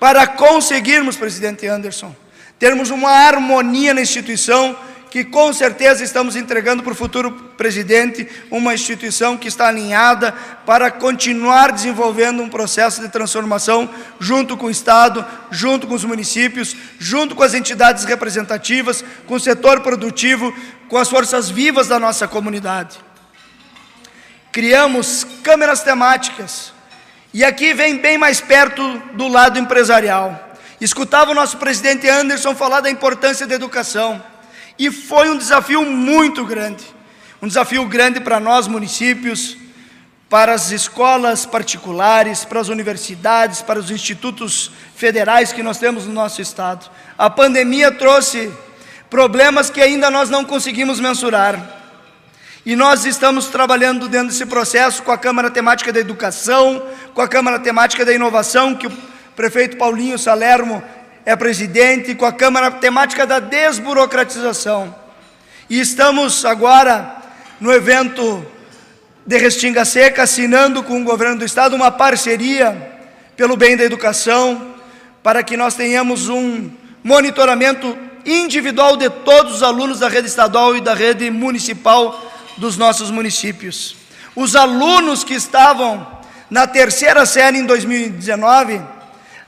para 0.00 0.26
conseguirmos, 0.26 1.16
presidente 1.16 1.66
Anderson, 1.66 2.14
termos 2.58 2.90
uma 2.90 3.10
harmonia 3.10 3.94
na 3.94 4.00
instituição 4.00 4.76
que 5.14 5.22
com 5.22 5.52
certeza 5.52 6.02
estamos 6.02 6.34
entregando 6.34 6.82
para 6.82 6.90
o 6.90 6.96
futuro 6.96 7.30
presidente 7.56 8.26
uma 8.50 8.74
instituição 8.74 9.36
que 9.36 9.46
está 9.46 9.68
alinhada 9.68 10.32
para 10.66 10.90
continuar 10.90 11.70
desenvolvendo 11.70 12.42
um 12.42 12.48
processo 12.48 13.00
de 13.00 13.08
transformação 13.08 13.88
junto 14.18 14.56
com 14.56 14.66
o 14.66 14.70
Estado, 14.72 15.24
junto 15.52 15.86
com 15.86 15.94
os 15.94 16.04
municípios, 16.04 16.74
junto 16.98 17.36
com 17.36 17.44
as 17.44 17.54
entidades 17.54 18.02
representativas, 18.02 19.04
com 19.24 19.36
o 19.36 19.40
setor 19.40 19.82
produtivo, 19.82 20.52
com 20.88 20.98
as 20.98 21.08
forças 21.08 21.48
vivas 21.48 21.86
da 21.86 22.00
nossa 22.00 22.26
comunidade. 22.26 22.98
Criamos 24.50 25.24
câmeras 25.44 25.84
temáticas, 25.84 26.72
e 27.32 27.44
aqui 27.44 27.72
vem 27.72 27.98
bem 27.98 28.18
mais 28.18 28.40
perto 28.40 28.82
do 29.12 29.28
lado 29.28 29.60
empresarial. 29.60 30.56
Escutava 30.80 31.30
o 31.30 31.34
nosso 31.34 31.56
presidente 31.58 32.08
Anderson 32.08 32.52
falar 32.52 32.80
da 32.80 32.90
importância 32.90 33.46
da 33.46 33.54
educação. 33.54 34.33
E 34.78 34.90
foi 34.90 35.30
um 35.30 35.36
desafio 35.36 35.84
muito 35.84 36.44
grande. 36.44 36.84
Um 37.40 37.46
desafio 37.46 37.84
grande 37.86 38.20
para 38.20 38.40
nós, 38.40 38.66
municípios, 38.66 39.56
para 40.28 40.52
as 40.52 40.70
escolas 40.70 41.46
particulares, 41.46 42.44
para 42.44 42.60
as 42.60 42.68
universidades, 42.68 43.62
para 43.62 43.78
os 43.78 43.90
institutos 43.90 44.70
federais 44.96 45.52
que 45.52 45.62
nós 45.62 45.78
temos 45.78 46.06
no 46.06 46.12
nosso 46.12 46.40
estado. 46.40 46.90
A 47.16 47.30
pandemia 47.30 47.92
trouxe 47.92 48.50
problemas 49.08 49.70
que 49.70 49.80
ainda 49.80 50.10
nós 50.10 50.28
não 50.28 50.44
conseguimos 50.44 50.98
mensurar. 50.98 51.82
E 52.66 52.74
nós 52.74 53.04
estamos 53.04 53.46
trabalhando 53.46 54.08
dentro 54.08 54.28
desse 54.28 54.46
processo 54.46 55.02
com 55.02 55.12
a 55.12 55.18
Câmara 55.18 55.50
Temática 55.50 55.92
da 55.92 56.00
Educação, 56.00 56.82
com 57.12 57.20
a 57.20 57.28
Câmara 57.28 57.58
Temática 57.60 58.04
da 58.04 58.12
Inovação, 58.12 58.74
que 58.74 58.86
o 58.86 58.92
prefeito 59.36 59.76
Paulinho 59.76 60.18
Salermo 60.18 60.82
é 61.26 61.34
presidente, 61.34 62.14
com 62.14 62.26
a 62.26 62.32
Câmara 62.32 62.70
Temática 62.70 63.26
da 63.26 63.38
Desburocratização. 63.38 64.94
E 65.70 65.80
estamos 65.80 66.44
agora 66.44 67.16
no 67.58 67.72
evento 67.72 68.44
de 69.26 69.38
Restinga 69.38 69.84
Seca, 69.84 70.24
assinando 70.24 70.82
com 70.82 71.00
o 71.00 71.04
governo 71.04 71.38
do 71.38 71.44
estado 71.44 71.74
uma 71.74 71.90
parceria 71.90 72.92
pelo 73.36 73.56
bem 73.56 73.76
da 73.76 73.84
educação, 73.84 74.74
para 75.22 75.42
que 75.42 75.56
nós 75.56 75.74
tenhamos 75.74 76.28
um 76.28 76.70
monitoramento 77.02 77.96
individual 78.26 78.96
de 78.96 79.08
todos 79.08 79.56
os 79.56 79.62
alunos 79.62 80.00
da 80.00 80.08
rede 80.08 80.28
estadual 80.28 80.76
e 80.76 80.80
da 80.80 80.94
rede 80.94 81.30
municipal 81.30 82.32
dos 82.58 82.76
nossos 82.76 83.10
municípios. 83.10 83.96
Os 84.36 84.54
alunos 84.54 85.24
que 85.24 85.34
estavam 85.34 86.06
na 86.50 86.66
terceira 86.66 87.24
série 87.24 87.58
em 87.58 87.64
2019 87.64 88.93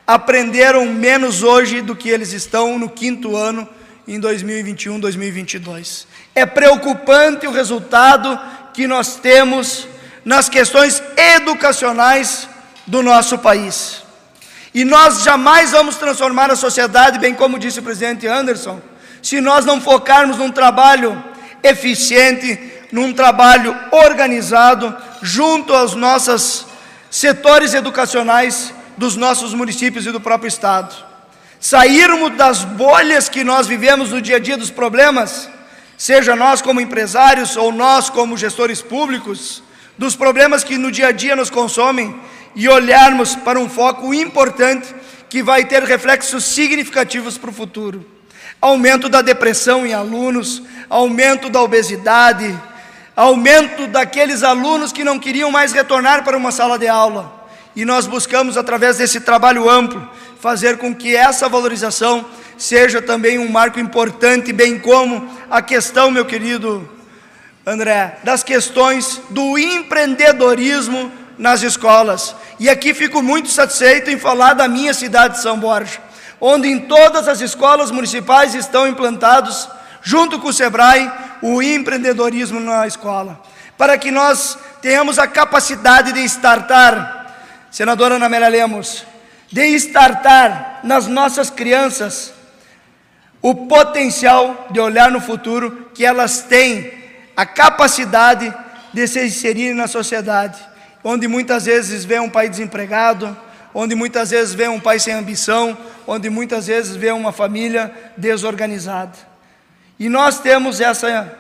aprenderam 0.07 0.87
menos 0.87 1.43
hoje 1.43 1.81
do 1.81 1.97
que 1.97 2.09
eles 2.09 2.33
estão 2.33 2.79
no 2.79 2.89
quinto 2.89 3.37
ano 3.37 3.69
em 4.07 4.21
2021, 4.21 5.01
2022. 5.01 6.07
É 6.35 6.47
preocupante 6.47 7.47
o 7.47 7.53
resultado 7.53 8.39
que 8.73 8.87
nós 8.87 9.17
temos 9.17 9.89
nas 10.25 10.49
questões 10.49 11.03
educacionais 11.17 12.49
do 12.87 13.03
nosso 13.03 13.39
país. 13.39 14.03
E 14.73 14.85
nós 14.85 15.23
jamais 15.23 15.73
vamos 15.73 15.97
transformar 15.97 16.51
a 16.51 16.57
sociedade, 16.57 17.19
bem 17.19 17.35
como 17.35 17.59
disse 17.59 17.81
o 17.81 17.83
presidente 17.83 18.27
Anderson, 18.27 18.81
se 19.23 19.41
nós 19.41 19.65
não 19.65 19.81
focarmos 19.81 20.37
num 20.37 20.53
trabalho 20.53 21.25
eficiente, 21.63 22.61
num 22.93 23.13
trabalho 23.13 23.77
organizado, 23.91 24.95
junto 25.23 25.75
aos 25.75 25.95
nossos 25.95 26.67
setores 27.11 27.75
educacionais 27.75 28.73
dos 28.97 29.17
nossos 29.17 29.53
municípios 29.55 30.07
e 30.07 30.13
do 30.13 30.21
próprio 30.21 30.49
Estado. 30.49 30.95
Sairmos 31.61 32.37
das 32.37 32.65
bolhas 32.65 33.29
que 33.29 33.43
nós 33.43 33.67
vivemos 33.67 34.11
no 34.11 34.21
dia 34.21 34.37
a 34.37 34.39
dia 34.39 34.57
dos 34.57 34.71
problemas 34.71 35.49
seja 35.97 36.37
nós 36.37 36.61
como 36.61 36.81
empresários 36.81 37.57
ou 37.57 37.73
nós 37.73 38.11
como 38.11 38.37
gestores 38.37 38.83
públicos, 38.83 39.63
dos 39.97 40.15
problemas 40.15 40.63
que 40.63 40.77
no 40.77 40.93
dia 40.93 41.09
a 41.09 41.13
dia 41.13 41.35
nos 41.35 41.49
consomem 41.49 42.15
e 42.55 42.69
olharmos 42.69 43.35
para 43.35 43.59
um 43.59 43.69
foco 43.69 44.13
importante 44.13 44.95
que 45.29 45.43
vai 45.43 45.65
ter 45.65 45.83
reflexos 45.83 46.45
significativos 46.45 47.39
para 47.39 47.51
o 47.51 47.53
futuro. 47.53 48.05
Aumento 48.61 49.09
da 49.09 49.23
depressão 49.23 49.87
em 49.87 49.95
alunos, 49.95 50.63
aumento 50.89 51.49
da 51.49 51.63
obesidade, 51.63 52.59
aumento 53.15 53.87
daqueles 53.87 54.43
alunos 54.43 54.93
que 54.93 55.05
não 55.05 55.19
queriam 55.19 55.51
mais 55.51 55.73
retornar 55.73 56.25
para 56.25 56.37
uma 56.37 56.53
sala 56.53 56.79
de 56.79 56.87
aula. 56.87 57.36
E 57.77 57.85
nós 57.85 58.07
buscamos, 58.07 58.57
através 58.57 58.97
desse 58.97 59.21
trabalho 59.21 59.69
amplo, 59.69 60.09
fazer 60.41 60.79
com 60.79 60.95
que 60.95 61.15
essa 61.15 61.47
valorização 61.47 62.25
seja 62.57 63.03
também 63.03 63.39
um 63.39 63.51
marco 63.51 63.79
importante, 63.79 64.51
bem 64.51 64.79
como 64.79 65.29
a 65.51 65.61
questão, 65.61 66.11
meu 66.11 66.25
querido 66.25 66.89
André, 67.67 68.19
das 68.25 68.43
questões 68.43 69.21
do 69.29 69.59
empreendedorismo 69.59 71.13
nas 71.37 71.63
escolas. 71.63 72.35
E 72.59 72.71
aqui 72.71 72.95
fico 72.95 73.23
muito 73.23 73.51
satisfeito 73.51 74.11
em 74.11 74.19
falar 74.19 74.55
da 74.55 74.67
minha 74.67 74.95
cidade 74.95 75.35
de 75.35 75.43
São 75.43 75.59
Borja, 75.59 76.01
onde 76.41 76.69
em 76.69 76.79
todas 76.79 77.29
as 77.29 77.41
escolas 77.41 77.91
municipais 77.91 78.55
estão 78.55 78.87
implantados, 78.87 79.69
junto 80.01 80.39
com 80.39 80.49
o 80.49 80.53
SEBRAE, 80.53 81.11
o 81.43 81.61
empreendedorismo 81.61 82.61
na 82.61 82.87
escola, 82.87 83.39
para 83.77 83.99
que 83.99 84.11
nós 84.11 84.57
tenhamos 84.81 85.19
a 85.19 85.27
capacidade 85.27 86.13
de 86.13 86.21
startar, 86.25 87.16
senadora 87.77 88.15
Ana 88.15 88.25
Amélia 88.25 88.49
Lemos, 88.49 89.05
de 89.53 89.67
startar 89.75 90.81
nas 90.83 91.07
nossas 91.07 91.51
crianças 91.51 92.33
o 93.43 93.55
potencial 93.55 94.69
de 94.71 94.81
olhar 94.81 95.11
no 95.11 95.21
futuro 95.21 95.91
que 95.93 96.03
elas 96.03 96.41
têm 96.41 96.91
a 97.37 97.45
capacidade 97.45 98.51
de 98.95 99.07
se 99.07 99.27
inserirem 99.27 99.75
na 99.75 99.87
sociedade, 99.87 100.59
onde 101.05 101.29
muitas 101.29 101.67
vezes 101.67 102.03
vê 102.03 102.19
um 102.19 102.31
pai 102.31 102.49
desempregado, 102.49 103.37
onde 103.75 103.95
muitas 103.95 104.31
vezes 104.31 104.55
vê 104.55 104.67
um 104.69 104.81
pai 104.81 104.99
sem 104.99 105.13
ambição, 105.13 105.77
onde 106.07 106.31
muitas 106.31 106.69
vezes 106.69 106.97
vê 106.97 107.11
uma 107.11 107.31
família 107.31 107.93
desorganizada. 108.17 109.19
E 110.01 110.09
nós 110.09 110.41
temos 110.41 110.81
essa, 110.81 111.31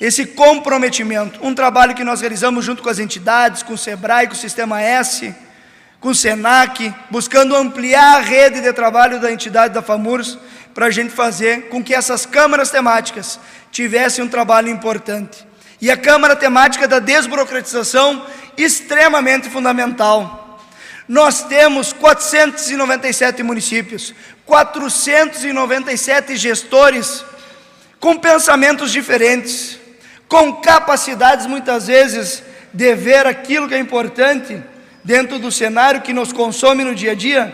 esse 0.00 0.24
comprometimento, 0.24 1.46
um 1.46 1.54
trabalho 1.54 1.94
que 1.94 2.02
nós 2.02 2.22
realizamos 2.22 2.64
junto 2.64 2.82
com 2.82 2.88
as 2.88 2.98
entidades, 2.98 3.62
com 3.62 3.74
o 3.74 3.78
SEBRAE, 3.78 4.28
com 4.28 4.32
o 4.32 4.36
Sistema 4.36 4.80
S, 4.80 5.43
com 6.04 6.10
o 6.10 6.14
SENAC, 6.14 6.94
buscando 7.10 7.56
ampliar 7.56 8.18
a 8.18 8.20
rede 8.20 8.60
de 8.60 8.70
trabalho 8.74 9.18
da 9.18 9.32
entidade 9.32 9.72
da 9.72 9.80
FAMURS, 9.80 10.36
para 10.74 10.84
a 10.84 10.90
gente 10.90 11.14
fazer 11.14 11.70
com 11.70 11.82
que 11.82 11.94
essas 11.94 12.26
câmaras 12.26 12.70
temáticas 12.70 13.40
tivessem 13.72 14.22
um 14.22 14.28
trabalho 14.28 14.68
importante. 14.68 15.46
E 15.80 15.90
a 15.90 15.96
Câmara 15.96 16.36
Temática 16.36 16.86
da 16.86 16.98
Desburocratização, 16.98 18.26
extremamente 18.54 19.48
fundamental. 19.48 20.60
Nós 21.08 21.44
temos 21.44 21.94
497 21.94 23.42
municípios, 23.42 24.14
497 24.44 26.36
gestores 26.36 27.24
com 27.98 28.18
pensamentos 28.18 28.92
diferentes, 28.92 29.78
com 30.28 30.52
capacidades 30.56 31.46
muitas 31.46 31.86
vezes 31.86 32.42
de 32.74 32.94
ver 32.94 33.26
aquilo 33.26 33.66
que 33.66 33.74
é 33.74 33.78
importante 33.78 34.62
dentro 35.04 35.38
do 35.38 35.52
cenário 35.52 36.00
que 36.00 36.14
nos 36.14 36.32
consome 36.32 36.82
no 36.82 36.94
dia 36.94 37.12
a 37.12 37.14
dia 37.14 37.52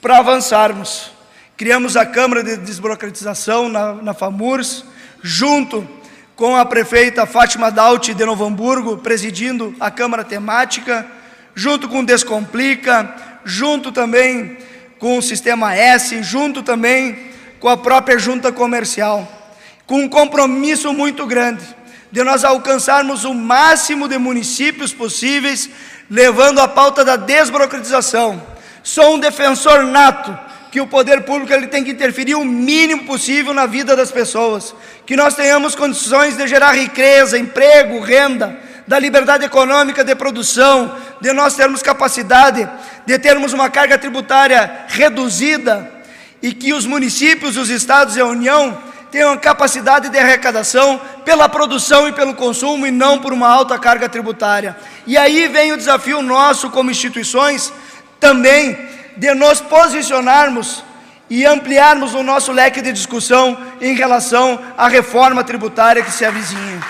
para 0.00 0.18
avançarmos. 0.18 1.12
Criamos 1.56 1.94
a 1.94 2.06
Câmara 2.06 2.42
de 2.42 2.56
Desburocratização 2.56 3.68
na, 3.68 3.92
na 3.94 4.14
FAMURS, 4.14 4.84
junto 5.22 5.86
com 6.34 6.56
a 6.56 6.64
prefeita 6.64 7.26
Fátima 7.26 7.70
Daut 7.70 8.14
de 8.14 8.24
Novo 8.24 8.46
Hamburgo, 8.46 8.96
presidindo 8.96 9.74
a 9.78 9.90
Câmara 9.90 10.24
Temática, 10.24 11.06
junto 11.54 11.86
com 11.86 12.02
Descomplica, 12.02 13.14
junto 13.44 13.92
também 13.92 14.56
com 14.98 15.18
o 15.18 15.22
Sistema 15.22 15.74
S, 15.74 16.22
junto 16.22 16.62
também 16.62 17.30
com 17.58 17.68
a 17.68 17.76
própria 17.76 18.18
Junta 18.18 18.50
Comercial, 18.50 19.30
com 19.86 20.00
um 20.00 20.08
compromisso 20.08 20.94
muito 20.94 21.26
grande 21.26 21.62
de 22.10 22.24
nós 22.24 22.42
alcançarmos 22.42 23.24
o 23.24 23.32
máximo 23.32 24.08
de 24.08 24.18
municípios 24.18 24.92
possíveis, 24.92 25.70
levando 26.10 26.58
a 26.58 26.66
pauta 26.66 27.04
da 27.04 27.14
desburocratização. 27.14 28.42
Sou 28.82 29.14
um 29.14 29.20
defensor 29.20 29.84
nato 29.84 30.36
que 30.72 30.80
o 30.80 30.86
poder 30.86 31.22
público 31.22 31.52
ele 31.52 31.68
tem 31.68 31.84
que 31.84 31.90
interferir 31.92 32.34
o 32.34 32.44
mínimo 32.44 33.04
possível 33.04 33.54
na 33.54 33.66
vida 33.66 33.96
das 33.96 34.10
pessoas, 34.10 34.74
que 35.06 35.16
nós 35.16 35.34
tenhamos 35.34 35.74
condições 35.74 36.36
de 36.36 36.46
gerar 36.46 36.72
riqueza, 36.72 37.38
emprego, 37.38 38.00
renda, 38.00 38.58
da 38.86 38.98
liberdade 38.98 39.44
econômica 39.44 40.02
de 40.02 40.14
produção, 40.16 40.96
de 41.20 41.32
nós 41.32 41.54
termos 41.54 41.82
capacidade 41.82 42.68
de 43.06 43.18
termos 43.18 43.52
uma 43.52 43.70
carga 43.70 43.96
tributária 43.96 44.84
reduzida 44.88 45.88
e 46.42 46.52
que 46.52 46.72
os 46.72 46.86
municípios, 46.86 47.56
os 47.56 47.70
estados 47.70 48.16
e 48.16 48.20
a 48.20 48.26
União 48.26 48.89
tenham 49.10 49.36
capacidade 49.36 50.08
de 50.08 50.18
arrecadação 50.18 51.00
pela 51.24 51.48
produção 51.48 52.08
e 52.08 52.12
pelo 52.12 52.34
consumo 52.34 52.86
e 52.86 52.90
não 52.90 53.18
por 53.18 53.32
uma 53.32 53.48
alta 53.48 53.78
carga 53.78 54.08
tributária. 54.08 54.76
E 55.06 55.18
aí 55.18 55.48
vem 55.48 55.72
o 55.72 55.76
desafio 55.76 56.22
nosso 56.22 56.70
como 56.70 56.90
instituições 56.90 57.72
também 58.18 58.78
de 59.16 59.34
nos 59.34 59.60
posicionarmos 59.60 60.84
e 61.28 61.46
ampliarmos 61.46 62.14
o 62.14 62.22
nosso 62.22 62.52
leque 62.52 62.82
de 62.82 62.92
discussão 62.92 63.56
em 63.80 63.94
relação 63.94 64.60
à 64.76 64.88
reforma 64.88 65.44
tributária 65.44 66.02
que 66.02 66.10
se 66.10 66.24
avizinha. 66.24 66.80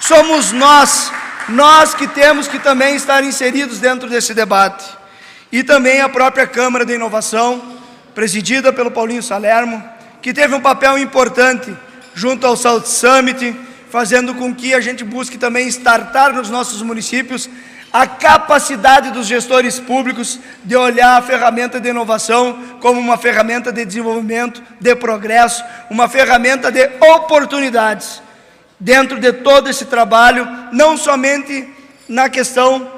Somos 0.00 0.52
nós, 0.52 1.12
nós 1.48 1.94
que 1.94 2.06
temos 2.08 2.48
que 2.48 2.58
também 2.58 2.96
estar 2.96 3.22
inseridos 3.22 3.78
dentro 3.78 4.08
desse 4.08 4.32
debate. 4.32 4.86
E 5.52 5.62
também 5.62 6.00
a 6.00 6.08
própria 6.08 6.46
Câmara 6.46 6.86
de 6.86 6.94
Inovação, 6.94 7.62
presidida 8.14 8.72
pelo 8.72 8.90
Paulinho 8.90 9.22
Salermo, 9.22 9.82
que 10.22 10.32
teve 10.32 10.54
um 10.54 10.60
papel 10.60 10.98
importante 10.98 11.74
junto 12.14 12.46
ao 12.46 12.56
South 12.56 12.84
Summit, 12.84 13.56
fazendo 13.90 14.34
com 14.34 14.54
que 14.54 14.74
a 14.74 14.80
gente 14.80 15.02
busque 15.04 15.38
também 15.38 15.66
startar 15.68 16.32
nos 16.32 16.50
nossos 16.50 16.82
municípios 16.82 17.48
a 17.92 18.06
capacidade 18.06 19.10
dos 19.10 19.26
gestores 19.26 19.80
públicos 19.80 20.38
de 20.62 20.76
olhar 20.76 21.18
a 21.18 21.22
ferramenta 21.22 21.80
de 21.80 21.88
inovação 21.88 22.76
como 22.80 23.00
uma 23.00 23.16
ferramenta 23.16 23.72
de 23.72 23.84
desenvolvimento, 23.84 24.62
de 24.78 24.94
progresso, 24.94 25.64
uma 25.90 26.08
ferramenta 26.08 26.70
de 26.70 26.88
oportunidades 27.00 28.22
dentro 28.78 29.18
de 29.18 29.32
todo 29.32 29.68
esse 29.68 29.86
trabalho, 29.86 30.48
não 30.72 30.96
somente 30.96 31.68
na 32.08 32.28
questão 32.28 32.90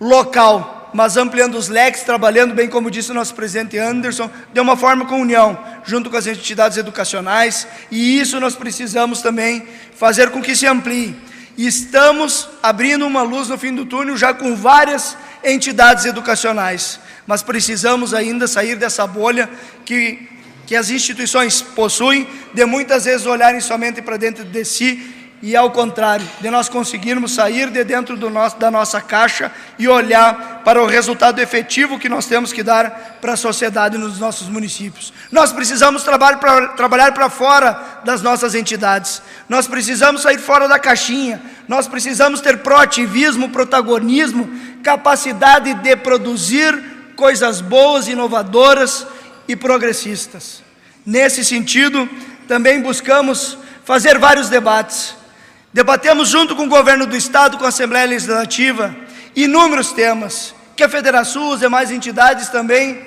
local, 0.00 0.81
mas 0.92 1.16
ampliando 1.16 1.56
os 1.56 1.68
leques, 1.68 2.02
trabalhando 2.02 2.54
bem, 2.54 2.68
como 2.68 2.90
disse 2.90 3.10
o 3.10 3.14
nosso 3.14 3.34
presidente 3.34 3.78
Anderson, 3.78 4.30
de 4.52 4.60
uma 4.60 4.76
forma 4.76 5.06
com 5.06 5.20
união, 5.20 5.58
junto 5.84 6.10
com 6.10 6.16
as 6.16 6.26
entidades 6.26 6.76
educacionais, 6.76 7.66
e 7.90 8.20
isso 8.20 8.38
nós 8.38 8.54
precisamos 8.54 9.22
também 9.22 9.66
fazer 9.96 10.30
com 10.30 10.42
que 10.42 10.54
se 10.54 10.66
amplie. 10.66 11.16
E 11.56 11.66
estamos 11.66 12.48
abrindo 12.62 13.06
uma 13.06 13.22
luz 13.22 13.48
no 13.48 13.58
fim 13.58 13.74
do 13.74 13.84
túnel 13.84 14.16
já 14.16 14.32
com 14.32 14.54
várias 14.54 15.16
entidades 15.44 16.04
educacionais, 16.04 17.00
mas 17.26 17.42
precisamos 17.42 18.14
ainda 18.14 18.46
sair 18.46 18.76
dessa 18.76 19.06
bolha 19.06 19.48
que, 19.84 20.28
que 20.66 20.76
as 20.76 20.90
instituições 20.90 21.60
possuem, 21.62 22.26
de 22.52 22.64
muitas 22.64 23.04
vezes 23.04 23.26
olharem 23.26 23.60
somente 23.60 24.00
para 24.02 24.16
dentro 24.16 24.44
de 24.44 24.64
si 24.64 25.21
e 25.42 25.56
ao 25.56 25.72
contrário, 25.72 26.24
de 26.40 26.48
nós 26.48 26.68
conseguirmos 26.68 27.34
sair 27.34 27.68
de 27.68 27.82
dentro 27.82 28.16
do 28.16 28.30
nosso, 28.30 28.56
da 28.58 28.70
nossa 28.70 29.00
caixa 29.00 29.50
e 29.76 29.88
olhar 29.88 30.62
para 30.64 30.80
o 30.80 30.86
resultado 30.86 31.40
efetivo 31.40 31.98
que 31.98 32.08
nós 32.08 32.26
temos 32.26 32.52
que 32.52 32.62
dar 32.62 33.18
para 33.20 33.32
a 33.32 33.36
sociedade 33.36 33.98
nos 33.98 34.20
nossos 34.20 34.48
municípios. 34.48 35.12
Nós 35.32 35.52
precisamos 35.52 36.04
trabalhar 36.04 36.38
para, 36.38 36.68
trabalhar 36.68 37.12
para 37.12 37.28
fora 37.28 38.00
das 38.04 38.22
nossas 38.22 38.54
entidades, 38.54 39.20
nós 39.48 39.66
precisamos 39.66 40.22
sair 40.22 40.38
fora 40.38 40.68
da 40.68 40.78
caixinha, 40.78 41.42
nós 41.66 41.88
precisamos 41.88 42.40
ter 42.40 42.58
proativismo, 42.58 43.48
protagonismo, 43.48 44.48
capacidade 44.84 45.74
de 45.74 45.96
produzir 45.96 46.72
coisas 47.16 47.60
boas, 47.60 48.06
inovadoras 48.06 49.04
e 49.48 49.56
progressistas. 49.56 50.62
Nesse 51.04 51.44
sentido, 51.44 52.08
também 52.46 52.80
buscamos 52.80 53.58
fazer 53.84 54.20
vários 54.20 54.48
debates 54.48 55.20
Debatemos 55.72 56.28
junto 56.28 56.54
com 56.54 56.64
o 56.64 56.68
governo 56.68 57.06
do 57.06 57.16
Estado, 57.16 57.56
com 57.56 57.64
a 57.64 57.68
Assembleia 57.68 58.06
Legislativa, 58.06 58.94
inúmeros 59.34 59.90
temas 59.90 60.54
que 60.76 60.84
a 60.84 60.88
Federação, 60.88 61.52
as 61.52 61.60
demais 61.60 61.90
entidades 61.90 62.50
também 62.50 63.06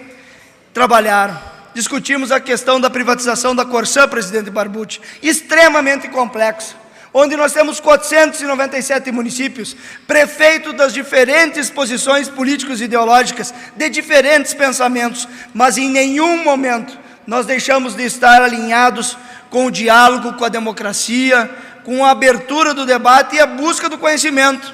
trabalharam. 0.73 1.39
Discutimos 1.75 2.31
a 2.31 2.39
questão 2.39 2.81
da 2.81 2.89
privatização 2.89 3.55
da 3.55 3.63
Corsã, 3.65 4.07
presidente 4.07 4.49
Barbucci, 4.49 4.99
extremamente 5.21 6.07
complexa, 6.07 6.73
onde 7.13 7.37
nós 7.37 7.53
temos 7.53 7.79
497 7.79 9.11
municípios, 9.11 9.75
prefeitos 10.07 10.73
das 10.73 10.91
diferentes 10.91 11.69
posições 11.69 12.27
políticos 12.27 12.81
e 12.81 12.85
ideológicas, 12.85 13.53
de 13.75 13.89
diferentes 13.89 14.55
pensamentos, 14.55 15.27
mas 15.53 15.77
em 15.77 15.87
nenhum 15.87 16.43
momento 16.43 16.97
nós 17.27 17.45
deixamos 17.45 17.93
de 17.93 18.03
estar 18.03 18.41
alinhados 18.41 19.15
com 19.51 19.67
o 19.67 19.71
diálogo, 19.71 20.33
com 20.33 20.45
a 20.45 20.49
democracia, 20.49 21.49
com 21.85 22.03
a 22.03 22.09
abertura 22.09 22.73
do 22.73 22.85
debate 22.85 23.35
e 23.35 23.39
a 23.39 23.45
busca 23.45 23.87
do 23.87 23.97
conhecimento. 23.97 24.73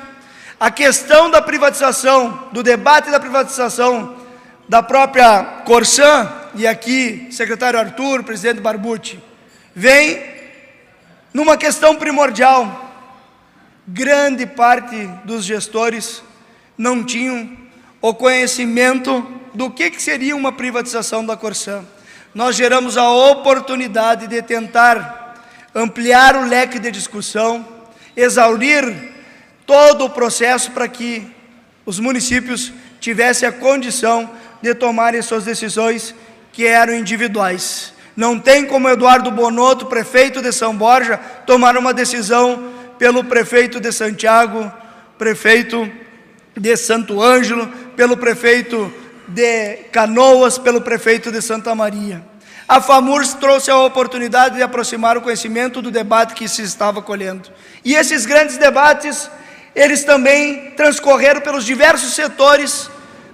A 0.58 0.72
questão 0.72 1.30
da 1.30 1.42
privatização, 1.42 2.48
do 2.54 2.64
debate 2.64 3.12
da 3.12 3.20
privatização 3.20 4.16
da 4.68 4.82
própria 4.82 5.44
Corsã, 5.66 6.32
e 6.56 6.66
aqui, 6.66 7.28
secretário 7.30 7.78
Arthur, 7.78 8.24
presidente 8.24 8.62
Barbucci, 8.62 9.20
vem 9.76 10.24
numa 11.34 11.58
questão 11.58 11.96
primordial. 11.96 12.90
Grande 13.86 14.46
parte 14.46 15.10
dos 15.26 15.44
gestores 15.44 16.24
não 16.78 17.04
tinham 17.04 17.58
o 18.02 18.14
conhecimento 18.14 19.28
do 19.54 19.70
que, 19.70 19.90
que 19.90 20.02
seria 20.02 20.36
uma 20.36 20.52
privatização 20.54 21.26
da 21.26 21.36
Corsã. 21.36 21.84
Nós 22.34 22.56
geramos 22.56 22.98
a 22.98 23.10
oportunidade 23.12 24.28
de 24.28 24.42
tentar 24.42 25.21
ampliar 25.74 26.36
o 26.36 26.46
leque 26.46 26.80
de 26.80 26.92
discussão, 26.92 27.66
exaurir 28.16 29.12
todo 29.66 30.06
o 30.06 30.10
processo 30.10 30.72
para 30.72 30.88
que 30.88 31.26
os 31.86 32.00
municípios 32.00 32.72
tivessem 33.00 33.48
a 33.48 33.52
condição 33.52 34.30
de 34.62 34.76
tomarem 34.76 35.22
suas 35.22 35.46
decisões 35.46 36.14
que 36.52 36.66
eram 36.66 36.94
individuais. 36.94 37.94
Não 38.16 38.38
tem 38.38 38.66
como 38.66 38.90
Eduardo 38.90 39.32
Bonotto, 39.32 39.86
prefeito 39.86 40.42
de 40.42 40.52
São 40.52 40.76
Borja, 40.76 41.18
tomar 41.46 41.78
uma 41.78 41.94
decisão 41.94 42.72
pelo 43.00 43.24
prefeito 43.24 43.80
de 43.80 43.92
Santiago, 43.92 44.72
prefeito 45.18 45.90
de 46.56 46.76
Santo 46.76 47.22
Ângelo, 47.22 47.68
pelo 47.96 48.18
prefeito 48.18 48.94
de 49.28 49.78
Canoas, 49.92 50.58
pelo 50.58 50.82
prefeito 50.82 51.32
de 51.32 51.42
Santa 51.42 51.74
Maria. 51.74 52.22
A 52.72 52.80
FAMURS 52.80 53.34
trouxe 53.34 53.70
a 53.70 53.78
oportunidade 53.80 54.56
de 54.56 54.64
aproximar 54.64 55.18
o 55.18 55.22
conhecimento 55.22 55.82
do 55.82 55.92
debate 55.92 56.34
que 56.34 56.48
se 56.48 56.62
estava 56.62 57.02
colhendo. 57.02 57.50
E 57.84 57.96
esses 57.96 58.26
grandes 58.26 58.58
debates, 58.58 59.30
eles 59.76 60.06
também 60.06 60.72
transcorreram 60.72 61.42
pelos 61.42 61.66
diversos 61.66 62.14
setores 62.14 62.90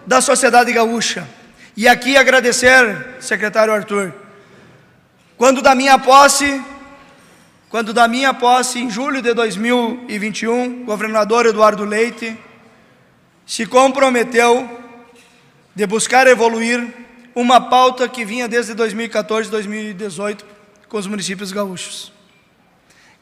da 0.08 0.22
sociedade 0.22 0.74
gaúcha. 0.74 1.28
E 1.76 1.88
aqui 1.88 2.18
agradecer, 2.18 3.18
secretário 3.20 3.72
Arthur, 3.72 4.12
quando 5.38 5.62
da 5.62 5.76
minha 5.76 6.00
posse, 6.00 6.60
quando 7.70 7.94
da 7.94 8.08
minha 8.08 8.34
posse 8.34 8.80
em 8.80 8.90
julho 8.90 9.22
de 9.22 9.36
2021, 9.36 10.82
o 10.82 10.86
governador 10.86 11.46
Eduardo 11.46 11.86
Leite 11.86 12.36
se 13.46 13.68
comprometeu 13.68 14.68
de 15.76 15.86
buscar 15.86 16.26
evoluir 16.26 17.06
uma 17.40 17.62
pauta 17.62 18.10
que 18.10 18.26
vinha 18.26 18.48
desde 18.48 18.74
2014, 18.74 19.52
2018 19.52 20.44
com 20.90 20.98
os 20.98 21.06
municípios 21.06 21.52
gaúchos, 21.52 22.12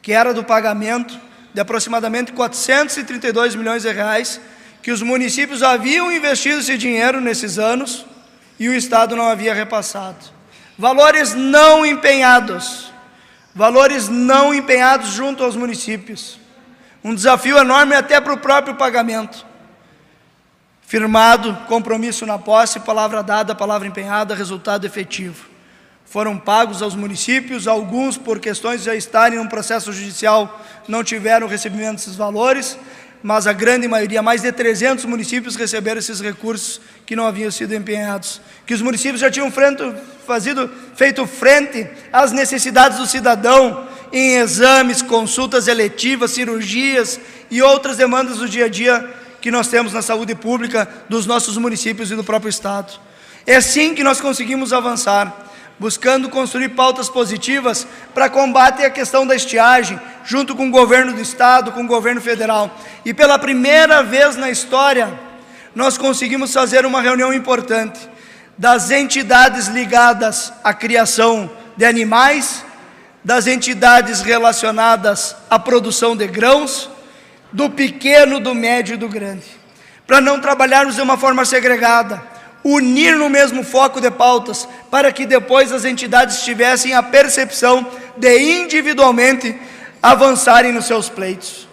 que 0.00 0.10
era 0.10 0.32
do 0.32 0.42
pagamento 0.42 1.20
de 1.52 1.60
aproximadamente 1.60 2.32
432 2.32 3.54
milhões 3.54 3.82
de 3.82 3.92
reais 3.92 4.40
que 4.82 4.90
os 4.90 5.02
municípios 5.02 5.62
haviam 5.62 6.10
investido 6.10 6.60
esse 6.60 6.78
dinheiro 6.78 7.20
nesses 7.20 7.58
anos 7.58 8.06
e 8.58 8.70
o 8.70 8.74
Estado 8.74 9.14
não 9.14 9.28
havia 9.28 9.52
repassado. 9.52 10.34
Valores 10.78 11.34
não 11.34 11.84
empenhados, 11.84 12.90
valores 13.54 14.08
não 14.08 14.54
empenhados 14.54 15.10
junto 15.10 15.44
aos 15.44 15.56
municípios. 15.56 16.40
Um 17.04 17.14
desafio 17.14 17.58
enorme 17.58 17.94
até 17.94 18.18
para 18.18 18.32
o 18.32 18.38
próprio 18.38 18.76
pagamento 18.76 19.45
firmado, 20.86 21.52
compromisso 21.66 22.24
na 22.24 22.38
posse, 22.38 22.78
palavra 22.80 23.22
dada, 23.22 23.54
palavra 23.54 23.88
empenhada, 23.88 24.34
resultado 24.34 24.86
efetivo. 24.86 25.44
Foram 26.04 26.38
pagos 26.38 26.80
aos 26.80 26.94
municípios, 26.94 27.66
alguns 27.66 28.16
por 28.16 28.38
questões 28.38 28.80
de 28.80 28.86
já 28.86 28.94
estarem 28.94 29.40
um 29.40 29.48
processo 29.48 29.92
judicial 29.92 30.64
não 30.86 31.02
tiveram 31.02 31.48
recebimento 31.48 31.96
desses 31.96 32.14
valores, 32.14 32.78
mas 33.20 33.48
a 33.48 33.52
grande 33.52 33.88
maioria, 33.88 34.22
mais 34.22 34.42
de 34.42 34.52
300 34.52 35.04
municípios 35.06 35.56
receberam 35.56 35.98
esses 35.98 36.20
recursos 36.20 36.80
que 37.04 37.16
não 37.16 37.26
haviam 37.26 37.50
sido 37.50 37.74
empenhados, 37.74 38.40
que 38.64 38.72
os 38.72 38.80
municípios 38.80 39.20
já 39.20 39.28
tinham 39.28 39.50
frente, 39.50 39.82
fazido, 40.24 40.70
feito 40.94 41.26
frente 41.26 41.88
às 42.12 42.30
necessidades 42.30 42.98
do 42.98 43.06
cidadão 43.06 43.88
em 44.12 44.36
exames, 44.36 45.02
consultas 45.02 45.66
eletivas, 45.66 46.30
cirurgias 46.30 47.18
e 47.50 47.60
outras 47.60 47.96
demandas 47.96 48.38
do 48.38 48.48
dia 48.48 48.66
a 48.66 48.68
dia 48.68 49.25
que 49.46 49.50
nós 49.52 49.68
temos 49.68 49.92
na 49.92 50.02
saúde 50.02 50.34
pública 50.34 50.88
dos 51.08 51.24
nossos 51.24 51.56
municípios 51.56 52.10
e 52.10 52.16
do 52.16 52.24
próprio 52.24 52.50
Estado. 52.50 52.94
É 53.46 53.54
assim 53.54 53.94
que 53.94 54.02
nós 54.02 54.20
conseguimos 54.20 54.72
avançar, 54.72 55.32
buscando 55.78 56.28
construir 56.28 56.70
pautas 56.70 57.08
positivas 57.08 57.86
para 58.12 58.28
combate 58.28 58.82
à 58.82 58.90
questão 58.90 59.24
da 59.24 59.36
estiagem, 59.36 60.00
junto 60.24 60.56
com 60.56 60.66
o 60.66 60.70
governo 60.72 61.12
do 61.12 61.20
Estado, 61.20 61.70
com 61.70 61.84
o 61.84 61.86
governo 61.86 62.20
federal. 62.20 62.76
E 63.04 63.14
pela 63.14 63.38
primeira 63.38 64.02
vez 64.02 64.34
na 64.34 64.50
história, 64.50 65.16
nós 65.76 65.96
conseguimos 65.96 66.52
fazer 66.52 66.84
uma 66.84 67.00
reunião 67.00 67.32
importante 67.32 68.00
das 68.58 68.90
entidades 68.90 69.68
ligadas 69.68 70.52
à 70.64 70.74
criação 70.74 71.48
de 71.76 71.84
animais, 71.84 72.64
das 73.22 73.46
entidades 73.46 74.22
relacionadas 74.22 75.36
à 75.48 75.56
produção 75.56 76.16
de 76.16 76.26
grãos, 76.26 76.95
do 77.56 77.70
pequeno, 77.70 78.38
do 78.38 78.54
médio 78.54 78.92
e 78.92 78.98
do 78.98 79.08
grande, 79.08 79.46
para 80.06 80.20
não 80.20 80.38
trabalharmos 80.38 80.96
de 80.96 81.00
uma 81.00 81.16
forma 81.16 81.42
segregada, 81.46 82.22
unir 82.62 83.16
no 83.16 83.30
mesmo 83.30 83.64
foco 83.64 83.98
de 83.98 84.10
pautas, 84.10 84.68
para 84.90 85.10
que 85.10 85.24
depois 85.24 85.72
as 85.72 85.86
entidades 85.86 86.42
tivessem 86.42 86.92
a 86.92 87.02
percepção 87.02 87.90
de 88.14 88.38
individualmente 88.38 89.58
avançarem 90.02 90.70
nos 90.70 90.84
seus 90.84 91.08
pleitos. 91.08 91.66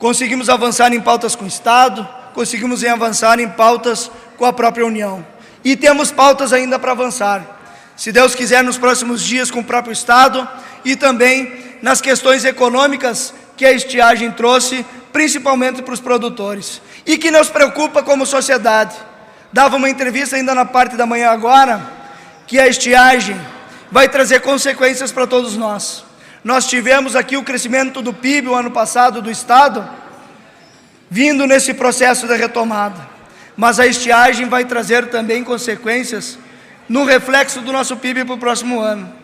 Conseguimos 0.00 0.48
avançar 0.48 0.92
em 0.92 1.00
pautas 1.00 1.36
com 1.36 1.44
o 1.44 1.48
Estado, 1.48 2.08
conseguimos 2.34 2.82
avançar 2.82 3.38
em 3.38 3.48
pautas 3.48 4.10
com 4.36 4.44
a 4.44 4.52
própria 4.52 4.84
União. 4.84 5.24
E 5.62 5.76
temos 5.76 6.10
pautas 6.10 6.52
ainda 6.52 6.76
para 6.76 6.90
avançar. 6.90 7.60
Se 7.96 8.10
Deus 8.10 8.34
quiser, 8.34 8.64
nos 8.64 8.78
próximos 8.78 9.22
dias 9.22 9.48
com 9.48 9.60
o 9.60 9.64
próprio 9.64 9.92
Estado 9.92 10.48
e 10.84 10.96
também 10.96 11.78
nas 11.80 12.00
questões 12.00 12.44
econômicas 12.44 13.32
que 13.60 13.66
a 13.66 13.72
estiagem 13.72 14.30
trouxe 14.30 14.86
principalmente 15.12 15.82
para 15.82 15.92
os 15.92 16.00
produtores, 16.00 16.80
e 17.04 17.18
que 17.18 17.30
nos 17.30 17.50
preocupa 17.50 18.02
como 18.02 18.24
sociedade. 18.24 18.96
Dava 19.52 19.76
uma 19.76 19.90
entrevista 19.90 20.34
ainda 20.34 20.54
na 20.54 20.64
parte 20.64 20.96
da 20.96 21.04
manhã 21.04 21.28
agora, 21.28 21.78
que 22.46 22.58
a 22.58 22.66
estiagem 22.66 23.38
vai 23.92 24.08
trazer 24.08 24.40
consequências 24.40 25.12
para 25.12 25.26
todos 25.26 25.58
nós. 25.58 26.06
Nós 26.42 26.68
tivemos 26.68 27.14
aqui 27.14 27.36
o 27.36 27.42
crescimento 27.42 28.00
do 28.00 28.14
PIB 28.14 28.48
o 28.48 28.54
ano 28.54 28.70
passado 28.70 29.20
do 29.20 29.30
Estado, 29.30 29.86
vindo 31.10 31.46
nesse 31.46 31.74
processo 31.74 32.26
de 32.26 32.36
retomada. 32.36 33.10
mas 33.58 33.78
a 33.78 33.86
estiagem 33.86 34.48
vai 34.48 34.64
trazer 34.64 35.10
também 35.10 35.44
consequências 35.44 36.38
no 36.88 37.04
reflexo 37.04 37.60
do 37.60 37.74
nosso 37.74 37.94
PIB 37.94 38.24
para 38.24 38.36
o 38.36 38.38
próximo 38.38 38.80
ano. 38.80 39.20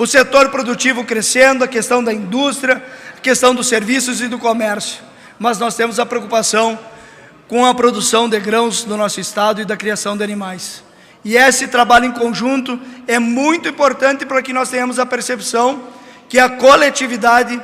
O 0.00 0.06
setor 0.06 0.48
produtivo 0.48 1.04
crescendo, 1.04 1.62
a 1.62 1.68
questão 1.68 2.02
da 2.02 2.10
indústria, 2.10 2.82
questão 3.22 3.54
dos 3.54 3.68
serviços 3.68 4.20
e 4.20 4.28
do 4.28 4.38
comércio. 4.38 5.02
Mas 5.38 5.58
nós 5.58 5.74
temos 5.74 5.98
a 5.98 6.06
preocupação 6.06 6.78
com 7.48 7.66
a 7.66 7.74
produção 7.74 8.28
de 8.28 8.38
grãos 8.38 8.84
no 8.84 8.96
nosso 8.96 9.20
estado 9.20 9.60
e 9.60 9.64
da 9.64 9.76
criação 9.76 10.16
de 10.16 10.22
animais. 10.22 10.82
E 11.24 11.36
esse 11.36 11.68
trabalho 11.68 12.06
em 12.06 12.12
conjunto 12.12 12.78
é 13.06 13.18
muito 13.18 13.68
importante 13.68 14.24
para 14.24 14.42
que 14.42 14.52
nós 14.52 14.70
tenhamos 14.70 14.98
a 14.98 15.06
percepção 15.06 15.82
que 16.28 16.38
a 16.38 16.48
coletividade, 16.48 17.60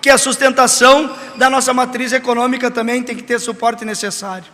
que 0.00 0.10
a 0.10 0.18
sustentação 0.18 1.16
da 1.36 1.48
nossa 1.48 1.72
matriz 1.72 2.12
econômica 2.12 2.70
também 2.70 3.02
tem 3.02 3.16
que 3.16 3.22
ter 3.22 3.40
suporte 3.40 3.84
necessário. 3.84 4.44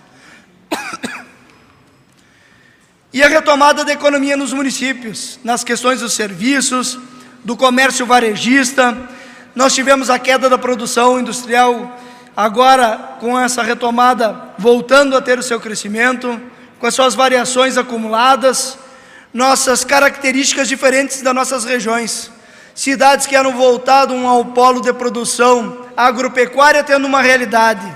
E 3.13 3.25
a 3.25 3.29
retomada 3.29 3.85
da 3.85 3.93
economia 3.93 4.37
nos 4.37 4.53
municípios, 4.53 5.41
nas 5.43 5.65
questões 5.65 5.99
dos 5.99 6.13
serviços, 6.13 6.97
do 7.45 7.57
comércio 7.57 8.07
varejista. 8.07 8.97
Nós 9.55 9.75
tivemos 9.75 10.09
a 10.09 10.19
queda 10.19 10.49
da 10.49 10.57
produção 10.57 11.19
industrial, 11.19 11.99
agora 12.37 13.17
com 13.19 13.39
essa 13.39 13.63
retomada 13.63 14.51
voltando 14.57 15.17
a 15.17 15.21
ter 15.21 15.39
o 15.39 15.43
seu 15.43 15.61
crescimento, 15.61 16.41
com 16.79 16.87
as 16.87 16.95
suas 16.95 17.15
variações 17.15 17.77
acumuladas, 17.77 18.79
nossas 19.35 19.85
características 19.85 20.69
diferentes 20.69 21.21
das 21.21 21.35
nossas 21.35 21.65
regiões. 21.65 22.31
Cidades 22.75 23.27
que 23.27 23.35
eram 23.35 23.53
voltadas 23.53 24.17
ao 24.25 24.45
polo 24.47 24.81
de 24.81 24.93
produção 24.93 25.87
agropecuária 25.97 26.85
tendo 26.85 27.07
uma 27.07 27.21
realidade, 27.21 27.87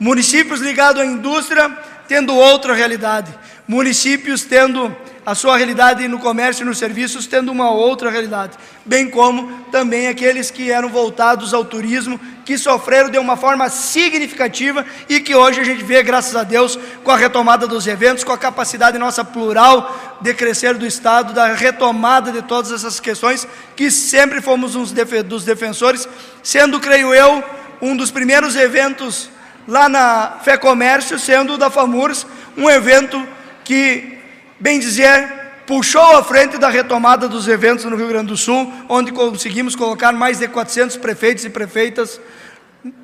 municípios 0.00 0.60
ligados 0.60 1.02
à 1.02 1.04
indústria 1.04 1.70
tendo 2.08 2.34
outra 2.34 2.74
realidade, 2.74 3.32
municípios 3.68 4.42
tendo 4.42 4.94
a 5.26 5.34
sua 5.34 5.56
realidade 5.56 6.06
no 6.06 6.18
comércio 6.18 6.62
e 6.62 6.66
nos 6.66 6.78
serviços 6.78 7.26
tendo 7.26 7.50
uma 7.50 7.70
outra 7.70 8.10
realidade, 8.10 8.58
bem 8.84 9.08
como 9.08 9.64
também 9.72 10.06
aqueles 10.08 10.50
que 10.50 10.70
eram 10.70 10.88
voltados 10.88 11.54
ao 11.54 11.64
turismo, 11.64 12.20
que 12.44 12.58
sofreram 12.58 13.08
de 13.08 13.18
uma 13.18 13.36
forma 13.36 13.68
significativa 13.70 14.84
e 15.08 15.20
que 15.20 15.34
hoje 15.34 15.60
a 15.60 15.64
gente 15.64 15.82
vê, 15.82 16.02
graças 16.02 16.36
a 16.36 16.42
Deus, 16.42 16.78
com 17.02 17.10
a 17.10 17.16
retomada 17.16 17.66
dos 17.66 17.86
eventos, 17.86 18.22
com 18.22 18.32
a 18.32 18.38
capacidade 18.38 18.98
nossa 18.98 19.24
plural 19.24 20.18
de 20.20 20.34
crescer 20.34 20.74
do 20.74 20.86
Estado, 20.86 21.32
da 21.32 21.54
retomada 21.54 22.30
de 22.30 22.42
todas 22.42 22.70
essas 22.70 23.00
questões, 23.00 23.48
que 23.74 23.90
sempre 23.90 24.42
fomos 24.42 24.76
uns 24.76 24.92
dos 25.24 25.44
defensores, 25.44 26.06
sendo, 26.42 26.78
creio 26.78 27.14
eu, 27.14 27.42
um 27.80 27.96
dos 27.96 28.10
primeiros 28.10 28.56
eventos 28.56 29.30
lá 29.66 29.88
na 29.88 30.38
Fé 30.42 30.56
Comércio, 30.56 31.18
sendo 31.18 31.56
da 31.56 31.70
FAMURS, 31.70 32.26
um 32.56 32.68
evento 32.68 33.26
que, 33.64 34.18
bem 34.58 34.78
dizer, 34.78 35.44
puxou 35.66 36.16
à 36.16 36.22
frente 36.22 36.58
da 36.58 36.68
retomada 36.68 37.28
dos 37.28 37.48
eventos 37.48 37.84
no 37.84 37.96
Rio 37.96 38.08
Grande 38.08 38.28
do 38.28 38.36
Sul, 38.36 38.72
onde 38.88 39.12
conseguimos 39.12 39.74
colocar 39.74 40.12
mais 40.12 40.38
de 40.38 40.48
400 40.48 40.96
prefeitos 40.96 41.44
e 41.44 41.50
prefeitas 41.50 42.20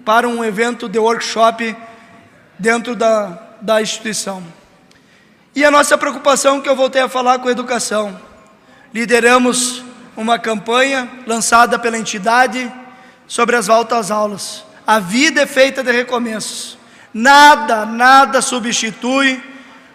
para 0.04 0.28
um 0.28 0.44
evento 0.44 0.88
de 0.88 0.98
workshop 0.98 1.74
dentro 2.58 2.94
da, 2.94 3.38
da 3.60 3.80
instituição. 3.80 4.42
E 5.54 5.64
a 5.64 5.70
nossa 5.70 5.98
preocupação 5.98 6.60
que 6.60 6.68
eu 6.68 6.76
voltei 6.76 7.02
a 7.02 7.08
falar 7.08 7.38
com 7.38 7.48
a 7.48 7.52
educação. 7.52 8.20
Lideramos 8.94 9.82
uma 10.16 10.38
campanha 10.38 11.08
lançada 11.26 11.78
pela 11.78 11.98
entidade 11.98 12.70
sobre 13.26 13.56
as 13.56 13.66
voltas 13.66 13.98
às 13.98 14.10
aulas. 14.10 14.64
A 14.86 14.98
vida 14.98 15.42
é 15.42 15.46
feita 15.46 15.82
de 15.82 15.90
recomeços. 15.90 16.78
Nada, 17.12 17.84
nada 17.84 18.40
substitui 18.40 19.49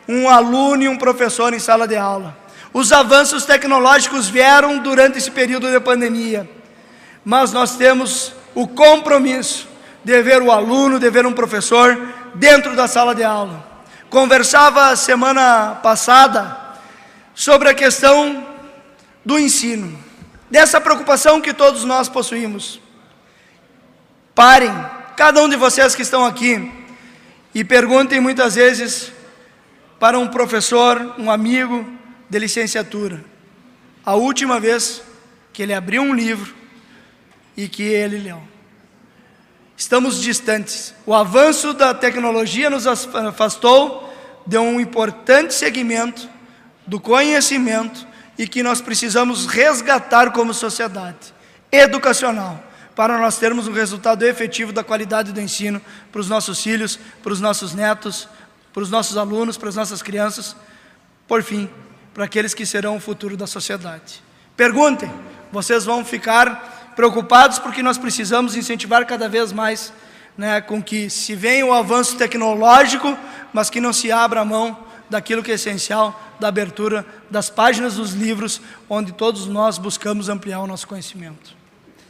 um 0.08 0.30
aluno 0.30 0.84
e 0.84 0.88
um 0.88 0.98
professor 0.98 1.54
em 1.54 1.60
sala 1.60 1.88
de 1.88 1.96
aula. 1.96 2.38
Os 2.74 2.92
avanços 2.92 3.46
tecnológicos 3.46 4.28
vieram 4.28 4.80
durante 4.80 5.18
esse 5.18 5.32
período 5.32 5.72
de 5.72 5.80
pandemia, 5.80 6.50
mas 7.24 7.52
nós 7.52 7.76
temos 7.76 8.34
o 8.54 8.68
compromisso 8.68 9.68
de 10.04 10.22
ver 10.22 10.42
o 10.42 10.52
aluno, 10.52 11.00
de 11.00 11.10
ver 11.10 11.26
um 11.26 11.34
professor 11.34 11.98
dentro 12.36 12.76
da 12.76 12.88
sala 12.88 13.16
de 13.16 13.24
aula. 13.24 13.66
Conversava 14.10 14.96
semana 14.96 15.80
passada 15.82 16.56
sobre 17.34 17.70
a 17.70 17.74
questão 17.74 18.46
do 19.26 19.40
ensino, 19.40 19.98
dessa 20.52 20.80
preocupação 20.80 21.42
que 21.42 21.54
todos 21.54 21.84
nós 21.84 22.08
possuímos. 22.08 22.80
Parem, 24.36 24.74
cada 25.18 25.42
um 25.42 25.50
de 25.50 25.56
vocês 25.56 25.96
que 25.96 26.02
estão 26.02 26.26
aqui, 26.26 26.72
e 27.54 27.64
perguntem 27.64 28.20
muitas 28.20 28.56
vezes 28.56 29.12
para 30.00 30.20
um 30.20 30.28
professor, 30.28 31.16
um 31.18 31.32
amigo 31.32 31.86
de 32.30 32.40
licenciatura, 32.40 33.24
a 34.06 34.16
última 34.16 34.60
vez 34.60 35.02
que 35.54 35.64
ele 35.64 35.74
abriu 35.74 36.02
um 36.02 36.14
livro 36.14 36.54
e 37.56 37.68
que 37.68 37.84
ele 37.84 38.18
leu. 38.18 38.42
Estamos 39.78 40.22
distantes. 40.22 40.94
O 41.06 41.14
avanço 41.14 41.74
da 41.74 41.94
tecnologia 41.94 42.70
nos 42.70 42.88
afastou 42.88 44.14
de 44.46 44.58
um 44.58 44.80
importante 44.80 45.54
segmento 45.54 46.30
do 46.86 47.00
conhecimento 47.00 48.08
e 48.38 48.48
que 48.48 48.62
nós 48.62 48.82
precisamos 48.82 49.46
resgatar 49.46 50.32
como 50.32 50.54
sociedade 50.54 51.34
educacional 51.72 52.64
para 52.96 53.18
nós 53.18 53.38
termos 53.38 53.68
um 53.68 53.74
resultado 53.74 54.24
efetivo 54.24 54.72
da 54.72 54.84
qualidade 54.84 55.34
do 55.34 55.42
ensino 55.42 55.82
para 56.12 56.22
os 56.22 56.30
nossos 56.30 56.64
filhos, 56.64 56.98
para 57.22 57.34
os 57.34 57.42
nossos 57.42 57.74
netos, 57.74 58.30
para 58.76 58.84
os 58.84 58.90
nossos 58.90 59.16
alunos, 59.16 59.58
para 59.58 59.70
as 59.70 59.76
nossas 59.78 60.02
crianças, 60.02 60.54
por 61.30 61.42
fim, 61.42 61.70
para 62.14 62.26
aqueles 62.26 62.54
que 62.54 62.66
serão 62.66 62.98
o 62.98 63.00
futuro 63.00 63.38
da 63.38 63.48
sociedade. 63.48 64.22
Perguntem, 64.58 65.10
vocês 65.50 65.86
vão 65.86 66.04
ficar 66.04 66.94
preocupados 66.94 67.58
porque 67.58 67.82
nós 67.82 67.98
precisamos 67.98 68.54
incentivar 68.54 69.06
cada 69.06 69.30
vez 69.30 69.54
mais 69.54 69.94
né, 70.38 70.60
com 70.60 70.84
que 70.84 71.10
se 71.10 71.36
venha 71.36 71.66
o 71.66 71.72
avanço 71.72 72.18
tecnológico, 72.18 73.18
mas 73.54 73.70
que 73.70 73.80
não 73.80 73.94
se 73.94 74.12
abra 74.12 74.42
a 74.42 74.46
mão 74.46 74.78
daquilo 75.10 75.42
que 75.42 75.52
é 75.52 75.56
essencial, 75.56 76.22
da 76.38 76.50
abertura 76.50 77.06
das 77.32 77.50
páginas 77.50 77.96
dos 77.96 78.12
livros, 78.12 78.60
onde 78.90 79.14
todos 79.14 79.48
nós 79.48 79.78
buscamos 79.78 80.28
ampliar 80.28 80.60
o 80.60 80.68
nosso 80.68 80.86
conhecimento. 80.86 81.56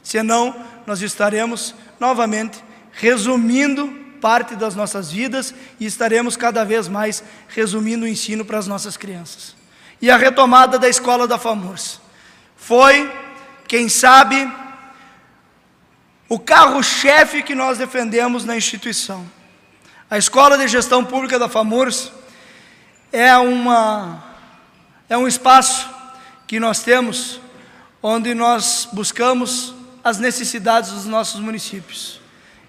Senão, 0.02 0.66
nós 0.88 1.04
estaremos 1.04 1.76
novamente 2.00 2.58
resumindo 2.92 4.05
parte 4.26 4.56
das 4.56 4.74
nossas 4.74 5.12
vidas 5.12 5.54
e 5.80 5.86
estaremos 5.86 6.36
cada 6.36 6.66
vez 6.66 6.88
mais 6.88 7.24
resumindo 7.48 8.06
o 8.06 8.08
ensino 8.08 8.44
para 8.44 8.58
as 8.58 8.66
nossas 8.66 8.98
crianças. 8.98 9.56
E 10.02 10.10
a 10.10 10.18
retomada 10.18 10.80
da 10.80 10.90
escola 10.90 11.28
da 11.28 11.38
FAMURS 11.38 12.02
foi, 12.58 13.14
quem 13.68 13.88
sabe, 13.88 14.52
o 16.28 16.40
carro-chefe 16.40 17.44
que 17.44 17.54
nós 17.54 17.78
defendemos 17.78 18.44
na 18.44 18.58
instituição. 18.58 19.24
A 20.10 20.18
Escola 20.18 20.58
de 20.58 20.68
Gestão 20.68 21.06
Pública 21.06 21.38
da 21.38 21.48
FAMURS 21.48 22.12
é, 23.14 23.38
uma, 23.38 24.24
é 25.08 25.16
um 25.16 25.28
espaço 25.28 25.88
que 26.48 26.60
nós 26.60 26.82
temos 26.82 27.40
onde 28.02 28.34
nós 28.34 28.90
buscamos 28.92 29.76
as 30.04 30.18
necessidades 30.18 30.90
dos 30.90 31.06
nossos 31.06 31.40
municípios 31.40 32.25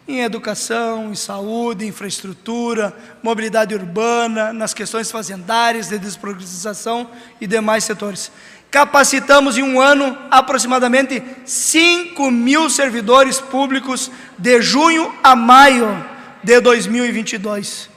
em 0.08 0.20
educação, 0.20 1.10
em 1.10 1.16
saúde, 1.16 1.84
infraestrutura, 1.84 2.96
mobilidade 3.22 3.74
urbana, 3.74 4.52
nas 4.52 4.72
questões 4.72 5.10
fazendárias, 5.10 5.88
de 5.88 5.98
desprogressização 5.98 7.10
e 7.40 7.46
demais 7.46 7.82
setores. 7.82 8.30
Capacitamos 8.70 9.58
em 9.58 9.62
um 9.62 9.80
ano 9.80 10.16
aproximadamente 10.30 11.22
5 11.44 12.30
mil 12.30 12.70
servidores 12.70 13.40
públicos 13.40 14.10
de 14.38 14.62
junho 14.62 15.12
a 15.24 15.34
maio 15.34 16.04
de 16.42 16.60
2022, 16.60 17.90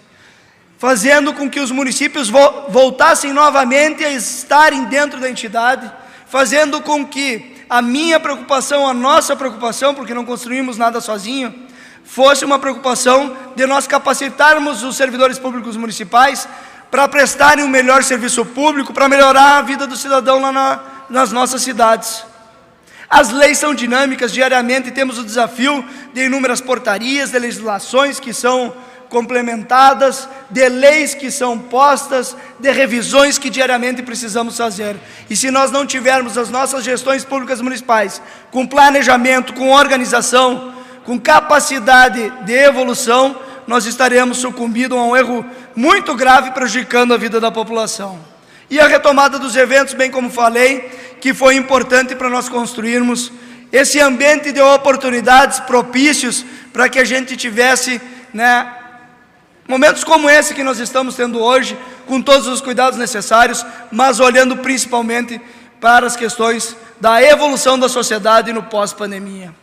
fazendo 0.79 1.33
com 1.33 1.47
que 1.47 1.59
os 1.59 1.69
municípios 1.69 2.29
voltassem 2.69 3.33
novamente 3.33 4.03
a 4.03 4.11
estarem 4.11 4.85
dentro 4.85 5.19
da 5.19 5.29
entidade, 5.29 5.91
fazendo 6.25 6.81
com 6.81 7.05
que 7.05 7.57
a 7.69 7.83
minha 7.83 8.19
preocupação, 8.19 8.87
a 8.87 8.93
nossa 8.95 9.35
preocupação, 9.35 9.93
porque 9.93 10.13
não 10.13 10.25
construímos 10.25 10.75
nada 10.75 10.99
sozinho, 10.99 11.68
fosse 12.09 12.43
uma 12.43 12.57
preocupação 12.57 13.37
de 13.55 13.67
nós 13.67 13.85
capacitarmos 13.85 14.81
os 14.81 14.97
servidores 14.97 15.37
públicos 15.37 15.77
municipais 15.77 16.47
para 16.89 17.07
prestarem 17.07 17.63
um 17.63 17.67
melhor 17.67 18.03
serviço 18.03 18.43
público, 18.43 18.91
para 18.91 19.07
melhorar 19.07 19.59
a 19.59 19.61
vida 19.61 19.85
do 19.85 19.95
cidadão 19.95 20.41
lá 20.41 20.51
na, 20.51 20.79
nas 21.07 21.31
nossas 21.31 21.61
cidades. 21.61 22.25
As 23.07 23.29
leis 23.29 23.59
são 23.59 23.75
dinâmicas, 23.75 24.33
diariamente 24.33 24.89
temos 24.89 25.19
o 25.19 25.23
desafio 25.23 25.85
de 26.11 26.25
inúmeras 26.25 26.59
portarias, 26.59 27.29
de 27.29 27.37
legislações 27.37 28.19
que 28.19 28.33
são 28.33 28.73
complementadas, 29.07 30.27
de 30.49 30.67
leis 30.67 31.13
que 31.13 31.29
são 31.29 31.59
postas, 31.59 32.35
de 32.59 32.71
revisões 32.71 33.37
que 33.37 33.51
diariamente 33.51 34.01
precisamos 34.01 34.57
fazer. 34.57 34.95
E 35.29 35.35
se 35.35 35.51
nós 35.51 35.71
não 35.71 35.85
tivermos 35.85 36.39
as 36.39 36.49
nossas 36.49 36.83
gestões 36.83 37.23
públicas 37.23 37.61
municipais 37.61 38.19
com 38.49 38.65
planejamento, 38.65 39.53
com 39.53 39.69
organização, 39.71 40.78
com 41.09 41.19
capacidade 41.19 42.31
de 42.45 42.53
evolução, 42.53 43.35
nós 43.65 43.87
estaremos 43.87 44.37
sucumbindo 44.37 44.95
a 44.95 45.03
um 45.03 45.17
erro 45.17 45.43
muito 45.75 46.13
grave, 46.13 46.51
prejudicando 46.51 47.15
a 47.15 47.17
vida 47.17 47.39
da 47.39 47.49
população. 47.49 48.19
E 48.69 48.79
a 48.79 48.85
retomada 48.85 49.39
dos 49.39 49.55
eventos, 49.55 49.95
bem 49.95 50.11
como 50.11 50.29
falei, 50.29 50.81
que 51.19 51.33
foi 51.33 51.55
importante 51.55 52.13
para 52.13 52.29
nós 52.29 52.47
construirmos 52.47 53.31
esse 53.71 53.99
ambiente 53.99 54.51
de 54.51 54.61
oportunidades 54.61 55.59
propícios 55.61 56.45
para 56.71 56.87
que 56.87 56.99
a 56.99 57.03
gente 57.03 57.35
tivesse, 57.35 57.99
né, 58.31 58.71
momentos 59.67 60.03
como 60.03 60.29
esse 60.29 60.53
que 60.53 60.63
nós 60.63 60.77
estamos 60.77 61.15
tendo 61.15 61.41
hoje, 61.41 61.75
com 62.05 62.21
todos 62.21 62.45
os 62.45 62.61
cuidados 62.61 62.99
necessários, 62.99 63.65
mas 63.91 64.19
olhando 64.19 64.57
principalmente 64.57 65.41
para 65.81 66.05
as 66.05 66.15
questões 66.15 66.77
da 67.01 67.19
evolução 67.19 67.79
da 67.79 67.89
sociedade 67.89 68.53
no 68.53 68.61
pós-pandemia. 68.61 69.55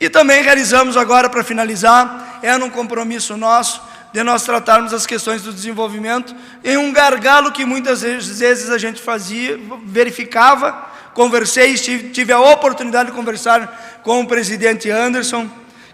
E 0.00 0.08
também 0.08 0.42
realizamos 0.42 0.96
agora, 0.96 1.28
para 1.28 1.44
finalizar, 1.44 2.40
é 2.42 2.56
um 2.56 2.70
compromisso 2.70 3.36
nosso, 3.36 3.82
de 4.14 4.22
nós 4.22 4.42
tratarmos 4.42 4.94
as 4.94 5.06
questões 5.06 5.42
do 5.42 5.52
desenvolvimento 5.52 6.34
em 6.64 6.78
um 6.78 6.90
gargalo 6.90 7.52
que 7.52 7.66
muitas 7.66 8.00
vezes 8.00 8.70
a 8.70 8.78
gente 8.78 9.00
fazia, 9.00 9.60
verificava, 9.84 10.88
conversei, 11.12 11.74
tive 11.74 12.32
a 12.32 12.40
oportunidade 12.40 13.10
de 13.10 13.16
conversar 13.16 14.00
com 14.02 14.22
o 14.22 14.26
presidente 14.26 14.90
Anderson, 14.90 15.48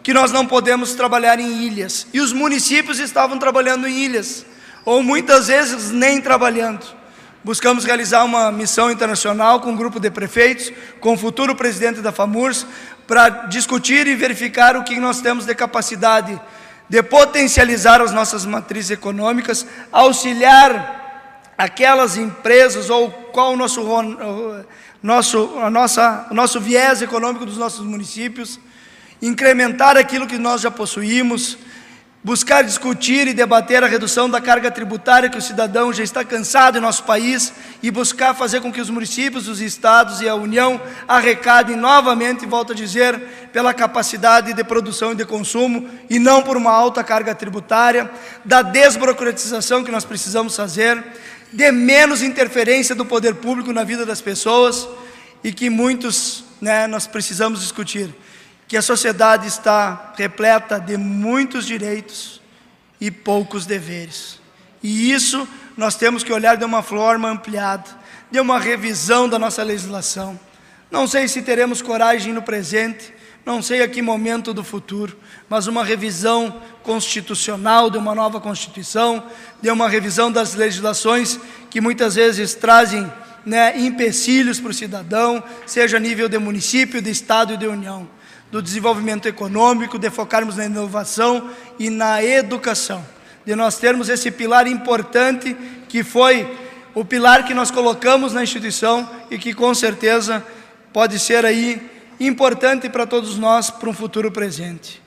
que 0.05 0.15
nós 0.15 0.31
não 0.31 0.47
podemos 0.47 0.95
trabalhar 0.95 1.41
em 1.41 1.65
ilhas. 1.65 2.07
E 2.15 2.21
os 2.21 2.33
municípios 2.33 3.01
estavam 3.01 3.39
trabalhando 3.39 3.89
em 3.89 4.05
ilhas, 4.05 4.47
ou 4.85 5.03
muitas 5.03 5.49
vezes 5.49 5.91
nem 5.91 6.21
trabalhando. 6.21 6.87
Buscamos 7.43 7.85
realizar 7.85 8.25
uma 8.25 8.51
missão 8.51 8.91
internacional 8.91 9.61
com 9.61 9.71
um 9.71 9.77
grupo 9.77 10.01
de 10.01 10.11
prefeitos, 10.11 10.73
com 11.01 11.15
o 11.15 11.17
futuro 11.17 11.55
presidente 11.55 12.01
da 12.01 12.11
FAMURS, 12.11 12.67
para 13.07 13.29
discutir 13.47 14.07
e 14.07 14.15
verificar 14.15 14.77
o 14.77 14.85
que 14.85 14.99
nós 14.99 15.21
temos 15.21 15.47
de 15.47 15.55
capacidade 15.55 16.41
de 16.89 17.03
potencializar 17.03 18.01
as 18.01 18.13
nossas 18.13 18.45
matrizes 18.45 18.93
econômicas, 18.93 19.67
auxiliar 19.91 21.53
aquelas 21.59 22.17
empresas 22.17 22.91
ou 22.91 23.11
qual 23.11 23.55
o 23.55 23.57
nosso, 23.57 23.83
nosso, 25.03 25.59
a 25.59 25.71
nossa, 25.71 26.27
o 26.31 26.35
nosso 26.35 26.61
viés 26.61 27.03
econômico 27.03 27.47
dos 27.47 27.57
nossos 27.57 27.85
municípios, 27.85 28.61
incrementar 29.21 29.97
aquilo 29.97 30.27
que 30.27 30.39
nós 30.39 30.61
já 30.61 30.71
possuímos, 30.71 31.59
buscar 32.27 32.65
discutir 32.65 33.29
e 33.29 33.33
debater 33.33 33.85
a 33.85 33.87
redução 33.87 34.29
da 34.29 34.41
carga 34.41 34.69
tributária 34.69 35.31
que 35.31 35.39
o 35.39 35.41
cidadão 35.41 35.93
já 35.93 36.03
está 36.03 36.25
cansado 36.25 36.77
em 36.77 36.81
nosso 36.81 37.05
país 37.05 37.53
e 37.81 37.89
buscar 37.89 38.35
fazer 38.35 38.61
com 38.61 38.73
que 38.73 38.81
os 38.81 38.91
municípios, 38.91 39.47
os 39.47 39.61
estados 39.61 40.21
e 40.21 40.29
a 40.29 40.35
União 40.35 40.81
arrecadem 41.07 41.77
novamente, 41.77 42.45
volto 42.45 42.73
a 42.73 42.75
dizer, 42.75 43.17
pela 43.53 43.73
capacidade 43.73 44.55
de 44.55 44.65
produção 44.65 45.13
e 45.13 45.15
de 45.15 45.25
consumo 45.25 45.89
e 46.11 46.19
não 46.19 46.43
por 46.43 46.57
uma 46.57 46.73
alta 46.73 47.05
carga 47.05 47.33
tributária, 47.33 48.11
da 48.45 48.61
desburocratização 48.61 49.85
que 49.85 49.93
nós 49.93 50.05
precisamos 50.05 50.57
fazer, 50.57 51.01
de 51.53 51.71
menos 51.71 52.23
interferência 52.23 52.97
do 52.97 53.07
poder 53.07 53.37
público 53.37 53.73
na 53.73 53.85
vida 53.85 54.05
das 54.05 54.21
pessoas 54.21 54.89
e 55.45 55.53
que 55.53 55.71
muitos 55.71 56.43
né, 56.61 56.89
nós 56.89 57.07
precisamos 57.07 57.61
discutir 57.61 58.13
que 58.69 58.77
a 58.77 58.83
sociedade 58.83 59.47
está 59.47 60.13
repleta 60.17 60.81
de 60.81 60.97
muitos 60.97 61.67
direitos 61.67 62.41
e 63.01 63.11
poucos 63.11 63.65
deveres. 63.65 64.41
E 64.83 65.13
isso 65.13 65.47
nós 65.77 65.95
temos 65.95 66.25
que 66.25 66.33
olhar 66.33 66.57
de 66.57 66.65
uma 66.65 66.83
forma 66.83 67.29
ampliada, 67.29 67.89
de 68.31 68.41
uma 68.41 68.59
revisão 68.59 69.29
da 69.29 69.39
nossa 69.39 69.63
legislação. 69.63 70.39
Não 70.91 71.07
sei 71.07 71.29
se 71.29 71.43
teremos 71.43 71.81
coragem 71.81 72.33
no 72.33 72.43
presente, 72.43 73.15
não 73.45 73.63
sei 73.63 73.83
a 73.83 73.89
que 73.89 74.03
momento 74.03 74.53
do 74.53 74.65
futuro, 74.65 75.17
mas 75.49 75.69
uma 75.69 75.85
revisão 75.85 76.61
constitucional, 76.83 77.89
de 77.89 77.99
uma 77.99 78.15
nova 78.15 78.41
Constituição, 78.41 79.25
de 79.63 79.71
uma 79.71 79.89
revisão 79.89 80.33
das 80.33 80.55
legislações 80.55 81.39
que 81.71 81.81
muitas 81.81 82.17
vezes 82.17 82.55
trazem 82.55 83.11
né, 83.45 83.79
empecilhos 83.79 84.59
para 84.59 84.71
o 84.71 84.75
cidadão, 84.75 85.43
seja 85.65 85.99
a 85.99 86.01
nível 86.01 86.29
de 86.29 86.39
município, 86.39 87.01
de 87.01 87.11
Estado 87.11 87.55
e 87.55 87.57
de 87.57 87.69
União 87.69 88.16
do 88.57 88.63
desenvolvimento 88.63 89.29
econômico, 89.29 89.99
de 89.99 90.09
focarmos 90.09 90.57
na 90.57 90.65
inovação 90.65 91.51
e 91.79 91.91
na 91.91 92.25
educação, 92.25 93.05
de 93.45 93.55
nós 93.55 93.77
termos 93.77 94.09
esse 94.09 94.31
pilar 94.31 94.67
importante 94.67 95.55
que 95.91 96.03
foi 96.03 96.57
o 96.95 97.05
pilar 97.05 97.45
que 97.45 97.53
nós 97.53 97.71
colocamos 97.71 98.33
na 98.33 98.43
instituição 98.43 99.07
e 99.31 99.37
que 99.37 99.53
com 99.53 99.75
certeza 99.75 100.43
pode 100.91 101.19
ser 101.19 101.45
aí 101.45 101.91
importante 102.19 102.89
para 102.89 103.07
todos 103.07 103.37
nós 103.37 103.69
para 103.69 103.91
um 103.91 103.93
futuro 103.93 104.33
presente. 104.33 105.03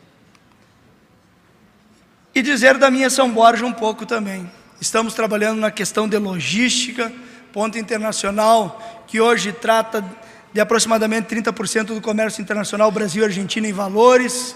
E 2.36 2.44
dizer 2.44 2.78
da 2.78 2.92
minha 2.92 3.10
São 3.10 3.32
Borja 3.32 3.66
um 3.66 3.74
pouco 3.74 4.06
também. 4.06 4.48
Estamos 4.80 5.16
trabalhando 5.16 5.60
na 5.60 5.72
questão 5.72 6.08
de 6.08 6.20
logística, 6.20 7.12
ponto 7.52 7.80
internacional, 7.80 9.04
que 9.08 9.20
hoje 9.20 9.52
trata 9.52 10.06
de 10.54 10.60
aproximadamente 10.60 11.34
30% 11.34 11.86
do 11.86 12.02
comércio 12.02 12.42
internacional 12.42 12.92
Brasil-Argentina 12.92 13.68
em 13.68 13.74
valores, 13.74 14.56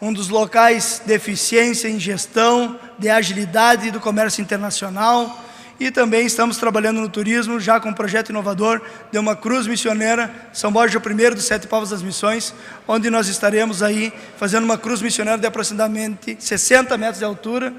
um 0.00 0.12
dos 0.12 0.28
locais 0.28 1.02
de 1.04 1.14
eficiência 1.14 1.88
em 1.88 1.98
gestão, 1.98 2.78
de 2.98 3.08
agilidade 3.08 3.90
do 3.90 4.00
comércio 4.00 4.42
internacional. 4.42 5.42
E 5.80 5.90
também 5.90 6.24
estamos 6.24 6.56
trabalhando 6.56 7.00
no 7.00 7.08
turismo, 7.08 7.58
já 7.58 7.80
com 7.80 7.88
um 7.88 7.94
projeto 7.94 8.28
inovador 8.28 8.80
de 9.10 9.18
uma 9.18 9.34
cruz 9.34 9.66
missioneira, 9.66 10.32
São 10.52 10.70
Borja 10.70 10.98
I 11.04 11.30
dos 11.34 11.44
Sete 11.44 11.66
Povos 11.66 11.90
das 11.90 12.02
Missões, 12.02 12.54
onde 12.86 13.10
nós 13.10 13.26
estaremos 13.28 13.82
aí 13.82 14.12
fazendo 14.36 14.64
uma 14.64 14.78
cruz 14.78 15.02
missioneira 15.02 15.38
de 15.38 15.46
aproximadamente 15.46 16.36
60 16.38 16.96
metros 16.96 17.18
de 17.18 17.24
altura 17.24 17.74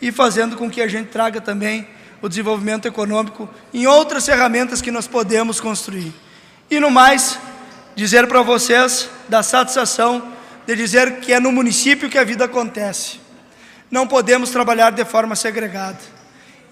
e 0.00 0.12
fazendo 0.12 0.56
com 0.56 0.70
que 0.70 0.80
a 0.80 0.86
gente 0.86 1.08
traga 1.08 1.40
também 1.40 1.88
o 2.20 2.28
desenvolvimento 2.28 2.86
econômico 2.86 3.48
em 3.74 3.86
outras 3.86 4.24
ferramentas 4.24 4.80
que 4.80 4.92
nós 4.92 5.08
podemos 5.08 5.58
construir. 5.58 6.12
E 6.70 6.80
no 6.80 6.90
mais, 6.90 7.38
dizer 7.94 8.26
para 8.26 8.42
vocês 8.42 9.08
da 9.28 9.42
satisfação 9.42 10.32
de 10.66 10.76
dizer 10.76 11.20
que 11.20 11.32
é 11.32 11.40
no 11.40 11.52
município 11.52 12.08
que 12.08 12.18
a 12.18 12.24
vida 12.24 12.44
acontece. 12.44 13.20
Não 13.90 14.06
podemos 14.06 14.50
trabalhar 14.50 14.90
de 14.90 15.04
forma 15.04 15.36
segregada. 15.36 15.98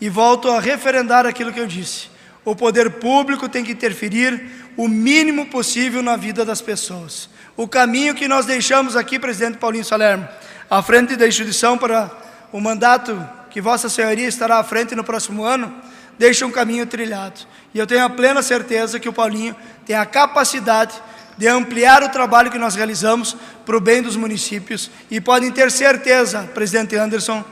E 0.00 0.08
volto 0.08 0.48
a 0.50 0.60
referendar 0.60 1.26
aquilo 1.26 1.52
que 1.52 1.60
eu 1.60 1.66
disse. 1.66 2.08
O 2.44 2.56
poder 2.56 2.90
público 2.92 3.48
tem 3.48 3.62
que 3.62 3.72
interferir 3.72 4.42
o 4.76 4.88
mínimo 4.88 5.46
possível 5.46 6.02
na 6.02 6.16
vida 6.16 6.44
das 6.44 6.62
pessoas. 6.62 7.28
O 7.56 7.68
caminho 7.68 8.14
que 8.14 8.26
nós 8.26 8.46
deixamos 8.46 8.96
aqui, 8.96 9.18
presidente 9.18 9.58
Paulinho 9.58 9.84
Salermo, 9.84 10.26
à 10.70 10.82
frente 10.82 11.16
da 11.16 11.28
instituição 11.28 11.76
para 11.76 12.10
o 12.50 12.60
mandato 12.60 13.28
que 13.50 13.60
Vossa 13.60 13.88
Senhoria 13.88 14.28
estará 14.28 14.58
à 14.58 14.64
frente 14.64 14.94
no 14.94 15.04
próximo 15.04 15.44
ano, 15.44 15.74
deixa 16.20 16.44
um 16.44 16.50
caminho 16.50 16.84
trilhado. 16.84 17.40
E 17.72 17.78
eu 17.78 17.86
tenho 17.86 18.04
a 18.04 18.10
plena 18.10 18.42
certeza 18.42 19.00
que 19.00 19.08
o 19.08 19.12
Paulinho 19.12 19.56
tem 19.86 19.96
a 19.96 20.04
capacidade 20.04 20.92
de 21.38 21.48
ampliar 21.48 22.02
o 22.02 22.10
trabalho 22.10 22.50
que 22.50 22.58
nós 22.58 22.74
realizamos 22.74 23.34
para 23.64 23.74
o 23.74 23.80
bem 23.80 24.02
dos 24.02 24.16
municípios. 24.16 24.90
E 25.10 25.18
podem 25.18 25.50
ter 25.50 25.70
certeza, 25.70 26.42
presidente 26.52 26.94
Anderson, 26.94 27.42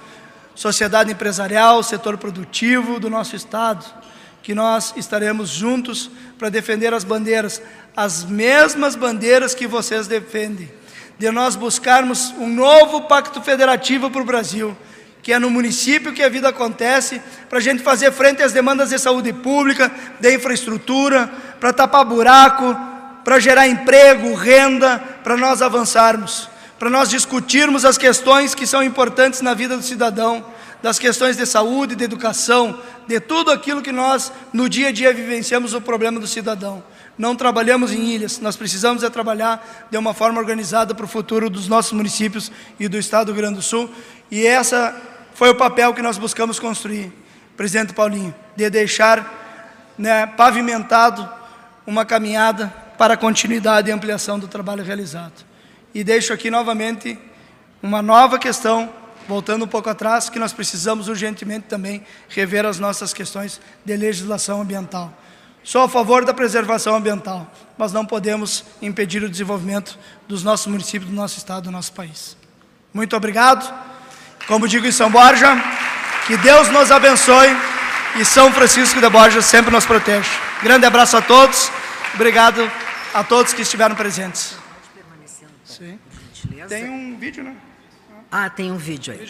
sociedade 0.54 1.10
empresarial, 1.10 1.82
setor 1.82 2.18
produtivo 2.18 3.00
do 3.00 3.08
nosso 3.08 3.34
estado, 3.34 3.86
que 4.42 4.54
nós 4.54 4.92
estaremos 4.98 5.48
juntos 5.48 6.10
para 6.38 6.50
defender 6.50 6.92
as 6.92 7.04
bandeiras, 7.04 7.62
as 7.96 8.22
mesmas 8.22 8.94
bandeiras 8.94 9.54
que 9.54 9.66
vocês 9.66 10.06
defendem, 10.06 10.70
de 11.18 11.30
nós 11.30 11.56
buscarmos 11.56 12.34
um 12.38 12.46
novo 12.46 13.00
pacto 13.04 13.40
federativo 13.40 14.10
para 14.10 14.20
o 14.20 14.26
Brasil 14.26 14.76
que 15.22 15.32
é 15.32 15.38
no 15.38 15.50
município 15.50 16.12
que 16.12 16.22
a 16.22 16.28
vida 16.28 16.48
acontece, 16.48 17.20
para 17.48 17.58
a 17.58 17.62
gente 17.62 17.82
fazer 17.82 18.12
frente 18.12 18.42
às 18.42 18.52
demandas 18.52 18.90
de 18.90 18.98
saúde 18.98 19.32
pública, 19.32 19.90
de 20.20 20.34
infraestrutura, 20.34 21.30
para 21.60 21.72
tapar 21.72 22.04
buraco, 22.04 22.76
para 23.24 23.38
gerar 23.38 23.68
emprego, 23.68 24.34
renda, 24.34 24.98
para 25.22 25.36
nós 25.36 25.60
avançarmos, 25.60 26.48
para 26.78 26.88
nós 26.88 27.10
discutirmos 27.10 27.84
as 27.84 27.98
questões 27.98 28.54
que 28.54 28.66
são 28.66 28.82
importantes 28.82 29.40
na 29.40 29.52
vida 29.52 29.76
do 29.76 29.82
cidadão, 29.82 30.44
das 30.82 30.98
questões 30.98 31.36
de 31.36 31.44
saúde, 31.44 31.96
de 31.96 32.04
educação, 32.04 32.80
de 33.06 33.18
tudo 33.20 33.50
aquilo 33.50 33.82
que 33.82 33.90
nós 33.90 34.32
no 34.52 34.68
dia 34.68 34.88
a 34.88 34.92
dia 34.92 35.12
vivenciamos 35.12 35.74
o 35.74 35.80
problema 35.80 36.20
do 36.20 36.26
cidadão. 36.26 36.82
Não 37.16 37.34
trabalhamos 37.34 37.92
em 37.92 38.00
ilhas, 38.00 38.38
nós 38.38 38.54
precisamos 38.54 39.02
é 39.02 39.10
trabalhar 39.10 39.88
de 39.90 39.98
uma 39.98 40.14
forma 40.14 40.38
organizada 40.38 40.94
para 40.94 41.04
o 41.04 41.08
futuro 41.08 41.50
dos 41.50 41.66
nossos 41.66 41.92
municípios 41.92 42.52
e 42.78 42.86
do 42.86 42.96
estado 42.96 43.26
do 43.26 43.32
Rio 43.32 43.42
Grande 43.42 43.56
do 43.56 43.62
Sul. 43.62 43.90
E 44.31 44.47
essa 44.47 44.95
foi 45.35 45.51
o 45.51 45.55
papel 45.55 45.95
que 45.95 46.03
nós 46.03 46.18
buscamos 46.18 46.59
construir, 46.59 47.12
presidente 47.57 47.95
Paulinho, 47.95 48.35
de 48.57 48.68
deixar 48.68 49.95
né, 49.97 50.26
pavimentado 50.26 51.29
uma 51.87 52.05
caminhada 52.05 52.72
para 52.99 53.14
a 53.14 53.16
continuidade 53.16 53.89
e 53.89 53.93
ampliação 53.93 54.39
do 54.39 54.49
trabalho 54.49 54.85
realizado. 54.85 55.45
E 55.95 56.05
deixo 56.05 56.33
aqui 56.33 56.51
novamente 56.51 57.18
uma 57.83 58.03
nova 58.03 58.39
questão, 58.39 58.93
voltando 59.26 59.64
um 59.64 59.68
pouco 59.68 59.89
atrás, 59.89 60.29
que 60.29 60.39
nós 60.39 60.53
precisamos 60.53 61.09
urgentemente 61.09 61.66
também 61.66 62.05
rever 62.29 62.66
as 62.66 62.79
nossas 62.79 63.14
questões 63.14 63.61
de 63.85 63.97
legislação 63.97 64.61
ambiental. 64.61 65.12
Sou 65.62 65.83
a 65.83 65.89
favor 65.89 66.24
da 66.24 66.35
preservação 66.35 66.97
ambiental, 66.97 67.47
mas 67.76 67.93
não 67.93 68.05
podemos 68.05 68.64
impedir 68.83 69.22
o 69.22 69.29
desenvolvimento 69.29 69.99
dos 70.26 70.43
nossos 70.43 70.66
municípios, 70.66 71.11
do 71.11 71.16
nosso 71.16 71.39
estado, 71.39 71.64
do 71.64 71.70
nosso 71.70 71.93
país. 71.93 72.37
Muito 72.93 73.16
obrigado. 73.16 73.72
Como 74.49 74.66
digo 74.66 74.86
em 74.86 74.92
São 74.92 75.11
Borja, 75.11 75.57
Que 76.26 76.36
Deus 76.38 76.68
nos 76.68 76.90
abençoe 76.90 77.57
e 78.16 78.24
São 78.24 78.53
Francisco 78.53 79.01
de 79.01 79.09
Borges 79.09 79.46
sempre 79.46 79.70
nos 79.70 79.86
proteja. 79.86 80.28
Grande 80.62 80.84
abraço 80.84 81.16
a 81.16 81.22
todos. 81.22 81.70
Obrigado 82.14 82.70
a 83.14 83.24
todos 83.24 83.55
que 83.55 83.62
estiveram 83.62 83.94
presentes. 83.94 84.55
Sim. 85.64 85.99
Tem 86.68 86.88
um 86.88 87.16
vídeo, 87.16 87.44
né? 87.44 87.55
Ah, 88.30 88.51
tem 88.51 88.70
um 88.70 88.76
vídeo 88.76 89.14
aí. 89.14 89.26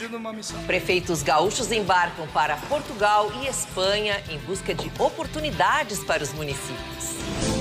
Prefeitos 0.66 1.22
gaúchos 1.22 1.70
embarcam 1.70 2.26
para 2.28 2.56
Portugal 2.56 3.32
e 3.40 3.46
Espanha 3.46 4.20
em 4.28 4.38
busca 4.38 4.74
de 4.74 4.90
oportunidades 4.98 6.00
para 6.00 6.22
os 6.22 6.32
municípios. 6.32 7.57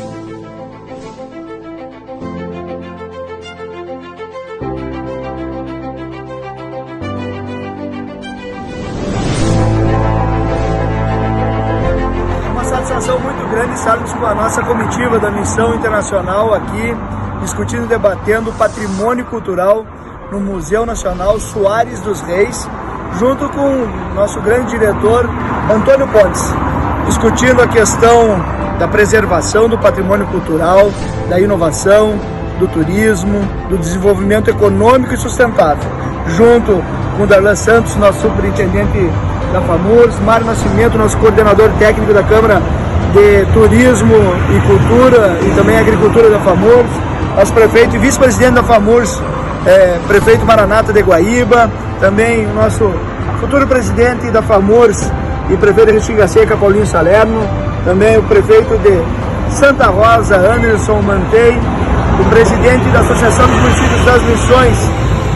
Satisfação 12.87 13.19
muito 13.19 13.45
grande 13.49 13.73
estarmos 13.73 14.13
com 14.13 14.25
a 14.25 14.33
nossa 14.33 14.63
comitiva 14.63 15.19
da 15.19 15.29
Missão 15.29 15.75
Internacional 15.75 16.53
aqui, 16.53 16.95
discutindo 17.41 17.83
e 17.83 17.87
debatendo 17.87 18.49
o 18.49 18.53
patrimônio 18.53 19.25
cultural 19.25 19.85
no 20.31 20.39
Museu 20.39 20.85
Nacional 20.85 21.37
Soares 21.37 21.99
dos 21.99 22.21
Reis, 22.21 22.67
junto 23.19 23.49
com 23.49 23.83
o 23.83 24.13
nosso 24.15 24.39
grande 24.39 24.69
diretor 24.71 25.29
Antônio 25.69 26.07
Pontes, 26.07 26.41
discutindo 27.07 27.61
a 27.61 27.67
questão 27.67 28.39
da 28.79 28.87
preservação 28.87 29.67
do 29.67 29.77
patrimônio 29.77 30.25
cultural, 30.27 30.89
da 31.29 31.37
inovação, 31.41 32.17
do 32.57 32.69
turismo, 32.69 33.41
do 33.69 33.77
desenvolvimento 33.77 34.49
econômico 34.49 35.13
e 35.13 35.17
sustentável, 35.17 35.91
junto 36.27 36.81
com 37.17 37.23
o 37.23 37.27
Darlan 37.27 37.55
Santos, 37.55 37.97
nosso 37.97 38.21
superintendente 38.21 39.11
da 39.51 39.61
FAMURS, 39.61 40.19
Mário 40.25 40.45
Nascimento, 40.45 40.97
nosso 40.97 41.17
coordenador 41.17 41.69
técnico 41.79 42.13
da 42.13 42.23
Câmara 42.23 42.61
de 43.13 43.45
Turismo 43.53 44.15
e 44.55 44.59
Cultura 44.67 45.37
e 45.41 45.55
também 45.55 45.77
Agricultura 45.77 46.29
da 46.29 46.39
FAMURS, 46.39 46.89
nosso 47.35 47.53
prefeito 47.53 47.95
e 47.95 47.99
vice-presidente 47.99 48.53
da 48.53 48.63
FAMURS, 48.63 49.21
é, 49.65 49.97
prefeito 50.07 50.45
Maranata 50.45 50.91
de 50.91 51.01
Guaíba, 51.01 51.69
também 51.99 52.45
o 52.45 52.53
nosso 52.53 52.91
futuro 53.39 53.67
presidente 53.67 54.29
da 54.31 54.41
FAMURS 54.41 55.11
e 55.49 55.57
prefeito 55.57 55.87
de 55.87 55.93
Restinga 55.93 56.27
Seca, 56.27 56.57
Paulinho 56.57 56.85
Salerno, 56.85 57.41
também 57.85 58.17
o 58.17 58.23
prefeito 58.23 58.77
de 58.79 59.01
Santa 59.55 59.87
Rosa, 59.87 60.35
Anderson 60.35 61.01
Mantei, 61.01 61.57
o 62.19 62.25
presidente 62.29 62.85
da 62.89 62.99
Associação 62.99 63.47
dos 63.47 63.59
Municípios 63.61 64.05
das 64.05 64.21
Missões 64.23 64.77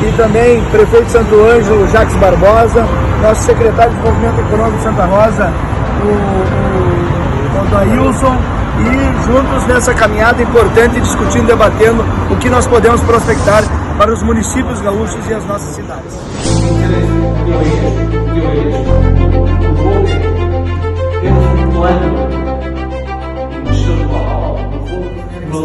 e 0.01 0.13
também 0.17 0.61
prefeito 0.71 1.05
de 1.05 1.11
Santo 1.11 1.35
Ângelo, 1.35 1.87
Jacques 1.89 2.15
Barbosa, 2.15 2.85
nosso 3.21 3.43
secretário 3.43 3.91
de 3.91 3.97
Desenvolvimento 3.99 4.39
Econômico 4.39 4.77
de 4.77 4.83
Santa 4.83 5.05
Rosa, 5.05 5.53
o, 6.03 6.07
o, 6.07 6.71
o 7.57 8.61
e 8.81 9.23
juntos 9.25 9.67
nessa 9.67 9.93
caminhada 9.93 10.41
importante, 10.41 10.99
discutindo, 10.99 11.45
debatendo 11.45 12.03
o 12.31 12.35
que 12.37 12.49
nós 12.49 12.65
podemos 12.65 13.01
prospectar 13.01 13.63
para 13.97 14.11
os 14.11 14.23
municípios 14.23 14.81
gaúchos 14.81 15.27
e 15.29 15.33
as 15.33 15.45
nossas 15.45 15.75
cidades. 15.75 16.19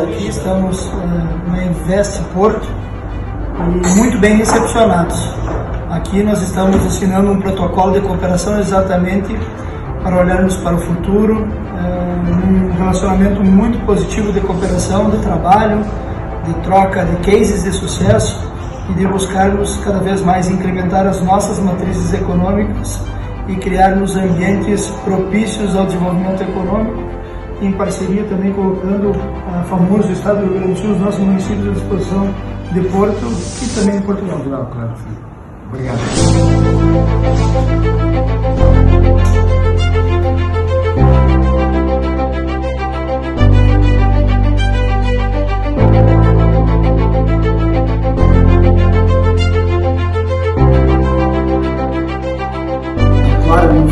Aqui 0.03 0.29
estamos 0.29 0.87
eh, 0.87 1.51
na 1.51 1.65
Invest 1.65 2.23
Porto 2.35 2.69
e 3.59 3.99
muito 3.99 4.19
bem 4.19 4.37
recepcionados. 4.37 5.17
Aqui 5.97 6.23
nós 6.23 6.43
estamos 6.43 6.77
assinando 6.85 7.33
um 7.33 7.41
protocolo 7.41 7.95
de 7.95 8.03
cooperação 8.03 8.61
exatamente 8.61 9.35
para 10.03 10.21
olharmos 10.21 10.55
para 10.57 10.77
o 10.77 10.79
futuro, 10.79 11.49
eh, 11.49 12.69
um 12.71 12.77
relacionamento 12.77 13.43
muito 13.43 13.83
positivo 13.87 14.31
de 14.31 14.41
cooperação, 14.41 15.09
de 15.09 15.17
trabalho, 15.23 15.81
de 16.45 16.53
troca 16.65 17.03
de 17.03 17.17
cases 17.25 17.65
de 17.65 17.73
sucesso 17.73 18.39
e 18.91 18.93
de 18.93 19.07
buscarmos 19.07 19.79
cada 19.79 19.99
vez 20.01 20.21
mais 20.21 20.51
incrementar 20.51 21.07
as 21.07 21.23
nossas 21.23 21.59
matrizes 21.61 22.13
econômicas 22.13 23.01
e 23.49 23.57
criarmos 23.57 24.17
ambientes 24.17 24.91
propícios 25.03 25.75
ao 25.75 25.87
desenvolvimento 25.87 26.43
econômico, 26.43 27.03
em 27.63 27.73
parceria 27.73 28.25
também 28.25 28.53
colocando 28.53 29.13
a 29.51 29.63
famoso 29.63 30.13
Estado 30.13 30.41
do 30.41 30.53
Rio 30.53 30.61
Grande 30.61 30.73
do 30.75 30.79
Sul, 30.79 30.91
os 30.91 31.01
nossos 31.01 31.21
municípios 31.21 31.69
à 31.69 31.71
disposição 31.71 32.35
de 32.71 32.81
Porto 32.83 33.33
e 33.63 33.81
também 33.81 33.99
de 33.99 34.05
Portugal. 34.05 34.41
Claro, 34.45 34.67
claro. 34.67 35.36
Obrigado. 35.69 35.99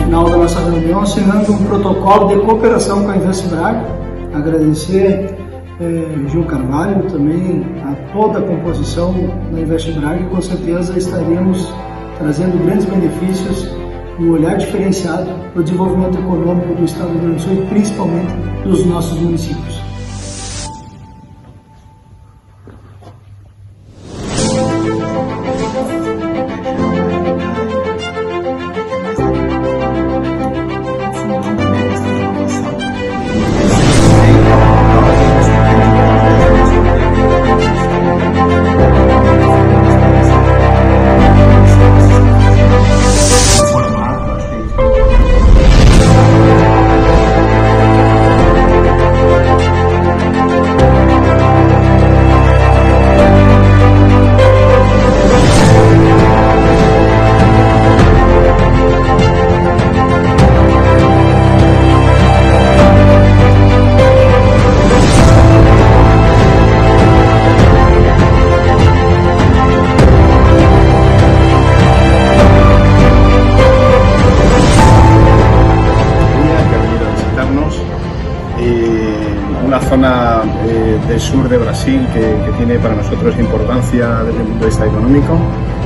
Final 0.04 0.30
da 0.30 0.36
nossa 0.36 0.60
reunião, 0.60 1.00
assinando 1.00 1.52
um 1.52 1.64
protocolo 1.64 2.28
de 2.28 2.46
cooperação 2.46 3.04
com 3.04 3.10
a 3.10 3.16
Invest 3.16 3.48
Braga. 3.48 3.84
Agradecer 4.32 5.43
eh, 5.80 6.28
Gil 6.28 6.44
Carvalho, 6.44 7.02
também 7.10 7.64
a 7.84 7.94
toda 8.12 8.38
a 8.38 8.42
composição 8.42 9.14
da 9.52 9.60
Invest 9.60 9.92
Braga 9.92 10.24
com 10.26 10.40
certeza 10.40 10.96
estaremos 10.96 11.72
trazendo 12.18 12.64
grandes 12.64 12.84
benefícios, 12.84 13.68
um 14.18 14.30
olhar 14.30 14.56
diferenciado 14.56 15.28
para 15.52 15.60
o 15.60 15.64
desenvolvimento 15.64 16.18
econômico 16.18 16.74
do 16.74 16.84
Estado 16.84 17.08
do 17.08 17.12
Rio 17.14 17.20
Grande 17.22 17.36
do 17.36 17.42
Sul 17.42 17.54
e 17.54 17.66
principalmente 17.66 18.32
dos 18.64 18.86
nossos 18.86 19.18
municípios. 19.20 19.83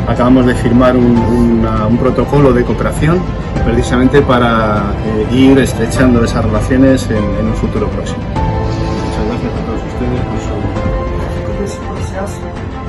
Acabamos 0.08 0.46
de 0.46 0.54
firmar 0.54 0.96
un, 0.96 1.16
una- 1.18 1.86
un 1.86 1.98
protocolo 1.98 2.52
de 2.52 2.64
cooperación 2.64 3.20
precisamente 3.64 4.22
para 4.22 4.82
eh, 5.30 5.34
ir 5.34 5.58
estrechando 5.58 6.24
esas 6.24 6.44
relaciones 6.44 7.06
en, 7.10 7.16
en 7.38 7.46
un 7.48 7.54
futuro 7.54 7.88
próximo. 7.88 8.18
Muchas 8.24 9.26
gracias 9.28 9.52
a 9.52 9.66
todos 9.66 9.82
ustedes 9.92 10.20
por 10.28 10.38
su 10.40 10.54
desse 11.60 11.78
processo 11.80 12.40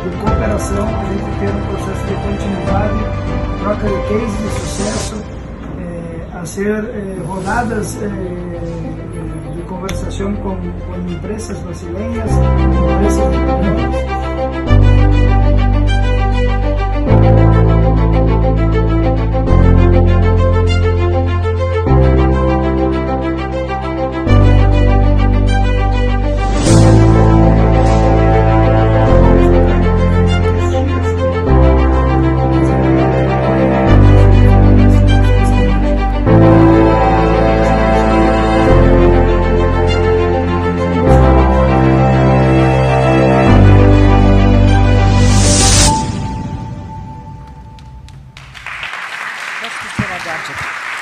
de 0.06 0.18
cooperação, 0.24 0.86
a 0.88 1.06
gente 1.10 1.30
ter 1.40 1.50
um 1.50 1.66
processo 1.68 2.04
de 2.08 2.14
continuidade, 2.26 3.00
troca 3.60 3.88
de 3.88 4.08
de 4.32 4.50
sucesso, 4.60 5.16
eh, 5.80 6.40
a 6.42 6.46
ser 6.46 6.86
eh, 6.94 7.18
eh, 8.02 9.56
de 9.56 9.62
conversação 9.64 10.34
com, 10.36 10.56
com 10.56 11.12
empresas 11.12 11.58
brasileiras, 11.60 12.32
empresas 12.32 14.09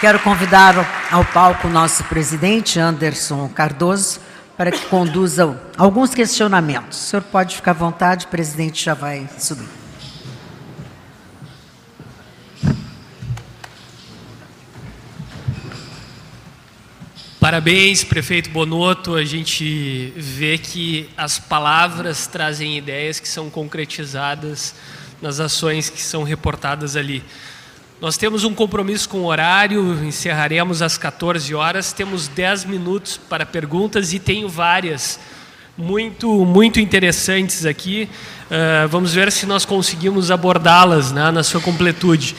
quero 0.08 0.20
convidar 0.22 0.74
ao 1.12 1.26
palco 1.26 1.68
o 1.68 1.70
nosso 1.70 2.02
presidente, 2.06 2.80
Anderson 2.80 3.50
Cardoso, 3.50 4.22
para 4.56 4.72
que 4.72 4.86
conduza 4.86 5.62
alguns 5.78 6.16
questionamentos. 6.16 6.98
O 6.98 7.02
senhor 7.08 7.24
pode 7.24 7.58
ficar 7.58 7.72
à 7.72 7.74
vontade, 7.74 8.26
o 8.26 8.30
presidente 8.30 8.86
já 8.86 8.94
vai 8.94 9.28
subir. 9.38 9.68
Parabéns, 17.38 18.06
prefeito 18.06 18.50
Bonotto. 18.50 19.14
A 19.14 19.26
gente 19.26 20.14
vê 20.16 20.58
que 20.58 21.10
as 21.18 21.38
palavras 21.38 22.28
trazem 22.28 22.78
ideias 22.78 23.20
que 23.20 23.28
são 23.28 23.50
concretizadas 23.50 24.74
nas 25.22 25.42
ações 25.42 25.90
que 25.90 26.02
são 26.02 26.24
reportadas 26.24 26.96
ali. 26.96 27.22
Nós 28.00 28.16
temos 28.16 28.44
um 28.44 28.54
compromisso 28.54 29.10
com 29.10 29.22
o 29.22 29.26
horário, 29.26 30.06
encerraremos 30.06 30.84
às 30.84 31.00
14 31.00 31.56
horas. 31.56 31.92
Temos 31.92 32.28
10 32.28 32.66
minutos 32.66 33.18
para 33.18 33.44
perguntas 33.44 34.14
e 34.14 34.20
tenho 34.20 34.48
várias 34.48 35.20
muito, 35.76 36.46
muito 36.46 36.80
interessantes 36.80 37.66
aqui. 37.66 38.08
Uh, 38.52 38.88
vamos 38.88 39.16
ver 39.16 39.32
se 39.32 39.48
nós 39.48 39.66
conseguimos 39.66 40.30
abordá-las 40.30 41.12
né, 41.12 41.32
na 41.32 41.42
sua 41.42 41.60
completude. 41.60 42.36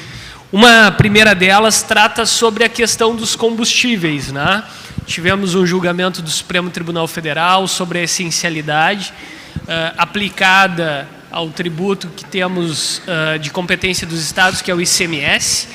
Uma 0.53 0.93
primeira 0.93 1.35
delas 1.35 1.83
trata 1.83 2.25
sobre 2.25 2.63
a 2.63 2.69
questão 2.69 3.17
dos 3.17 3.35
combustíveis. 3.35 4.31
Né? 4.31 4.63
Tivemos 5.07 5.57
um 5.57 5.67
julgamento 5.67 6.23
do 6.23 6.31
Supremo 6.31 6.71
Tribunal 6.71 7.09
Federal 7.09 7.67
sobre 7.67 7.99
a 7.99 8.03
essencialidade 8.03 9.13
uh, 9.57 9.95
aplicada 9.99 11.18
ao 11.31 11.51
tributo 11.51 12.09
que 12.17 12.25
temos 12.25 12.99
uh, 12.99 13.39
de 13.39 13.51
competência 13.51 14.07
dos 14.07 14.23
estados, 14.23 14.63
que 14.63 14.71
é 14.71 14.75
o 14.75 14.81
ICMS, 14.81 15.69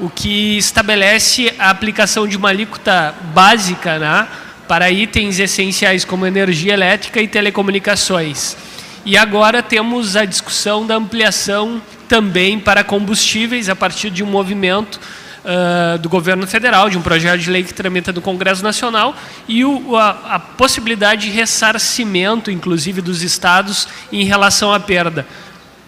o 0.00 0.08
que 0.08 0.56
estabelece 0.56 1.52
a 1.58 1.70
aplicação 1.70 2.26
de 2.26 2.36
uma 2.36 2.48
alíquota 2.48 3.14
básica 3.34 3.98
né, 3.98 4.28
para 4.66 4.90
itens 4.90 5.38
essenciais 5.38 6.04
como 6.04 6.26
energia 6.26 6.74
elétrica 6.74 7.20
e 7.20 7.28
telecomunicações. 7.28 8.56
E 9.04 9.16
agora 9.16 9.62
temos 9.62 10.16
a 10.16 10.24
discussão 10.24 10.86
da 10.86 10.96
ampliação 10.96 11.80
também 12.08 12.58
para 12.58 12.84
combustíveis 12.84 13.68
a 13.68 13.76
partir 13.76 14.10
de 14.10 14.22
um 14.22 14.26
movimento 14.26 15.00
uh, 15.44 15.98
do 15.98 16.08
governo 16.08 16.46
federal, 16.46 16.88
de 16.90 16.98
um 16.98 17.02
projeto 17.02 17.40
de 17.40 17.50
lei 17.50 17.62
que 17.62 17.74
tramita 17.74 18.12
do 18.12 18.20
Congresso 18.20 18.62
Nacional, 18.62 19.14
e 19.46 19.64
o, 19.64 19.96
a, 19.96 20.10
a, 20.34 20.38
possibilidade 20.38 21.22
de 21.22 21.30
ressarcimento, 21.30 22.50
inclusive, 22.50 23.00
dos 23.00 23.22
estados 23.22 23.88
em 24.12 24.24
relação 24.24 24.72
à 24.72 24.80
perda. 24.80 25.26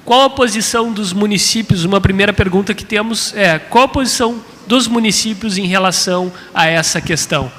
Qual 0.05 0.23
a 0.23 0.31
posição 0.31 0.93
dos 0.93 1.13
municípios? 1.13 1.85
Uma 1.85 2.01
primeira 2.01 2.33
pergunta 2.33 2.75
que 2.75 2.85
temos 2.85 3.35
é: 3.37 3.59
qual 3.59 3.85
a 3.85 3.89
posição 3.89 4.41
dos 4.67 4.87
municípios 4.87 5.59
em 5.59 5.67
relação 5.67 6.33
a 6.55 6.67
essa 6.67 7.01
questão? 7.01 7.51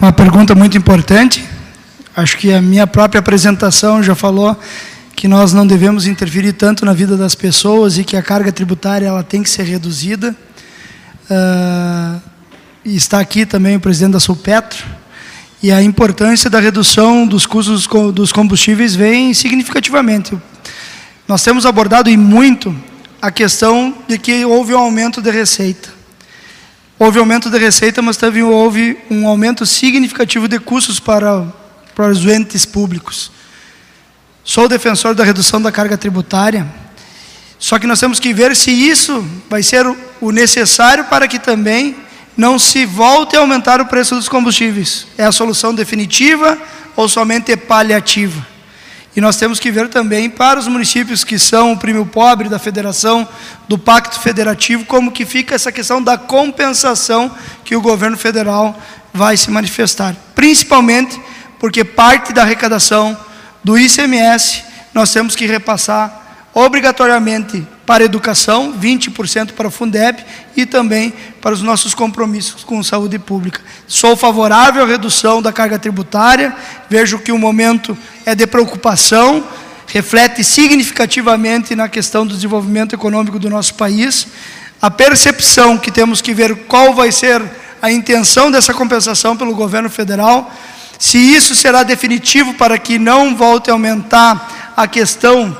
Uma 0.00 0.12
pergunta 0.12 0.54
muito 0.54 0.76
importante. 0.76 1.44
Acho 2.16 2.36
que 2.38 2.52
a 2.52 2.60
minha 2.60 2.86
própria 2.86 3.20
apresentação 3.20 4.02
já 4.02 4.14
falou 4.14 4.58
que 5.14 5.28
nós 5.28 5.52
não 5.52 5.66
devemos 5.66 6.06
interferir 6.06 6.54
tanto 6.54 6.84
na 6.84 6.94
vida 6.94 7.16
das 7.16 7.34
pessoas 7.34 7.98
e 7.98 8.04
que 8.04 8.16
a 8.16 8.22
carga 8.22 8.50
tributária 8.50 9.06
ela 9.06 9.22
tem 9.22 9.42
que 9.42 9.50
ser 9.50 9.64
reduzida. 9.64 10.34
Uh, 11.30 12.20
está 12.84 13.20
aqui 13.20 13.46
também 13.46 13.76
o 13.76 13.80
presidente 13.80 14.14
da 14.14 14.20
Sulpetro, 14.20 14.84
e 15.62 15.70
a 15.70 15.82
importância 15.82 16.50
da 16.50 16.58
redução 16.58 17.26
dos 17.26 17.46
custos 17.46 17.86
dos 18.12 18.32
combustíveis 18.32 18.96
vem 18.96 19.32
significativamente. 19.34 20.36
Nós 21.28 21.44
temos 21.44 21.66
abordado 21.66 22.10
e 22.10 22.16
muito 22.16 22.74
a 23.22 23.30
questão 23.30 23.94
de 24.08 24.18
que 24.18 24.44
houve 24.44 24.74
um 24.74 24.78
aumento 24.78 25.20
de 25.22 25.30
receita. 25.30 25.90
Houve 26.98 27.18
aumento 27.18 27.48
de 27.48 27.58
receita, 27.58 28.02
mas 28.02 28.16
também 28.16 28.42
houve 28.42 28.98
um 29.10 29.28
aumento 29.28 29.64
significativo 29.64 30.48
de 30.48 30.58
custos 30.58 30.98
para, 30.98 31.46
para 31.94 32.08
os 32.08 32.24
entes 32.26 32.64
públicos. 32.64 33.30
Sou 34.42 34.66
defensor 34.68 35.14
da 35.14 35.22
redução 35.22 35.62
da 35.62 35.70
carga 35.70 35.96
tributária, 35.96 36.66
só 37.60 37.78
que 37.78 37.86
nós 37.86 38.00
temos 38.00 38.18
que 38.18 38.32
ver 38.32 38.56
se 38.56 38.70
isso 38.70 39.22
vai 39.48 39.62
ser 39.62 39.86
o 40.18 40.32
necessário 40.32 41.04
para 41.04 41.28
que 41.28 41.38
também 41.38 41.94
não 42.34 42.58
se 42.58 42.86
volte 42.86 43.36
a 43.36 43.40
aumentar 43.40 43.82
o 43.82 43.86
preço 43.86 44.14
dos 44.14 44.30
combustíveis. 44.30 45.06
É 45.18 45.24
a 45.24 45.30
solução 45.30 45.74
definitiva 45.74 46.56
ou 46.96 47.06
somente 47.06 47.54
paliativa? 47.58 48.46
E 49.14 49.20
nós 49.20 49.36
temos 49.36 49.60
que 49.60 49.70
ver 49.70 49.88
também 49.88 50.30
para 50.30 50.58
os 50.58 50.66
municípios 50.66 51.22
que 51.22 51.38
são 51.38 51.72
o 51.72 51.76
prêmio 51.76 52.06
pobre 52.06 52.48
da 52.48 52.58
federação, 52.58 53.28
do 53.68 53.76
pacto 53.76 54.18
federativo, 54.20 54.86
como 54.86 55.12
que 55.12 55.26
fica 55.26 55.54
essa 55.54 55.70
questão 55.70 56.02
da 56.02 56.16
compensação 56.16 57.30
que 57.62 57.76
o 57.76 57.82
governo 57.82 58.16
federal 58.16 58.80
vai 59.12 59.36
se 59.36 59.50
manifestar. 59.50 60.16
Principalmente 60.34 61.20
porque 61.58 61.84
parte 61.84 62.32
da 62.32 62.40
arrecadação 62.40 63.14
do 63.62 63.78
ICMS 63.78 64.64
nós 64.94 65.12
temos 65.12 65.36
que 65.36 65.44
repassar 65.44 66.20
obrigatoriamente 66.52 67.66
para 67.86 68.04
a 68.04 68.06
educação, 68.06 68.72
20% 68.72 69.52
para 69.52 69.68
o 69.68 69.70
Fundeb 69.70 70.24
e 70.56 70.66
também 70.66 71.12
para 71.40 71.54
os 71.54 71.62
nossos 71.62 71.94
compromissos 71.94 72.64
com 72.64 72.82
saúde 72.82 73.18
pública. 73.18 73.60
Sou 73.86 74.16
favorável 74.16 74.82
à 74.82 74.86
redução 74.86 75.40
da 75.40 75.52
carga 75.52 75.78
tributária, 75.78 76.54
vejo 76.88 77.18
que 77.18 77.32
o 77.32 77.38
momento 77.38 77.96
é 78.26 78.34
de 78.34 78.46
preocupação, 78.46 79.44
reflete 79.86 80.44
significativamente 80.44 81.74
na 81.74 81.88
questão 81.88 82.26
do 82.26 82.34
desenvolvimento 82.34 82.94
econômico 82.94 83.38
do 83.38 83.50
nosso 83.50 83.74
país. 83.74 84.26
A 84.82 84.90
percepção 84.90 85.78
que 85.78 85.90
temos 85.90 86.20
que 86.20 86.32
ver 86.32 86.54
qual 86.66 86.94
vai 86.94 87.12
ser 87.12 87.42
a 87.82 87.90
intenção 87.90 88.50
dessa 88.50 88.74
compensação 88.74 89.36
pelo 89.36 89.54
governo 89.54 89.88
federal, 89.88 90.52
se 90.98 91.18
isso 91.18 91.54
será 91.54 91.82
definitivo 91.82 92.54
para 92.54 92.76
que 92.76 92.98
não 92.98 93.34
volte 93.34 93.70
a 93.70 93.72
aumentar 93.72 94.72
a 94.76 94.86
questão 94.86 95.56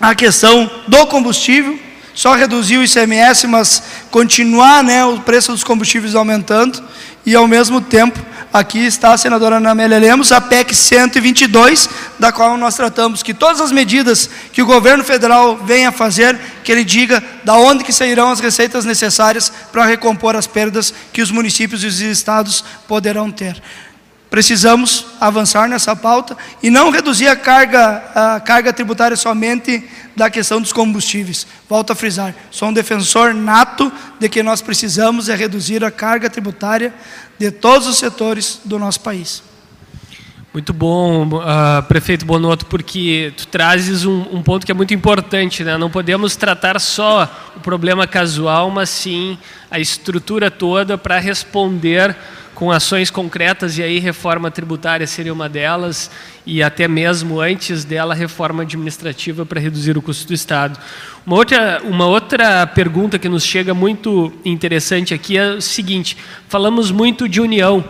a 0.00 0.14
questão 0.14 0.70
do 0.86 1.06
combustível, 1.06 1.78
só 2.14 2.34
reduzir 2.34 2.78
o 2.78 2.84
ICMS, 2.84 3.46
mas 3.46 3.82
continuar 4.10 4.82
né, 4.82 5.04
o 5.04 5.20
preço 5.20 5.52
dos 5.52 5.62
combustíveis 5.62 6.14
aumentando, 6.14 6.82
e 7.24 7.34
ao 7.34 7.46
mesmo 7.46 7.80
tempo, 7.80 8.18
aqui 8.52 8.78
está 8.78 9.12
a 9.12 9.18
senadora 9.18 9.56
Ana 9.56 9.70
Amélia 9.70 9.98
Lemos, 9.98 10.32
a 10.32 10.40
PEC 10.40 10.74
122, 10.74 11.90
da 12.18 12.32
qual 12.32 12.56
nós 12.56 12.74
tratamos 12.74 13.22
que 13.22 13.34
todas 13.34 13.60
as 13.60 13.72
medidas 13.72 14.30
que 14.52 14.62
o 14.62 14.66
governo 14.66 15.04
federal 15.04 15.56
venha 15.56 15.92
fazer, 15.92 16.38
que 16.62 16.70
ele 16.70 16.84
diga 16.84 17.22
da 17.44 17.54
onde 17.54 17.84
que 17.84 17.92
sairão 17.92 18.30
as 18.30 18.40
receitas 18.40 18.84
necessárias 18.84 19.52
para 19.72 19.84
recompor 19.84 20.36
as 20.36 20.46
perdas 20.46 20.94
que 21.12 21.20
os 21.20 21.30
municípios 21.30 21.82
e 21.82 21.86
os 21.86 22.00
estados 22.00 22.64
poderão 22.86 23.30
ter. 23.30 23.60
Precisamos 24.30 25.06
avançar 25.20 25.68
nessa 25.68 25.94
pauta 25.94 26.36
e 26.62 26.68
não 26.68 26.90
reduzir 26.90 27.28
a 27.28 27.36
carga, 27.36 28.02
a 28.14 28.40
carga 28.40 28.72
tributária 28.72 29.16
somente 29.16 29.84
da 30.16 30.28
questão 30.28 30.60
dos 30.60 30.72
combustíveis. 30.72 31.46
Volto 31.68 31.92
a 31.92 31.94
frisar, 31.94 32.34
sou 32.50 32.68
um 32.68 32.72
defensor 32.72 33.32
nato 33.32 33.92
de 34.18 34.28
que 34.28 34.42
nós 34.42 34.60
precisamos 34.60 35.28
é 35.28 35.34
reduzir 35.34 35.84
a 35.84 35.90
carga 35.90 36.28
tributária 36.28 36.92
de 37.38 37.50
todos 37.50 37.86
os 37.86 37.98
setores 37.98 38.60
do 38.64 38.78
nosso 38.78 39.00
país. 39.00 39.42
Muito 40.56 40.72
bom, 40.72 41.26
uh, 41.26 41.82
prefeito 41.86 42.24
Bonotto, 42.24 42.64
porque 42.64 43.30
tu 43.36 43.46
trazes 43.46 44.06
um, 44.06 44.24
um, 44.32 44.42
ponto 44.42 44.64
que 44.64 44.72
é 44.72 44.74
muito 44.74 44.94
importante, 44.94 45.62
né? 45.62 45.76
Não 45.76 45.90
podemos 45.90 46.34
tratar 46.34 46.80
só 46.80 47.30
o 47.54 47.60
problema 47.60 48.06
casual, 48.06 48.70
mas 48.70 48.88
sim 48.88 49.36
a 49.70 49.78
estrutura 49.78 50.50
toda 50.50 50.96
para 50.96 51.18
responder 51.18 52.16
com 52.56 52.72
ações 52.72 53.10
concretas, 53.10 53.76
e 53.76 53.82
aí 53.82 53.98
reforma 53.98 54.50
tributária 54.50 55.06
seria 55.06 55.30
uma 55.30 55.46
delas, 55.46 56.10
e 56.46 56.62
até 56.62 56.88
mesmo 56.88 57.38
antes 57.38 57.84
dela, 57.84 58.14
reforma 58.14 58.62
administrativa 58.62 59.44
para 59.44 59.60
reduzir 59.60 59.98
o 59.98 60.00
custo 60.00 60.26
do 60.26 60.32
Estado. 60.32 60.80
Uma 61.26 61.36
outra, 61.36 61.82
uma 61.84 62.06
outra 62.06 62.66
pergunta 62.66 63.18
que 63.18 63.28
nos 63.28 63.44
chega 63.44 63.74
muito 63.74 64.32
interessante 64.42 65.12
aqui 65.12 65.36
é 65.36 65.50
o 65.50 65.60
seguinte: 65.60 66.16
falamos 66.48 66.90
muito 66.90 67.28
de 67.28 67.42
união. 67.42 67.84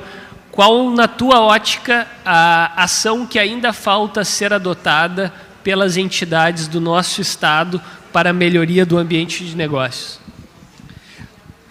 Qual, 0.50 0.90
na 0.90 1.06
tua 1.06 1.40
ótica, 1.40 2.08
a 2.24 2.82
ação 2.82 3.24
que 3.24 3.38
ainda 3.38 3.72
falta 3.72 4.24
ser 4.24 4.52
adotada 4.52 5.32
pelas 5.62 5.96
entidades 5.96 6.66
do 6.66 6.80
nosso 6.80 7.20
Estado 7.20 7.80
para 8.12 8.30
a 8.30 8.32
melhoria 8.32 8.84
do 8.84 8.98
ambiente 8.98 9.44
de 9.44 9.56
negócios? 9.56 10.25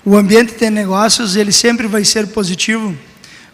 O 0.08 0.16
ambiente 0.16 0.54
de 0.54 0.70
negócios 0.70 1.36
ele 1.36 1.52
sempre 1.52 1.88
vai 1.88 2.06
ser 2.06 2.28
positivo 2.28 2.96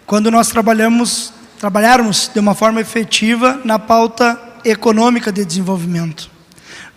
quando 0.06 0.30
nós 0.30 0.49
trabalhamos, 0.49 1.32
trabalharmos 1.57 2.30
de 2.34 2.41
uma 2.41 2.53
forma 2.53 2.82
efetiva 2.82 3.61
na 3.64 3.80
pauta 3.80 4.38
econômica 4.65 5.32
de 5.32 5.45
desenvolvimento. 5.45 6.30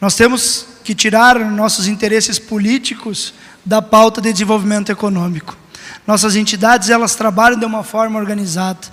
Nós 0.01 0.17
temos 0.17 0.67
que 0.83 0.93
tirar 0.93 1.39
nossos 1.39 1.87
interesses 1.87 2.37
políticos 2.37 3.33
da 3.65 3.81
pauta 3.81 4.21
de 4.21 4.33
desenvolvimento 4.33 4.91
econômico. 4.91 5.57
Nossas 6.05 6.35
entidades 6.35 6.91
elas 6.91 7.15
trabalham 7.15 7.57
de 7.57 7.65
uma 7.65 7.85
forma 7.85 8.19
organizada 8.19 8.89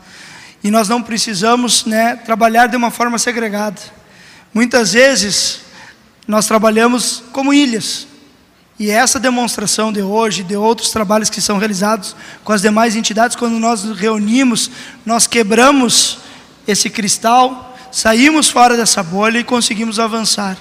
e 0.64 0.70
nós 0.70 0.88
não 0.88 1.02
precisamos 1.02 1.86
né, 1.86 2.18
trabalhar 2.18 2.68
de 2.68 2.78
uma 2.78 2.92
forma 2.92 3.18
segregada. 3.18 3.82
Muitas 4.54 4.94
vezes 4.94 5.62
nós 6.28 6.46
trabalhamos 6.46 7.24
como 7.32 7.52
ilhas 7.52 8.11
E 8.82 8.90
essa 8.90 9.20
demonstração 9.20 9.94
de 9.94 10.02
hoje, 10.02 10.41
de 10.41 10.56
outros 10.56 10.90
trabalhos 10.90 11.30
que 11.30 11.40
são 11.40 11.60
realizados 11.60 12.16
com 12.44 12.52
as 12.52 12.64
demais 12.64 12.95
entidades, 12.95 13.36
quando 13.36 13.60
nós 13.60 13.84
nos 13.84 13.95
reunimos, 13.95 14.72
nós 15.06 15.28
quebramos 15.28 16.18
esse 16.68 16.90
cristal, 16.90 17.78
saímos 17.91 18.49
fora 18.49 18.76
dessa 18.76 19.03
bolha 19.03 19.38
e 19.38 19.44
conseguimos 19.44 19.99
avançar. 19.99 20.58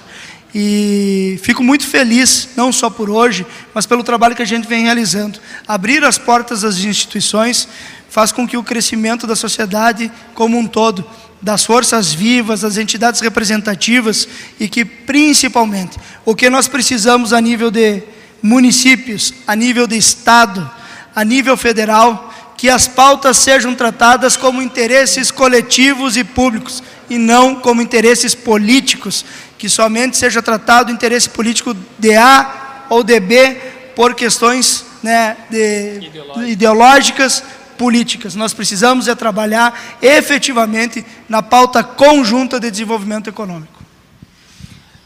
E 0.53 1.39
fico 1.41 1.63
muito 1.63 1.87
feliz, 1.87 2.49
não 2.55 2.71
só 2.71 2.91
por 2.91 3.09
hoje, 3.09 3.43
mas 3.73 3.87
pelo 3.87 4.03
trabalho 4.03 4.35
que 4.35 4.43
a 4.43 4.45
gente 4.45 4.67
vem 4.67 4.83
realizando. 4.83 5.39
Abrir 5.67 6.03
as 6.03 6.19
portas 6.19 6.61
das 6.61 6.77
instituições 6.77 7.67
faz 8.07 8.31
com 8.31 8.47
que 8.47 8.55
o 8.55 8.63
crescimento 8.63 9.25
da 9.25 9.35
sociedade 9.35 10.11
como 10.35 10.59
um 10.59 10.67
todo, 10.67 11.03
das 11.41 11.65
forças 11.65 12.13
vivas, 12.13 12.61
das 12.61 12.77
entidades 12.77 13.19
representativas 13.19 14.27
e 14.59 14.69
que, 14.69 14.85
principalmente, 14.85 15.97
o 16.23 16.35
que 16.35 16.49
nós 16.49 16.67
precisamos 16.67 17.33
a 17.33 17.41
nível 17.41 17.71
de 17.71 18.03
municípios, 18.41 19.33
a 19.47 19.55
nível 19.55 19.87
de 19.87 19.97
Estado, 19.97 20.69
a 21.15 21.23
nível 21.23 21.57
federal, 21.57 22.31
que 22.57 22.69
as 22.69 22.87
pautas 22.87 23.37
sejam 23.37 23.73
tratadas 23.73 24.37
como 24.37 24.61
interesses 24.61 25.31
coletivos 25.31 26.15
e 26.15 26.23
públicos 26.23 26.83
e 27.09 27.17
não 27.17 27.55
como 27.55 27.81
interesses 27.81 28.35
políticos, 28.35 29.25
que 29.57 29.67
somente 29.67 30.15
seja 30.15 30.41
tratado 30.41 30.91
o 30.91 30.93
interesse 30.93 31.29
político 31.29 31.75
de 31.97 32.15
A 32.15 32.85
ou 32.89 33.03
de 33.03 33.19
B 33.19 33.55
por 33.95 34.13
questões 34.13 34.85
né, 35.01 35.37
de, 35.49 36.11
ideológicas, 36.47 37.43
políticas. 37.81 38.35
Nós 38.35 38.53
precisamos 38.53 39.07
é 39.07 39.15
trabalhar 39.15 39.97
efetivamente 40.03 41.03
na 41.27 41.41
pauta 41.41 41.83
conjunta 41.83 42.59
de 42.59 42.69
desenvolvimento 42.69 43.27
econômico. 43.27 43.81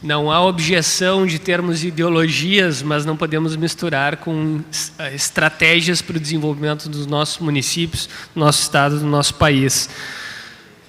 Não 0.02 0.30
há 0.30 0.42
objeção 0.44 1.26
de 1.26 1.38
termos 1.38 1.82
ideologias, 1.82 2.82
mas 2.82 3.06
não 3.06 3.16
podemos 3.16 3.56
misturar 3.56 4.18
com 4.18 4.60
eh, 4.98 5.14
estratégias 5.14 6.02
para 6.02 6.18
o 6.18 6.20
desenvolvimento 6.20 6.86
dos 6.90 7.06
nossos 7.06 7.38
municípios, 7.38 8.10
do 8.34 8.40
nosso 8.40 8.60
estado, 8.60 9.00
do 9.00 9.06
nosso 9.06 9.36
país. 9.36 9.88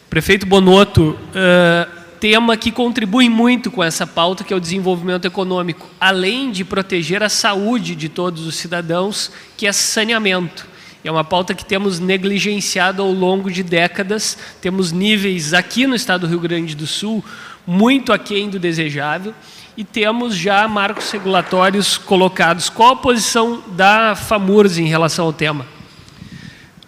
Prefeito 0.10 0.46
Bonotto, 0.46 1.12
uh, 1.12 1.90
tema 2.20 2.58
que 2.58 2.70
contribui 2.70 3.30
muito 3.30 3.72
com 3.72 3.82
essa 3.82 4.06
pauta, 4.06 4.44
que 4.44 4.54
é 4.54 4.58
o 4.58 4.60
desenvolvimento 4.60 5.24
econômico, 5.24 5.88
além 6.02 6.52
de 6.52 6.66
proteger 6.66 7.24
a 7.24 7.30
saúde 7.30 7.96
de 7.96 8.10
todos 8.10 8.46
os 8.46 8.56
cidadãos, 8.56 9.32
que 9.56 9.66
é 9.66 9.72
saneamento. 9.72 10.76
É 11.08 11.12
uma 11.12 11.24
pauta 11.24 11.56
que 11.56 11.64
temos 11.64 12.02
negligenciado 12.02 13.02
ao 13.02 13.10
longo 13.10 13.50
de 13.50 13.64
décadas, 13.64 14.38
temos 14.60 14.92
níveis 14.92 15.54
aqui 15.54 15.88
no 15.88 15.96
estado 15.96 16.28
do 16.28 16.28
Rio 16.28 16.42
Grande 16.42 16.76
do 16.76 16.86
Sul 16.86 17.24
muito 17.66 18.12
aquém 18.12 18.50
do 18.50 18.60
desejável 18.60 19.34
e 19.78 19.86
temos 19.86 20.36
já 20.36 20.68
marcos 20.68 21.10
regulatórios 21.10 21.98
colocados. 21.98 22.68
Qual 22.68 22.92
a 22.92 22.96
posição 22.98 23.64
da 23.70 24.18
FAMURS 24.18 24.80
em 24.80 24.88
relação 24.88 25.28
ao 25.28 25.32
tema? 25.32 25.66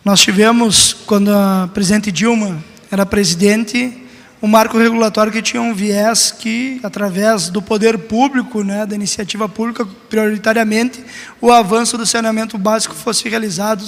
Nós 0.04 0.20
tivemos, 0.20 0.91
quando 1.06 1.30
a 1.30 1.70
presidente 1.74 2.12
Dilma 2.12 2.62
era 2.91 3.06
presidente, 3.06 4.04
um 4.41 4.48
marco 4.48 4.78
regulatório 4.78 5.32
que 5.32 5.41
tinha 5.41 5.61
um 5.61 5.74
viés 5.74 6.32
que, 6.32 6.80
através 6.82 7.49
do 7.49 7.61
poder 7.61 7.98
público, 7.98 8.64
né, 8.64 8.86
da 8.86 8.95
iniciativa 8.95 9.49
pública, 9.49 9.86
prioritariamente, 10.10 11.03
o 11.41 11.52
avanço 11.52 11.98
do 11.98 12.06
saneamento 12.06 12.57
básico 12.57 12.95
fosse 12.95 13.28
realizado 13.28 13.84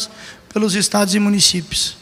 pelos 0.53 0.76
estados 0.76 1.15
e 1.15 1.19
municípios. 1.19 1.95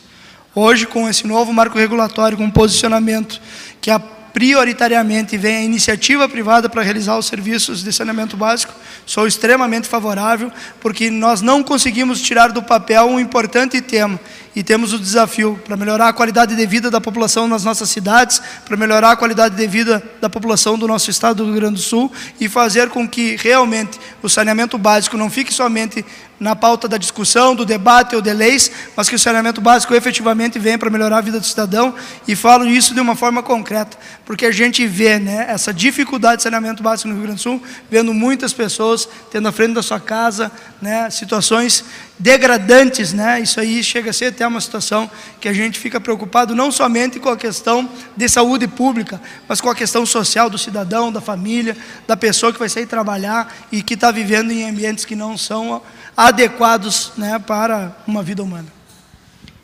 Hoje, 0.55 0.87
com 0.87 1.07
esse 1.07 1.27
novo 1.27 1.53
marco 1.53 1.77
regulatório, 1.77 2.37
com 2.37 2.45
um 2.45 2.51
posicionamento 2.51 3.39
que 3.79 3.91
a 3.91 3.99
prioritariamente 3.99 5.37
vem 5.37 5.55
a 5.57 5.63
iniciativa 5.63 6.27
privada 6.29 6.69
para 6.69 6.81
realizar 6.81 7.17
os 7.17 7.25
serviços 7.25 7.83
de 7.83 7.91
saneamento 7.91 8.37
básico, 8.37 8.73
sou 9.05 9.27
extremamente 9.27 9.87
favorável, 9.87 10.51
porque 10.79 11.09
nós 11.09 11.41
não 11.41 11.63
conseguimos 11.63 12.21
tirar 12.21 12.51
do 12.51 12.61
papel 12.61 13.05
um 13.05 13.19
importante 13.19 13.81
tema, 13.81 14.19
e 14.55 14.63
temos 14.63 14.93
o 14.93 14.99
desafio 14.99 15.59
para 15.65 15.77
melhorar 15.77 16.09
a 16.09 16.13
qualidade 16.13 16.55
de 16.55 16.65
vida 16.65 16.89
da 16.89 16.99
população 16.99 17.47
nas 17.47 17.63
nossas 17.63 17.89
cidades, 17.89 18.41
para 18.65 18.75
melhorar 18.75 19.11
a 19.11 19.15
qualidade 19.15 19.55
de 19.55 19.67
vida 19.67 20.03
da 20.19 20.29
população 20.29 20.77
do 20.77 20.87
nosso 20.87 21.09
estado 21.09 21.37
do 21.37 21.45
Rio 21.45 21.55
Grande 21.55 21.75
do 21.75 21.81
Sul 21.81 22.11
e 22.39 22.49
fazer 22.49 22.89
com 22.89 23.07
que 23.07 23.35
realmente 23.37 23.99
o 24.21 24.29
saneamento 24.29 24.77
básico 24.77 25.17
não 25.17 25.29
fique 25.29 25.53
somente 25.53 26.03
na 26.39 26.55
pauta 26.55 26.87
da 26.87 26.97
discussão, 26.97 27.53
do 27.53 27.65
debate 27.65 28.15
ou 28.15 28.21
de 28.21 28.31
leis, 28.31 28.71
mas 28.95 29.09
que 29.09 29.15
o 29.15 29.19
saneamento 29.19 29.59
básico 29.59 29.93
efetivamente 29.93 30.57
venha 30.57 30.77
para 30.77 30.89
melhorar 30.89 31.17
a 31.17 31.21
vida 31.21 31.39
do 31.39 31.45
cidadão. 31.45 31.93
E 32.27 32.35
falo 32.35 32.65
isso 32.65 32.93
de 32.93 33.01
uma 33.01 33.15
forma 33.15 33.43
concreta, 33.43 33.97
porque 34.25 34.45
a 34.45 34.51
gente 34.51 34.87
vê 34.87 35.19
né, 35.19 35.45
essa 35.49 35.73
dificuldade 35.73 36.37
de 36.37 36.43
saneamento 36.43 36.81
básico 36.81 37.09
no 37.09 37.15
Rio 37.15 37.23
Grande 37.23 37.39
do 37.39 37.43
Sul, 37.43 37.61
vendo 37.91 38.13
muitas 38.13 38.53
pessoas 38.53 39.07
tendo 39.29 39.47
à 39.49 39.51
frente 39.51 39.73
da 39.73 39.83
sua 39.83 39.99
casa 39.99 40.51
né, 40.81 41.09
situações 41.09 41.83
degradantes, 42.19 43.13
né? 43.13 43.39
Isso 43.39 43.59
aí 43.59 43.81
chega 43.81 44.09
a 44.09 44.13
ser 44.13 44.25
até 44.25 44.45
uma 44.45 44.59
situação 44.59 45.09
que 45.39 45.47
a 45.47 45.53
gente 45.53 45.79
fica 45.79 46.01
preocupado 46.01 46.53
não 46.53 46.71
somente 46.71 47.19
com 47.19 47.29
a 47.29 47.37
questão 47.37 47.89
de 48.15 48.27
saúde 48.27 48.67
pública, 48.67 49.21
mas 49.47 49.61
com 49.61 49.69
a 49.69 49.75
questão 49.75 50.05
social 50.05 50.49
do 50.49 50.57
cidadão, 50.57 51.11
da 51.11 51.21
família, 51.21 51.77
da 52.05 52.17
pessoa 52.17 52.51
que 52.51 52.59
vai 52.59 52.67
sair 52.67 52.85
trabalhar 52.85 53.55
e 53.71 53.81
que 53.81 53.93
está 53.93 54.11
vivendo 54.11 54.51
em 54.51 54.69
ambientes 54.69 55.05
que 55.05 55.15
não 55.15 55.37
são 55.37 55.81
adequados, 56.17 57.13
né, 57.17 57.39
para 57.39 57.95
uma 58.05 58.21
vida 58.21 58.43
humana 58.43 58.78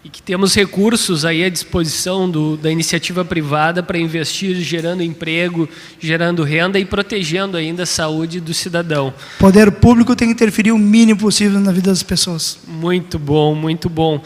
e 0.06 0.10
que 0.10 0.22
temos 0.22 0.54
recursos 0.54 1.26
aí 1.26 1.44
à 1.44 1.50
disposição 1.50 2.30
do, 2.30 2.56
da 2.56 2.70
iniciativa 2.70 3.26
privada 3.26 3.82
para 3.82 3.98
investir 3.98 4.56
gerando 4.58 5.02
emprego, 5.02 5.68
gerando 6.00 6.44
renda 6.44 6.78
e 6.78 6.86
protegendo 6.86 7.58
ainda 7.58 7.82
a 7.82 7.86
saúde 7.88 8.40
do 8.40 8.54
cidadão. 8.54 9.12
O 9.38 9.40
poder 9.40 9.72
público 9.72 10.16
tem 10.16 10.28
que 10.28 10.36
interferir 10.36 10.72
o 10.72 10.78
mínimo 10.78 11.20
possível 11.22 11.60
na 11.60 11.72
vida 11.72 11.90
das 11.90 12.04
pessoas. 12.04 12.60
Muito 12.68 13.18
bom, 13.18 13.56
muito 13.56 13.90
bom. 13.90 14.22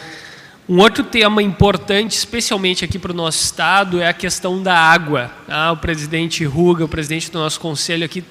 Um 0.67 0.79
outro 0.79 1.01
tema 1.01 1.41
importante, 1.41 2.11
especialmente 2.11 2.83
aqui 2.83 2.99
para 2.99 3.13
o 3.13 3.15
nosso 3.15 3.41
estado, 3.41 4.01
é 4.01 4.09
a 4.09 4.13
questão 4.13 4.61
da 4.61 4.77
água. 4.77 5.31
Ah, 5.47 5.71
o 5.71 5.77
presidente 5.77 6.43
Ruga, 6.43 6.83
o 6.83 6.89
presidente 6.89 7.31
do 7.31 7.39
nosso 7.39 7.57
conselho 7.57 8.03
aqui, 8.03 8.21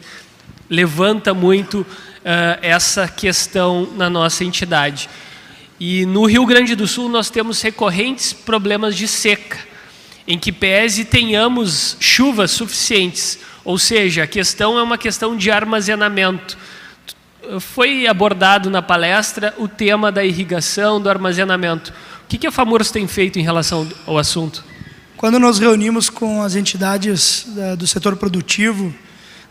levanta 0.69 1.33
muito 1.33 1.81
uh, 1.81 1.87
essa 2.61 3.09
questão 3.09 3.89
na 3.97 4.11
nossa 4.11 4.45
entidade. 4.45 5.09
E 5.81 6.05
no 6.07 6.25
Rio 6.25 6.45
Grande 6.45 6.75
do 6.75 6.89
Sul 6.89 7.09
nós 7.09 7.31
temos 7.31 7.63
recorrentes 7.63 8.33
problemas 8.33 8.97
de 8.97 9.07
seca, 9.07 9.59
em 10.27 10.39
que 10.39 10.51
pese 10.51 11.05
tenhamos 11.05 11.97
chuvas 12.01 12.51
suficientes, 12.51 13.39
ou 13.65 13.79
seja, 13.79 14.25
a 14.25 14.27
questão 14.27 14.79
é 14.79 14.83
uma 14.83 14.99
questão 14.99 15.37
de 15.37 15.51
armazenamento. 15.51 16.59
Foi 17.61 18.07
abordado 18.07 18.69
na 18.69 18.83
palestra 18.83 19.55
o 19.57 19.69
tema 19.69 20.11
da 20.11 20.25
irrigação, 20.25 21.01
do 21.01 21.09
armazenamento. 21.09 21.93
O 22.25 22.27
que 22.27 22.47
a 22.47 22.53
FAMURS 22.53 22.91
tem 22.91 23.07
feito 23.07 23.39
em 23.39 23.43
relação 23.43 23.89
ao 24.05 24.19
assunto? 24.19 24.65
Quando 25.17 25.39
nos 25.39 25.59
reunimos 25.59 26.11
com 26.11 26.43
as 26.43 26.55
entidades 26.57 27.47
eh, 27.57 27.77
do 27.77 27.87
setor 27.87 28.17
produtivo, 28.17 28.95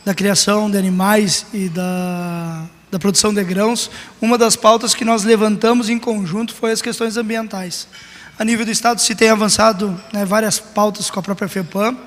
da 0.06 0.14
criação 0.14 0.70
de 0.70 0.78
animais 0.78 1.46
e 1.54 1.68
da 1.70 2.66
da 2.90 2.98
produção 2.98 3.34
de 3.34 3.44
grãos, 3.44 3.92
uma 4.22 4.38
das 4.38 4.56
pautas 4.56 4.94
que 4.94 5.04
nós 5.04 5.24
levantamos 5.24 5.90
em 5.90 6.00
conjunto 6.00 6.54
foi 6.54 6.72
as 6.72 6.82
questões 6.82 7.18
ambientais. 7.18 7.88
A 8.40 8.46
nível 8.46 8.66
do 8.66 8.72
Estado 8.72 9.02
se 9.02 9.16
tem 9.16 9.30
avançado 9.30 10.00
né, 10.14 10.24
várias 10.24 10.60
pautas 10.60 11.10
com 11.10 11.20
a 11.20 11.24
própria 11.24 11.48
FEPAM, 11.48 11.98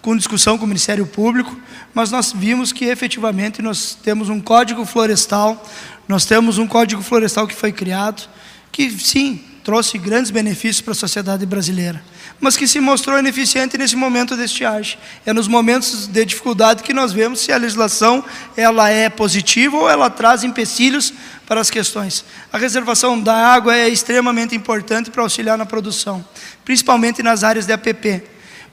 com 0.00 0.16
discussão 0.16 0.56
com 0.56 0.64
o 0.64 0.68
Ministério 0.68 1.06
Público, 1.06 1.58
mas 1.92 2.10
nós 2.10 2.32
vimos 2.32 2.72
que 2.72 2.84
efetivamente 2.84 3.62
nós 3.62 3.96
temos 4.02 4.28
um 4.28 4.40
código 4.40 4.84
florestal, 4.84 5.62
nós 6.06 6.24
temos 6.24 6.58
um 6.58 6.66
código 6.66 7.02
florestal 7.02 7.46
que 7.46 7.54
foi 7.54 7.72
criado, 7.72 8.28
que 8.70 8.90
sim, 8.90 9.42
trouxe 9.64 9.98
grandes 9.98 10.30
benefícios 10.30 10.80
para 10.80 10.92
a 10.92 10.96
sociedade 10.96 11.44
brasileira 11.46 12.02
mas 12.40 12.56
que 12.56 12.66
se 12.66 12.80
mostrou 12.80 13.18
ineficiente 13.18 13.78
nesse 13.78 13.96
momento 13.96 14.36
de 14.36 14.44
estiagem. 14.44 14.98
É 15.24 15.32
nos 15.32 15.48
momentos 15.48 16.06
de 16.06 16.24
dificuldade 16.24 16.82
que 16.82 16.92
nós 16.92 17.12
vemos 17.12 17.40
se 17.40 17.52
a 17.52 17.56
legislação 17.56 18.24
ela 18.56 18.90
é 18.90 19.08
positiva 19.08 19.76
ou 19.76 19.88
ela 19.88 20.10
traz 20.10 20.44
empecilhos 20.44 21.12
para 21.46 21.60
as 21.60 21.70
questões. 21.70 22.24
A 22.52 22.58
reservação 22.58 23.18
da 23.18 23.34
água 23.34 23.74
é 23.74 23.88
extremamente 23.88 24.54
importante 24.54 25.10
para 25.10 25.22
auxiliar 25.22 25.56
na 25.56 25.66
produção, 25.66 26.22
principalmente 26.64 27.22
nas 27.22 27.42
áreas 27.42 27.66
de 27.66 27.72
APP, 27.72 28.24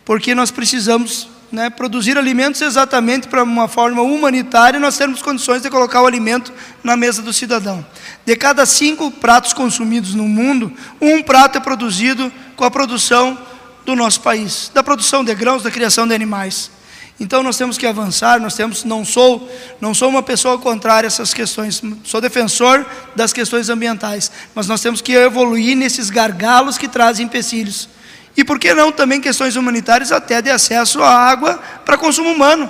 porque 0.04 0.34
nós 0.36 0.52
precisamos 0.52 1.30
né, 1.52 1.70
produzir 1.70 2.18
alimentos 2.18 2.62
exatamente 2.62 3.28
para 3.28 3.44
uma 3.44 3.68
forma 3.68 4.02
humanitária 4.02 4.80
nós 4.80 4.98
termos 4.98 5.22
condições 5.22 5.62
de 5.62 5.70
colocar 5.70 6.02
o 6.02 6.08
alimento 6.08 6.54
na 6.84 6.96
mesa 6.96 7.22
do 7.22 7.34
cidadão. 7.34 7.86
De 8.26 8.36
cada 8.36 8.66
cinco 8.66 9.12
pratos 9.12 9.52
consumidos 9.52 10.14
no 10.14 10.28
mundo, 10.28 10.72
um 11.00 11.22
prato 11.22 11.58
é 11.58 11.62
produzido 11.62 12.32
com 12.56 12.64
a 12.64 12.72
produção 12.72 13.38
do 13.86 13.96
nosso 13.96 14.22
país, 14.22 14.72
da 14.74 14.82
produção 14.82 15.24
de 15.24 15.34
grãos, 15.36 15.64
da 15.64 15.72
criação 15.72 16.08
de 16.08 16.14
animais. 16.14 16.72
Então 17.20 17.44
nós 17.44 17.58
temos 17.58 17.78
que 17.78 17.86
avançar, 17.86 18.40
nós 18.40 18.56
temos, 18.56 18.84
não 18.84 19.06
sou, 19.06 19.48
não 19.80 19.94
sou 19.94 20.10
uma 20.10 20.24
pessoa 20.24 20.58
contrária 20.58 21.06
a 21.06 21.10
essas 21.10 21.34
questões, 21.34 21.82
sou 22.04 22.20
defensor 22.20 22.84
das 23.16 23.32
questões 23.32 23.70
ambientais, 23.70 24.32
mas 24.56 24.68
nós 24.68 24.82
temos 24.82 25.02
que 25.02 25.14
evoluir 25.14 25.78
nesses 25.78 26.10
gargalos 26.10 26.80
que 26.80 26.88
trazem 26.88 27.26
empecilhos. 27.26 27.88
E 28.36 28.44
por 28.44 28.60
que 28.60 28.74
não 28.74 28.92
também 28.92 29.20
questões 29.20 29.56
humanitárias 29.56 30.12
até 30.12 30.42
de 30.42 30.50
acesso 30.50 31.02
à 31.04 31.14
água 31.14 31.60
para 31.86 31.98
consumo 31.98 32.32
humano? 32.32 32.70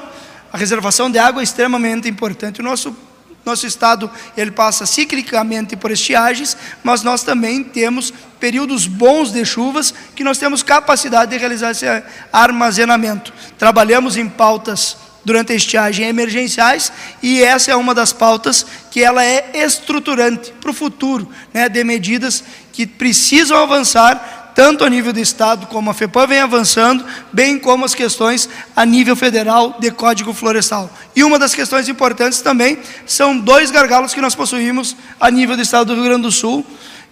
A 0.51 0.57
reservação 0.57 1.09
de 1.09 1.19
água 1.19 1.41
é 1.41 1.43
extremamente 1.43 2.09
importante. 2.09 2.59
O 2.59 2.63
nosso 2.63 2.95
Nosso 3.43 3.65
estado 3.65 4.07
ele 4.37 4.51
passa 4.51 4.85
ciclicamente 4.85 5.75
por 5.75 5.89
estiagens, 5.89 6.55
mas 6.83 7.01
nós 7.01 7.23
também 7.23 7.63
temos 7.63 8.13
períodos 8.39 8.85
bons 8.85 9.31
de 9.31 9.43
chuvas 9.43 9.91
que 10.15 10.23
nós 10.23 10.37
temos 10.37 10.61
capacidade 10.61 11.31
de 11.31 11.37
realizar 11.39 11.71
esse 11.71 11.85
armazenamento. 12.31 13.33
Trabalhamos 13.57 14.15
em 14.15 14.29
pautas 14.29 14.95
durante 15.25 15.53
a 15.53 15.55
estiagem 15.55 16.07
emergenciais 16.07 16.91
e 17.21 17.41
essa 17.43 17.71
é 17.71 17.75
uma 17.75 17.95
das 17.95 18.13
pautas 18.13 18.65
que 18.91 19.03
ela 19.03 19.23
é 19.23 19.51
estruturante 19.65 20.53
para 20.61 20.69
o 20.69 20.73
futuro, 20.73 21.27
né, 21.51 21.67
de 21.67 21.83
medidas 21.83 22.43
que 22.71 22.85
precisam 22.85 23.57
avançar 23.57 24.40
tanto 24.53 24.83
a 24.83 24.89
nível 24.89 25.13
do 25.13 25.19
Estado 25.19 25.67
como 25.67 25.89
a 25.89 25.93
FEPAM 25.93 26.27
vem 26.27 26.39
avançando, 26.39 27.05
bem 27.31 27.57
como 27.57 27.85
as 27.85 27.95
questões 27.95 28.49
a 28.75 28.85
nível 28.85 29.15
federal 29.15 29.75
de 29.79 29.91
Código 29.91 30.33
Florestal. 30.33 30.89
E 31.15 31.23
uma 31.23 31.39
das 31.39 31.55
questões 31.55 31.87
importantes 31.87 32.41
também 32.41 32.77
são 33.05 33.37
dois 33.37 33.71
gargalos 33.71 34.13
que 34.13 34.21
nós 34.21 34.35
possuímos 34.35 34.95
a 35.19 35.29
nível 35.31 35.55
do 35.55 35.61
Estado 35.61 35.87
do 35.87 35.95
Rio 35.95 36.03
Grande 36.03 36.23
do 36.23 36.31
Sul, 36.31 36.65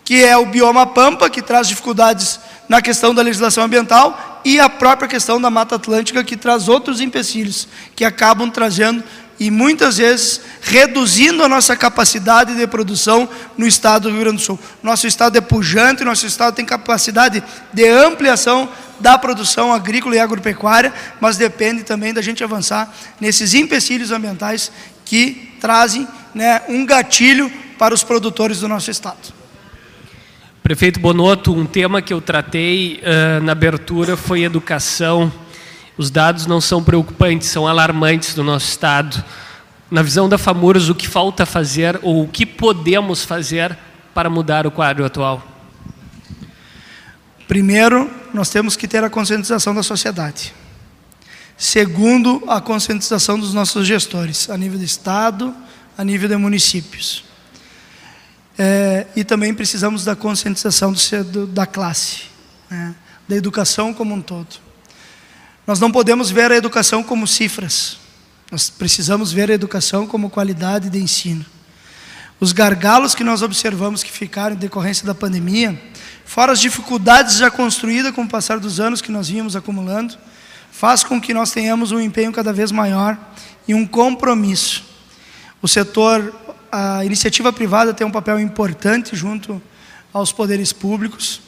que 0.04 0.24
é 0.24 0.36
o 0.36 0.46
bioma 0.48 0.88
Pampa, 0.88 1.30
que 1.30 1.42
traz 1.42 1.68
dificuldades 1.68 2.40
na 2.68 2.82
questão 2.82 3.14
da 3.14 3.22
legislação 3.22 3.64
ambiental, 3.64 4.42
e 4.46 4.60
a 4.60 4.70
própria 4.70 5.08
questão 5.08 5.40
da 5.40 5.50
Mata 5.50 5.76
Atlântica, 5.76 6.24
que 6.24 6.38
traz 6.38 6.68
outros 6.68 7.02
empecilhos, 7.02 7.68
que 7.96 8.06
acabam 8.06 8.50
trazendo 8.50 9.04
e 9.40 9.50
muitas 9.50 9.98
vezes 9.98 10.42
reduzindo 10.62 11.44
a 11.44 11.50
nossa 11.50 11.76
capacidade 11.76 12.56
de 12.56 12.68
produção 12.68 13.30
no 13.58 13.66
estado 13.66 14.04
do 14.04 14.10
Rio 14.10 14.20
Grande 14.20 14.38
do 14.38 14.44
Sul. 14.44 14.60
Nosso 14.84 15.08
estado 15.08 15.38
é 15.38 15.42
pujante, 15.42 16.04
nosso 16.04 16.26
estado 16.26 16.56
tem 16.56 16.66
capacidade 16.66 17.42
de 17.72 17.88
ampliação 17.88 18.70
da 19.00 19.18
produção 19.18 19.72
agrícola 19.72 20.16
e 20.16 20.20
agropecuária, 20.20 20.94
mas 21.22 21.38
depende 21.38 21.84
também 21.84 22.14
da 22.14 22.22
gente 22.22 22.44
avançar 22.44 22.94
nesses 23.20 23.54
empecilhos 23.54 24.12
ambientais 24.12 24.72
que 25.06 25.54
trazem 25.62 26.08
né, 26.36 26.62
um 26.68 26.86
gatilho 26.86 27.50
para 27.78 27.94
os 27.94 28.04
produtores 28.04 28.60
do 28.60 28.68
nosso 28.68 28.92
estado. 28.92 29.40
Prefeito 30.62 31.00
Bonotto, 31.00 31.54
um 31.54 31.66
tema 31.66 32.02
que 32.02 32.14
eu 32.14 32.20
tratei 32.20 33.02
uh, 33.02 33.42
na 33.42 33.54
abertura 33.54 34.18
foi 34.18 34.44
educação 34.44 35.32
os 36.00 36.10
dados 36.10 36.46
não 36.46 36.62
são 36.62 36.82
preocupantes, 36.82 37.50
são 37.50 37.68
alarmantes 37.68 38.34
do 38.34 38.42
nosso 38.42 38.70
Estado. 38.70 39.22
Na 39.92 40.02
visão 40.02 40.30
da 40.30 40.38
FAMURS, 40.38 40.88
o 40.88 40.96
que 40.96 41.06
falta 41.06 41.46
fazer 41.46 42.00
ou 42.02 42.24
o 42.24 42.28
que 42.30 42.46
podemos 42.46 43.26
fazer 43.26 43.78
para 44.14 44.30
mudar 44.30 44.66
o 44.66 44.72
quadro 44.72 45.04
atual? 45.04 45.46
Primeiro, 47.50 48.10
nós 48.34 48.50
temos 48.50 48.78
que 48.78 48.88
ter 48.88 49.04
a 49.04 49.10
conscientização 49.10 49.76
da 49.76 49.84
sociedade. 49.84 50.56
Segundo, 51.58 52.46
a 52.48 52.62
conscientização 52.62 53.38
dos 53.38 53.54
nossos 53.54 53.86
gestores, 53.86 54.50
a 54.50 54.56
nível 54.56 54.80
de 54.80 54.86
Estado, 54.86 55.54
a 55.98 56.04
nível 56.06 56.30
de 56.30 56.38
municípios. 56.38 57.26
É, 58.58 59.06
e 59.18 59.26
também 59.26 59.54
precisamos 59.54 60.06
da 60.06 60.16
conscientização 60.16 60.94
do, 61.26 61.46
da 61.46 61.66
classe, 61.66 62.22
né, 62.70 62.96
da 63.28 63.36
educação 63.36 63.94
como 63.94 64.16
um 64.16 64.22
todo. 64.22 64.69
Nós 65.70 65.80
não 65.80 65.92
podemos 65.92 66.32
ver 66.32 66.52
a 66.52 66.56
educação 66.56 67.04
como 67.04 67.28
cifras. 67.28 68.00
Nós 68.52 68.72
precisamos 68.72 69.32
ver 69.32 69.52
a 69.52 69.54
educação 69.54 70.08
como 70.08 70.28
qualidade 70.28 70.90
de 70.90 70.98
ensino. 70.98 71.46
Os 72.40 72.52
gargalos 72.52 73.14
que 73.14 73.24
nós 73.24 73.44
observamos 73.44 74.02
que 74.02 74.12
ficaram 74.12 74.56
em 74.56 74.58
decorrência 74.58 75.06
da 75.06 75.14
pandemia, 75.14 75.80
fora 76.26 76.54
as 76.54 76.60
dificuldades 76.60 77.38
já 77.38 77.52
construídas 77.52 78.16
com 78.16 78.24
o 78.24 78.28
passar 78.28 78.58
dos 78.58 78.80
anos 78.80 79.00
que 79.00 79.12
nós 79.12 79.30
vínhamos 79.30 79.56
acumulando, 79.56 80.18
faz 80.72 81.04
com 81.04 81.22
que 81.22 81.36
nós 81.36 81.52
tenhamos 81.52 81.92
um 81.92 82.00
empenho 82.00 82.32
cada 82.32 82.52
vez 82.52 82.72
maior 82.72 83.16
e 83.68 83.76
um 83.76 83.86
compromisso. 83.86 84.84
O 85.62 85.68
setor, 85.68 86.34
a 86.72 87.06
iniciativa 87.06 87.54
privada 87.54 87.94
tem 87.94 88.08
um 88.08 88.12
papel 88.12 88.40
importante 88.40 89.16
junto 89.16 89.62
aos 90.12 90.32
poderes 90.32 90.74
públicos 90.74 91.42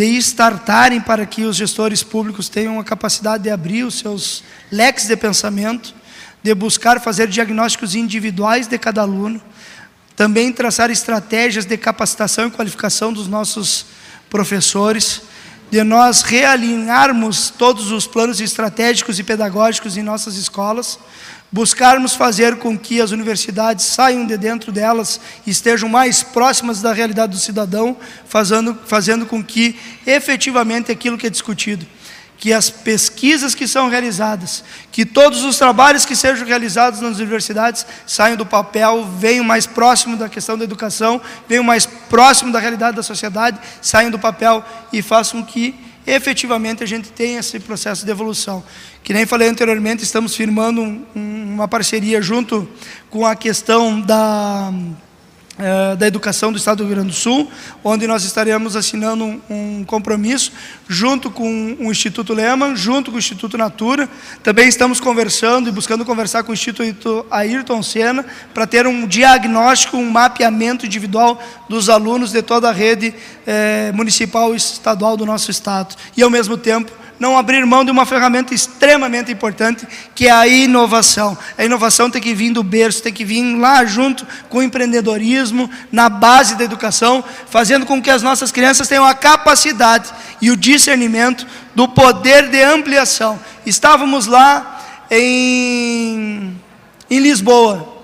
de 0.00 0.16
estartarem 0.16 0.98
para 0.98 1.26
que 1.26 1.44
os 1.44 1.56
gestores 1.56 2.02
públicos 2.02 2.48
tenham 2.48 2.80
a 2.80 2.84
capacidade 2.84 3.42
de 3.42 3.50
abrir 3.50 3.84
os 3.84 3.98
seus 3.98 4.42
leques 4.72 5.06
de 5.06 5.14
pensamento, 5.14 5.94
de 6.42 6.54
buscar 6.54 6.98
fazer 7.02 7.28
diagnósticos 7.28 7.94
individuais 7.94 8.66
de 8.66 8.78
cada 8.78 9.02
aluno, 9.02 9.38
também 10.16 10.54
traçar 10.54 10.90
estratégias 10.90 11.66
de 11.66 11.76
capacitação 11.76 12.46
e 12.46 12.50
qualificação 12.50 13.12
dos 13.12 13.28
nossos 13.28 13.84
professores, 14.30 15.20
de 15.70 15.84
nós 15.84 16.22
realinharmos 16.22 17.50
todos 17.50 17.90
os 17.90 18.06
planos 18.06 18.40
estratégicos 18.40 19.18
e 19.18 19.22
pedagógicos 19.22 19.98
em 19.98 20.02
nossas 20.02 20.36
escolas, 20.36 20.98
buscarmos 21.52 22.14
fazer 22.14 22.56
com 22.56 22.78
que 22.78 23.00
as 23.00 23.10
universidades 23.10 23.84
saiam 23.84 24.26
de 24.26 24.36
dentro 24.36 24.70
delas 24.70 25.20
e 25.46 25.50
estejam 25.50 25.88
mais 25.88 26.22
próximas 26.22 26.80
da 26.80 26.92
realidade 26.92 27.32
do 27.32 27.38
cidadão, 27.38 27.96
fazendo, 28.26 28.78
fazendo 28.86 29.26
com 29.26 29.42
que 29.42 29.76
efetivamente 30.06 30.92
aquilo 30.92 31.18
que 31.18 31.26
é 31.26 31.30
discutido, 31.30 31.84
que 32.38 32.52
as 32.52 32.70
pesquisas 32.70 33.54
que 33.54 33.68
são 33.68 33.88
realizadas, 33.88 34.64
que 34.90 35.04
todos 35.04 35.44
os 35.44 35.58
trabalhos 35.58 36.06
que 36.06 36.16
sejam 36.16 36.46
realizados 36.46 37.00
nas 37.00 37.18
universidades 37.18 37.84
saiam 38.06 38.36
do 38.36 38.46
papel, 38.46 39.06
venham 39.18 39.44
mais 39.44 39.66
próximo 39.66 40.16
da 40.16 40.28
questão 40.28 40.56
da 40.56 40.64
educação, 40.64 41.20
venham 41.48 41.64
mais 41.64 41.84
próximo 41.84 42.52
da 42.52 42.58
realidade 42.58 42.96
da 42.96 43.02
sociedade, 43.02 43.58
saiam 43.82 44.10
do 44.10 44.18
papel 44.18 44.64
e 44.92 45.02
façam 45.02 45.42
que 45.42 45.89
efetivamente 46.06 46.82
a 46.82 46.86
gente 46.86 47.10
tenha 47.10 47.40
esse 47.40 47.58
processo 47.60 48.04
de 48.04 48.10
evolução. 48.10 48.62
Que 49.02 49.12
nem 49.12 49.26
falei 49.26 49.48
anteriormente, 49.48 50.02
estamos 50.02 50.34
firmando 50.34 50.82
um, 50.82 51.04
uma 51.54 51.68
parceria 51.68 52.20
junto 52.20 52.68
com 53.08 53.26
a 53.26 53.34
questão 53.34 54.00
da, 54.00 54.72
eh, 55.60 55.96
da 55.96 56.06
educação 56.06 56.50
do 56.50 56.56
Estado 56.56 56.78
do 56.78 56.84
Rio 56.84 56.94
Grande 56.94 57.10
do 57.10 57.14
Sul, 57.14 57.50
onde 57.84 58.06
nós 58.06 58.24
estaremos 58.24 58.76
assinando 58.76 59.24
um, 59.24 59.40
um 59.50 59.84
compromisso 59.84 60.52
junto 60.88 61.30
com 61.30 61.76
o 61.78 61.90
Instituto 61.90 62.32
Lehman, 62.32 62.74
junto 62.74 63.10
com 63.10 63.16
o 63.16 63.20
Instituto 63.20 63.58
Natura. 63.58 64.08
Também 64.42 64.68
estamos 64.68 65.00
conversando 65.00 65.68
e 65.68 65.72
buscando 65.72 66.02
conversar 66.02 66.44
com 66.44 66.50
o 66.50 66.54
Instituto 66.54 67.26
Ayrton 67.30 67.82
Senna 67.82 68.24
para 68.54 68.66
ter 68.66 68.86
um 68.86 69.06
diagnóstico, 69.06 69.98
um 69.98 70.10
mapeamento 70.10 70.86
individual 70.86 71.38
dos 71.68 71.90
alunos 71.90 72.32
de 72.32 72.40
toda 72.40 72.70
a 72.70 72.72
rede 72.72 73.14
eh, 73.46 73.92
municipal 73.94 74.54
e 74.54 74.56
estadual 74.56 75.14
do 75.14 75.26
nosso 75.26 75.50
Estado. 75.50 75.94
E, 76.16 76.22
ao 76.22 76.30
mesmo 76.30 76.56
tempo, 76.56 76.90
não 77.20 77.36
abrir 77.36 77.66
mão 77.66 77.84
de 77.84 77.90
uma 77.90 78.06
ferramenta 78.06 78.54
extremamente 78.54 79.30
importante, 79.30 79.86
que 80.14 80.26
é 80.26 80.30
a 80.30 80.48
inovação. 80.48 81.36
A 81.58 81.62
inovação 81.62 82.10
tem 82.10 82.20
que 82.20 82.34
vir 82.34 82.50
do 82.50 82.62
berço, 82.62 83.02
tem 83.02 83.12
que 83.12 83.26
vir 83.26 83.56
lá 83.56 83.84
junto 83.84 84.26
com 84.48 84.58
o 84.58 84.62
empreendedorismo, 84.62 85.70
na 85.92 86.08
base 86.08 86.54
da 86.54 86.64
educação, 86.64 87.22
fazendo 87.50 87.84
com 87.84 88.00
que 88.00 88.08
as 88.08 88.22
nossas 88.22 88.50
crianças 88.50 88.88
tenham 88.88 89.04
a 89.04 89.12
capacidade 89.12 90.10
e 90.40 90.50
o 90.50 90.56
discernimento 90.56 91.46
do 91.74 91.86
poder 91.86 92.48
de 92.48 92.62
ampliação. 92.62 93.38
Estávamos 93.66 94.24
lá 94.24 94.80
em, 95.10 96.58
em 97.10 97.18
Lisboa, 97.18 98.02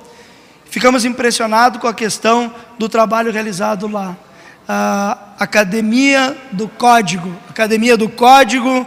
ficamos 0.71 1.07
impressionados 1.07 1.81
com 1.81 1.89
a 1.89 1.95
questão 1.95 2.55
do 2.79 2.87
trabalho 2.87 3.33
realizado 3.33 3.89
lá. 3.89 4.15
A 4.69 5.17
Academia 5.39 6.37
do 6.53 6.69
Código, 6.69 7.35
Academia 7.49 7.97
do 7.97 8.11
Código 8.11 8.87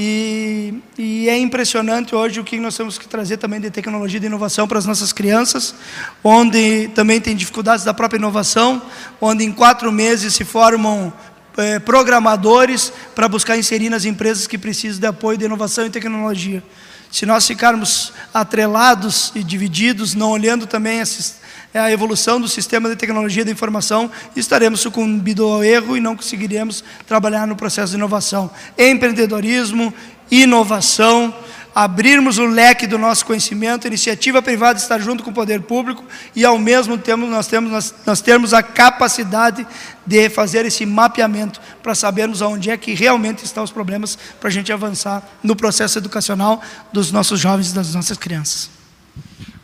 e, 0.00 0.74
e, 0.96 1.28
é 1.28 1.36
impressionante 1.36 2.14
hoje 2.14 2.38
o 2.38 2.44
que 2.44 2.56
nós 2.60 2.76
temos 2.76 2.96
que 2.96 3.08
trazer 3.08 3.36
também 3.36 3.60
de 3.60 3.68
tecnologia 3.68 4.18
e 4.18 4.20
de 4.20 4.26
inovação 4.26 4.68
para 4.68 4.78
as 4.78 4.86
nossas 4.86 5.12
crianças, 5.12 5.74
onde 6.22 6.86
também 6.94 7.20
tem 7.20 7.34
dificuldades 7.34 7.84
da 7.84 7.92
própria 7.92 8.16
inovação, 8.16 8.80
onde 9.20 9.42
em 9.42 9.50
quatro 9.50 9.90
meses 9.90 10.34
se 10.34 10.44
formam 10.44 11.12
é, 11.56 11.80
programadores 11.80 12.92
para 13.12 13.26
buscar 13.26 13.58
inserir 13.58 13.90
nas 13.90 14.04
empresas 14.04 14.46
que 14.46 14.56
precisam 14.56 15.00
de 15.00 15.06
apoio 15.08 15.36
de 15.36 15.46
inovação 15.46 15.84
e 15.84 15.90
tecnologia. 15.90 16.62
Se 17.10 17.26
nós 17.26 17.44
ficarmos 17.44 18.12
atrelados 18.32 19.32
e 19.34 19.42
divididos, 19.42 20.14
não 20.14 20.30
olhando 20.30 20.64
também 20.64 21.00
esses, 21.00 21.37
é 21.72 21.78
a 21.78 21.90
evolução 21.90 22.40
do 22.40 22.48
sistema 22.48 22.88
de 22.88 22.96
tecnologia 22.96 23.44
da 23.44 23.50
informação, 23.50 24.10
estaremos 24.34 24.80
sucumbindo 24.80 25.44
ao 25.44 25.62
erro 25.62 25.96
e 25.96 26.00
não 26.00 26.16
conseguiremos 26.16 26.82
trabalhar 27.06 27.46
no 27.46 27.56
processo 27.56 27.90
de 27.90 27.96
inovação. 27.96 28.50
Empreendedorismo, 28.78 29.92
inovação, 30.30 31.34
abrirmos 31.74 32.38
o 32.38 32.46
leque 32.46 32.86
do 32.86 32.98
nosso 32.98 33.24
conhecimento, 33.24 33.86
iniciativa 33.86 34.42
privada 34.42 34.78
estar 34.78 34.98
junto 34.98 35.22
com 35.22 35.30
o 35.30 35.34
poder 35.34 35.60
público 35.60 36.04
e 36.34 36.44
ao 36.44 36.58
mesmo 36.58 36.98
tempo 36.98 37.26
nós 37.26 37.46
temos 37.46 37.70
nós, 37.70 37.94
nós 38.04 38.20
termos 38.20 38.52
a 38.52 38.62
capacidade 38.62 39.66
de 40.04 40.28
fazer 40.28 40.64
esse 40.64 40.84
mapeamento 40.84 41.60
para 41.82 41.94
sabermos 41.94 42.42
aonde 42.42 42.70
é 42.70 42.76
que 42.76 42.94
realmente 42.94 43.44
estão 43.44 43.62
os 43.62 43.70
problemas 43.70 44.18
para 44.40 44.48
a 44.48 44.52
gente 44.52 44.72
avançar 44.72 45.22
no 45.42 45.54
processo 45.54 45.98
educacional 45.98 46.60
dos 46.92 47.12
nossos 47.12 47.38
jovens 47.38 47.70
e 47.70 47.74
das 47.74 47.94
nossas 47.94 48.16
crianças. 48.16 48.77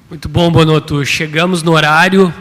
Muito 0.08 0.28
bom, 0.28 0.50
Bonoto. 0.50 1.04
Chegamos 1.04 1.62
no 1.62 1.72
horário. 1.72 2.32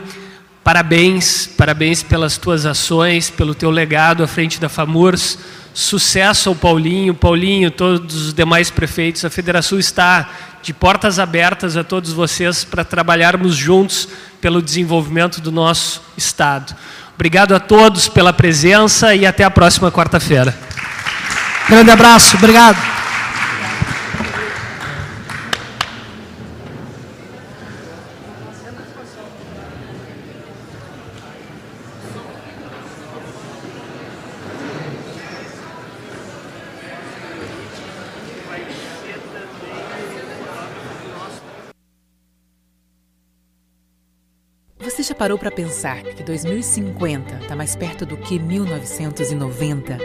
Parabéns, 0.64 1.48
parabéns 1.58 2.04
pelas 2.04 2.38
tuas 2.38 2.66
ações, 2.66 3.30
pelo 3.30 3.56
teu 3.56 3.70
legado 3.70 4.24
à 4.24 4.28
frente 4.28 4.60
da 4.60 4.68
FAMURS. 4.68 5.40
Sucesso 5.74 6.50
ao 6.50 6.56
Paulinho, 6.56 7.14
Paulinho, 7.14 7.72
todos 7.72 8.28
os 8.28 8.34
demais 8.34 8.70
prefeitos. 8.70 9.26
A 9.26 9.30
Federação 9.30 9.80
está 9.80 10.30
de 10.62 10.74
portas 10.74 11.20
abertas 11.20 11.76
a 11.76 11.84
todos 11.84 12.12
vocês 12.12 12.64
para 12.64 12.84
trabalharmos 12.84 13.56
juntos 13.56 14.08
pelo 14.40 14.62
desenvolvimento 14.62 15.42
do 15.42 15.52
nosso 15.52 16.02
Estado. 16.18 16.76
Obrigado 17.16 17.56
a 17.56 17.60
todos 17.60 18.08
pela 18.08 18.34
presença 18.34 19.16
e 19.16 19.26
até 19.26 19.44
a 19.44 19.52
próxima 19.52 19.92
quarta-feira. 19.92 20.56
Grande 21.68 21.92
abraço, 21.92 22.36
obrigado. 22.38 22.94
Você 44.84 45.02
já 45.02 45.13
parou 45.24 45.38
para 45.38 45.50
pensar 45.50 46.04
que 46.04 46.22
2050 46.22 47.36
está 47.36 47.56
mais 47.56 47.78
perto 47.78 48.06
do 48.06 48.18
que 48.18 48.38
1990? 48.38 49.98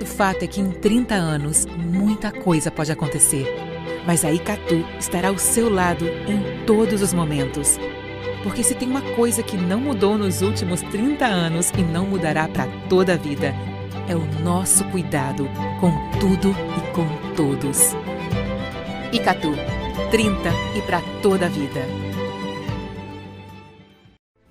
O 0.00 0.06
fato 0.06 0.44
é 0.44 0.46
que 0.46 0.62
em 0.62 0.70
30 0.70 1.14
anos 1.14 1.66
muita 1.66 2.32
coisa 2.32 2.70
pode 2.70 2.90
acontecer, 2.90 3.46
mas 4.06 4.24
a 4.24 4.32
Icatu 4.32 4.82
estará 4.98 5.28
ao 5.28 5.36
seu 5.36 5.68
lado 5.68 6.06
em 6.06 6.64
todos 6.64 7.02
os 7.02 7.12
momentos. 7.12 7.78
Porque 8.42 8.62
se 8.62 8.74
tem 8.74 8.88
uma 8.88 9.02
coisa 9.14 9.42
que 9.42 9.58
não 9.58 9.78
mudou 9.78 10.16
nos 10.16 10.40
últimos 10.40 10.80
30 10.80 11.26
anos 11.26 11.70
e 11.76 11.82
não 11.82 12.06
mudará 12.06 12.48
para 12.48 12.66
toda 12.88 13.12
a 13.12 13.18
vida, 13.18 13.54
é 14.08 14.16
o 14.16 14.24
nosso 14.42 14.84
cuidado 14.84 15.50
com 15.82 15.92
tudo 16.18 16.48
e 16.50 16.94
com 16.94 17.06
todos. 17.36 17.94
Icatu, 19.12 19.52
30 20.10 20.48
e 20.78 20.80
para 20.80 21.02
toda 21.20 21.44
a 21.44 21.50
vida. 21.50 22.11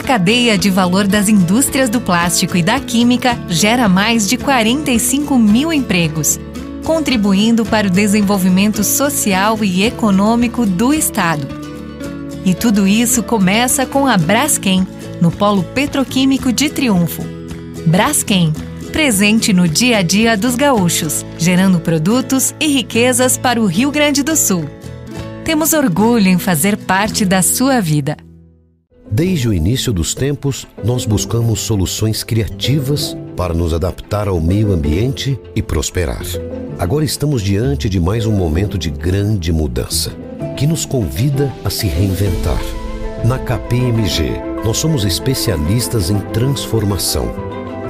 A 0.00 0.02
cadeia 0.02 0.56
de 0.56 0.70
valor 0.70 1.06
das 1.06 1.28
indústrias 1.28 1.90
do 1.90 2.00
plástico 2.00 2.56
e 2.56 2.62
da 2.62 2.80
química 2.80 3.38
gera 3.50 3.86
mais 3.86 4.26
de 4.26 4.38
45 4.38 5.38
mil 5.38 5.70
empregos, 5.70 6.40
contribuindo 6.82 7.66
para 7.66 7.86
o 7.86 7.90
desenvolvimento 7.90 8.82
social 8.82 9.62
e 9.62 9.84
econômico 9.84 10.64
do 10.64 10.94
Estado. 10.94 11.46
E 12.46 12.54
tudo 12.54 12.88
isso 12.88 13.22
começa 13.22 13.84
com 13.84 14.06
a 14.06 14.16
Braskem, 14.16 14.88
no 15.20 15.30
Polo 15.30 15.62
Petroquímico 15.62 16.50
de 16.50 16.70
Triunfo. 16.70 17.22
Braskem, 17.84 18.54
presente 18.92 19.52
no 19.52 19.68
dia 19.68 19.98
a 19.98 20.02
dia 20.02 20.34
dos 20.34 20.56
gaúchos, 20.56 21.26
gerando 21.36 21.78
produtos 21.78 22.54
e 22.58 22.68
riquezas 22.68 23.36
para 23.36 23.60
o 23.60 23.66
Rio 23.66 23.90
Grande 23.90 24.22
do 24.22 24.34
Sul. 24.34 24.64
Temos 25.44 25.74
orgulho 25.74 26.28
em 26.28 26.38
fazer 26.38 26.78
parte 26.78 27.26
da 27.26 27.42
sua 27.42 27.82
vida. 27.82 28.16
Desde 29.12 29.48
o 29.48 29.52
início 29.52 29.92
dos 29.92 30.14
tempos, 30.14 30.68
nós 30.84 31.04
buscamos 31.04 31.60
soluções 31.60 32.22
criativas 32.22 33.16
para 33.36 33.52
nos 33.52 33.74
adaptar 33.74 34.28
ao 34.28 34.40
meio 34.40 34.72
ambiente 34.72 35.36
e 35.54 35.60
prosperar. 35.60 36.22
Agora 36.78 37.04
estamos 37.04 37.42
diante 37.42 37.88
de 37.88 37.98
mais 37.98 38.24
um 38.24 38.30
momento 38.30 38.78
de 38.78 38.88
grande 38.88 39.52
mudança, 39.52 40.12
que 40.56 40.64
nos 40.64 40.86
convida 40.86 41.52
a 41.64 41.70
se 41.70 41.88
reinventar. 41.88 42.60
Na 43.24 43.36
KPMG, 43.36 44.30
nós 44.64 44.78
somos 44.78 45.04
especialistas 45.04 46.08
em 46.08 46.20
transformação 46.32 47.34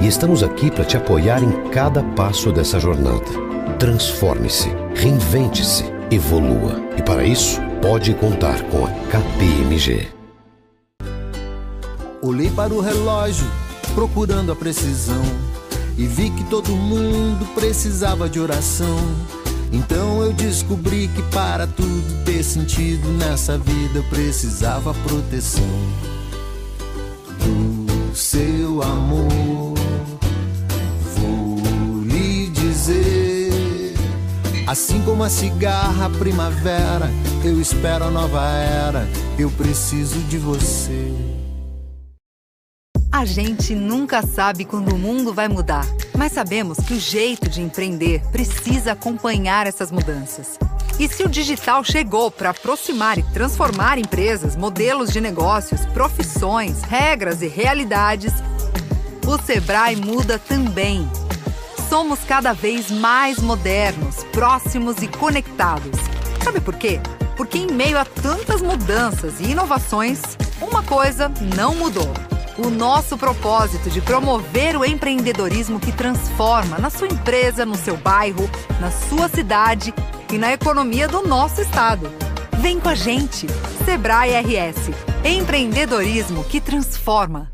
e 0.01 0.07
estamos 0.07 0.41
aqui 0.41 0.71
para 0.71 0.83
te 0.83 0.97
apoiar 0.97 1.43
em 1.43 1.69
cada 1.69 2.01
passo 2.01 2.51
dessa 2.51 2.79
jornada. 2.79 3.29
Transforme-se, 3.77 4.69
reinvente-se, 4.95 5.83
evolua. 6.09 6.81
E 6.97 7.01
para 7.03 7.23
isso, 7.23 7.61
pode 7.79 8.11
contar 8.15 8.63
com 8.63 8.85
a 8.85 8.89
KPMG. 8.89 10.20
Olhei 12.23 12.51
para 12.51 12.71
o 12.71 12.79
relógio, 12.79 13.47
procurando 13.95 14.51
a 14.51 14.55
precisão, 14.55 15.23
e 15.97 16.05
vi 16.05 16.29
que 16.29 16.43
todo 16.43 16.69
mundo 16.69 17.43
precisava 17.55 18.29
de 18.29 18.39
oração. 18.39 18.99
Então 19.71 20.21
eu 20.21 20.31
descobri 20.31 21.07
que 21.07 21.23
para 21.23 21.65
tudo 21.65 22.23
ter 22.23 22.43
sentido 22.43 23.07
nessa 23.13 23.57
vida 23.57 23.97
eu 23.97 24.03
precisava 24.03 24.93
proteção 24.93 25.63
do 27.39 28.15
seu 28.15 28.83
amor. 28.83 29.73
Vou 31.17 32.03
lhe 32.03 32.49
dizer, 32.49 33.95
assim 34.67 35.01
como 35.01 35.23
a 35.23 35.29
cigarra 35.29 36.07
primavera, 36.19 37.09
eu 37.43 37.59
espero 37.59 38.05
a 38.05 38.11
nova 38.11 38.47
era, 38.47 39.09
eu 39.39 39.49
preciso 39.49 40.19
de 40.29 40.37
você. 40.37 41.40
A 43.11 43.25
gente 43.25 43.75
nunca 43.75 44.25
sabe 44.25 44.63
quando 44.63 44.95
o 44.95 44.97
mundo 44.97 45.33
vai 45.33 45.49
mudar, 45.49 45.85
mas 46.17 46.31
sabemos 46.31 46.77
que 46.79 46.93
o 46.93 46.99
jeito 46.99 47.49
de 47.49 47.61
empreender 47.61 48.21
precisa 48.31 48.93
acompanhar 48.93 49.67
essas 49.67 49.91
mudanças. 49.91 50.57
E 50.97 51.09
se 51.09 51.21
o 51.21 51.27
digital 51.27 51.83
chegou 51.83 52.31
para 52.31 52.51
aproximar 52.51 53.17
e 53.17 53.23
transformar 53.23 53.99
empresas, 53.99 54.55
modelos 54.55 55.11
de 55.11 55.19
negócios, 55.19 55.85
profissões, 55.87 56.83
regras 56.83 57.41
e 57.41 57.47
realidades, 57.47 58.33
o 59.27 59.37
Sebrae 59.45 59.97
muda 59.97 60.39
também. 60.39 61.05
Somos 61.89 62.19
cada 62.21 62.53
vez 62.53 62.89
mais 62.89 63.39
modernos, 63.39 64.23
próximos 64.31 65.03
e 65.03 65.07
conectados. 65.09 65.99
Sabe 66.41 66.61
por 66.61 66.75
quê? 66.75 67.01
Porque 67.35 67.57
em 67.57 67.67
meio 67.67 67.99
a 67.99 68.05
tantas 68.05 68.61
mudanças 68.61 69.41
e 69.41 69.51
inovações, 69.51 70.21
uma 70.61 70.81
coisa 70.81 71.29
não 71.57 71.75
mudou 71.75 72.09
o 72.65 72.69
nosso 72.69 73.17
propósito 73.17 73.89
de 73.89 74.01
promover 74.01 74.75
o 74.75 74.85
empreendedorismo 74.85 75.79
que 75.79 75.91
transforma 75.91 76.77
na 76.77 76.89
sua 76.89 77.07
empresa, 77.07 77.65
no 77.65 77.75
seu 77.75 77.97
bairro, 77.97 78.49
na 78.79 78.91
sua 78.91 79.27
cidade 79.27 79.93
e 80.31 80.37
na 80.37 80.53
economia 80.53 81.07
do 81.07 81.27
nosso 81.27 81.61
estado. 81.61 82.11
Vem 82.59 82.79
com 82.79 82.89
a 82.89 82.95
gente, 82.95 83.47
Sebrae 83.85 84.33
RS. 84.39 84.91
Empreendedorismo 85.23 86.43
que 86.43 86.61
transforma. 86.61 87.51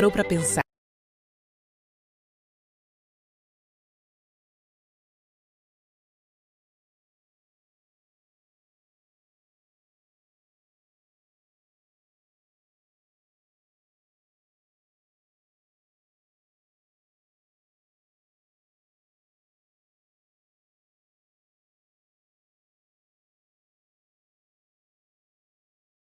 Parou 0.00 0.10
para 0.10 0.24
pensar 0.24 0.59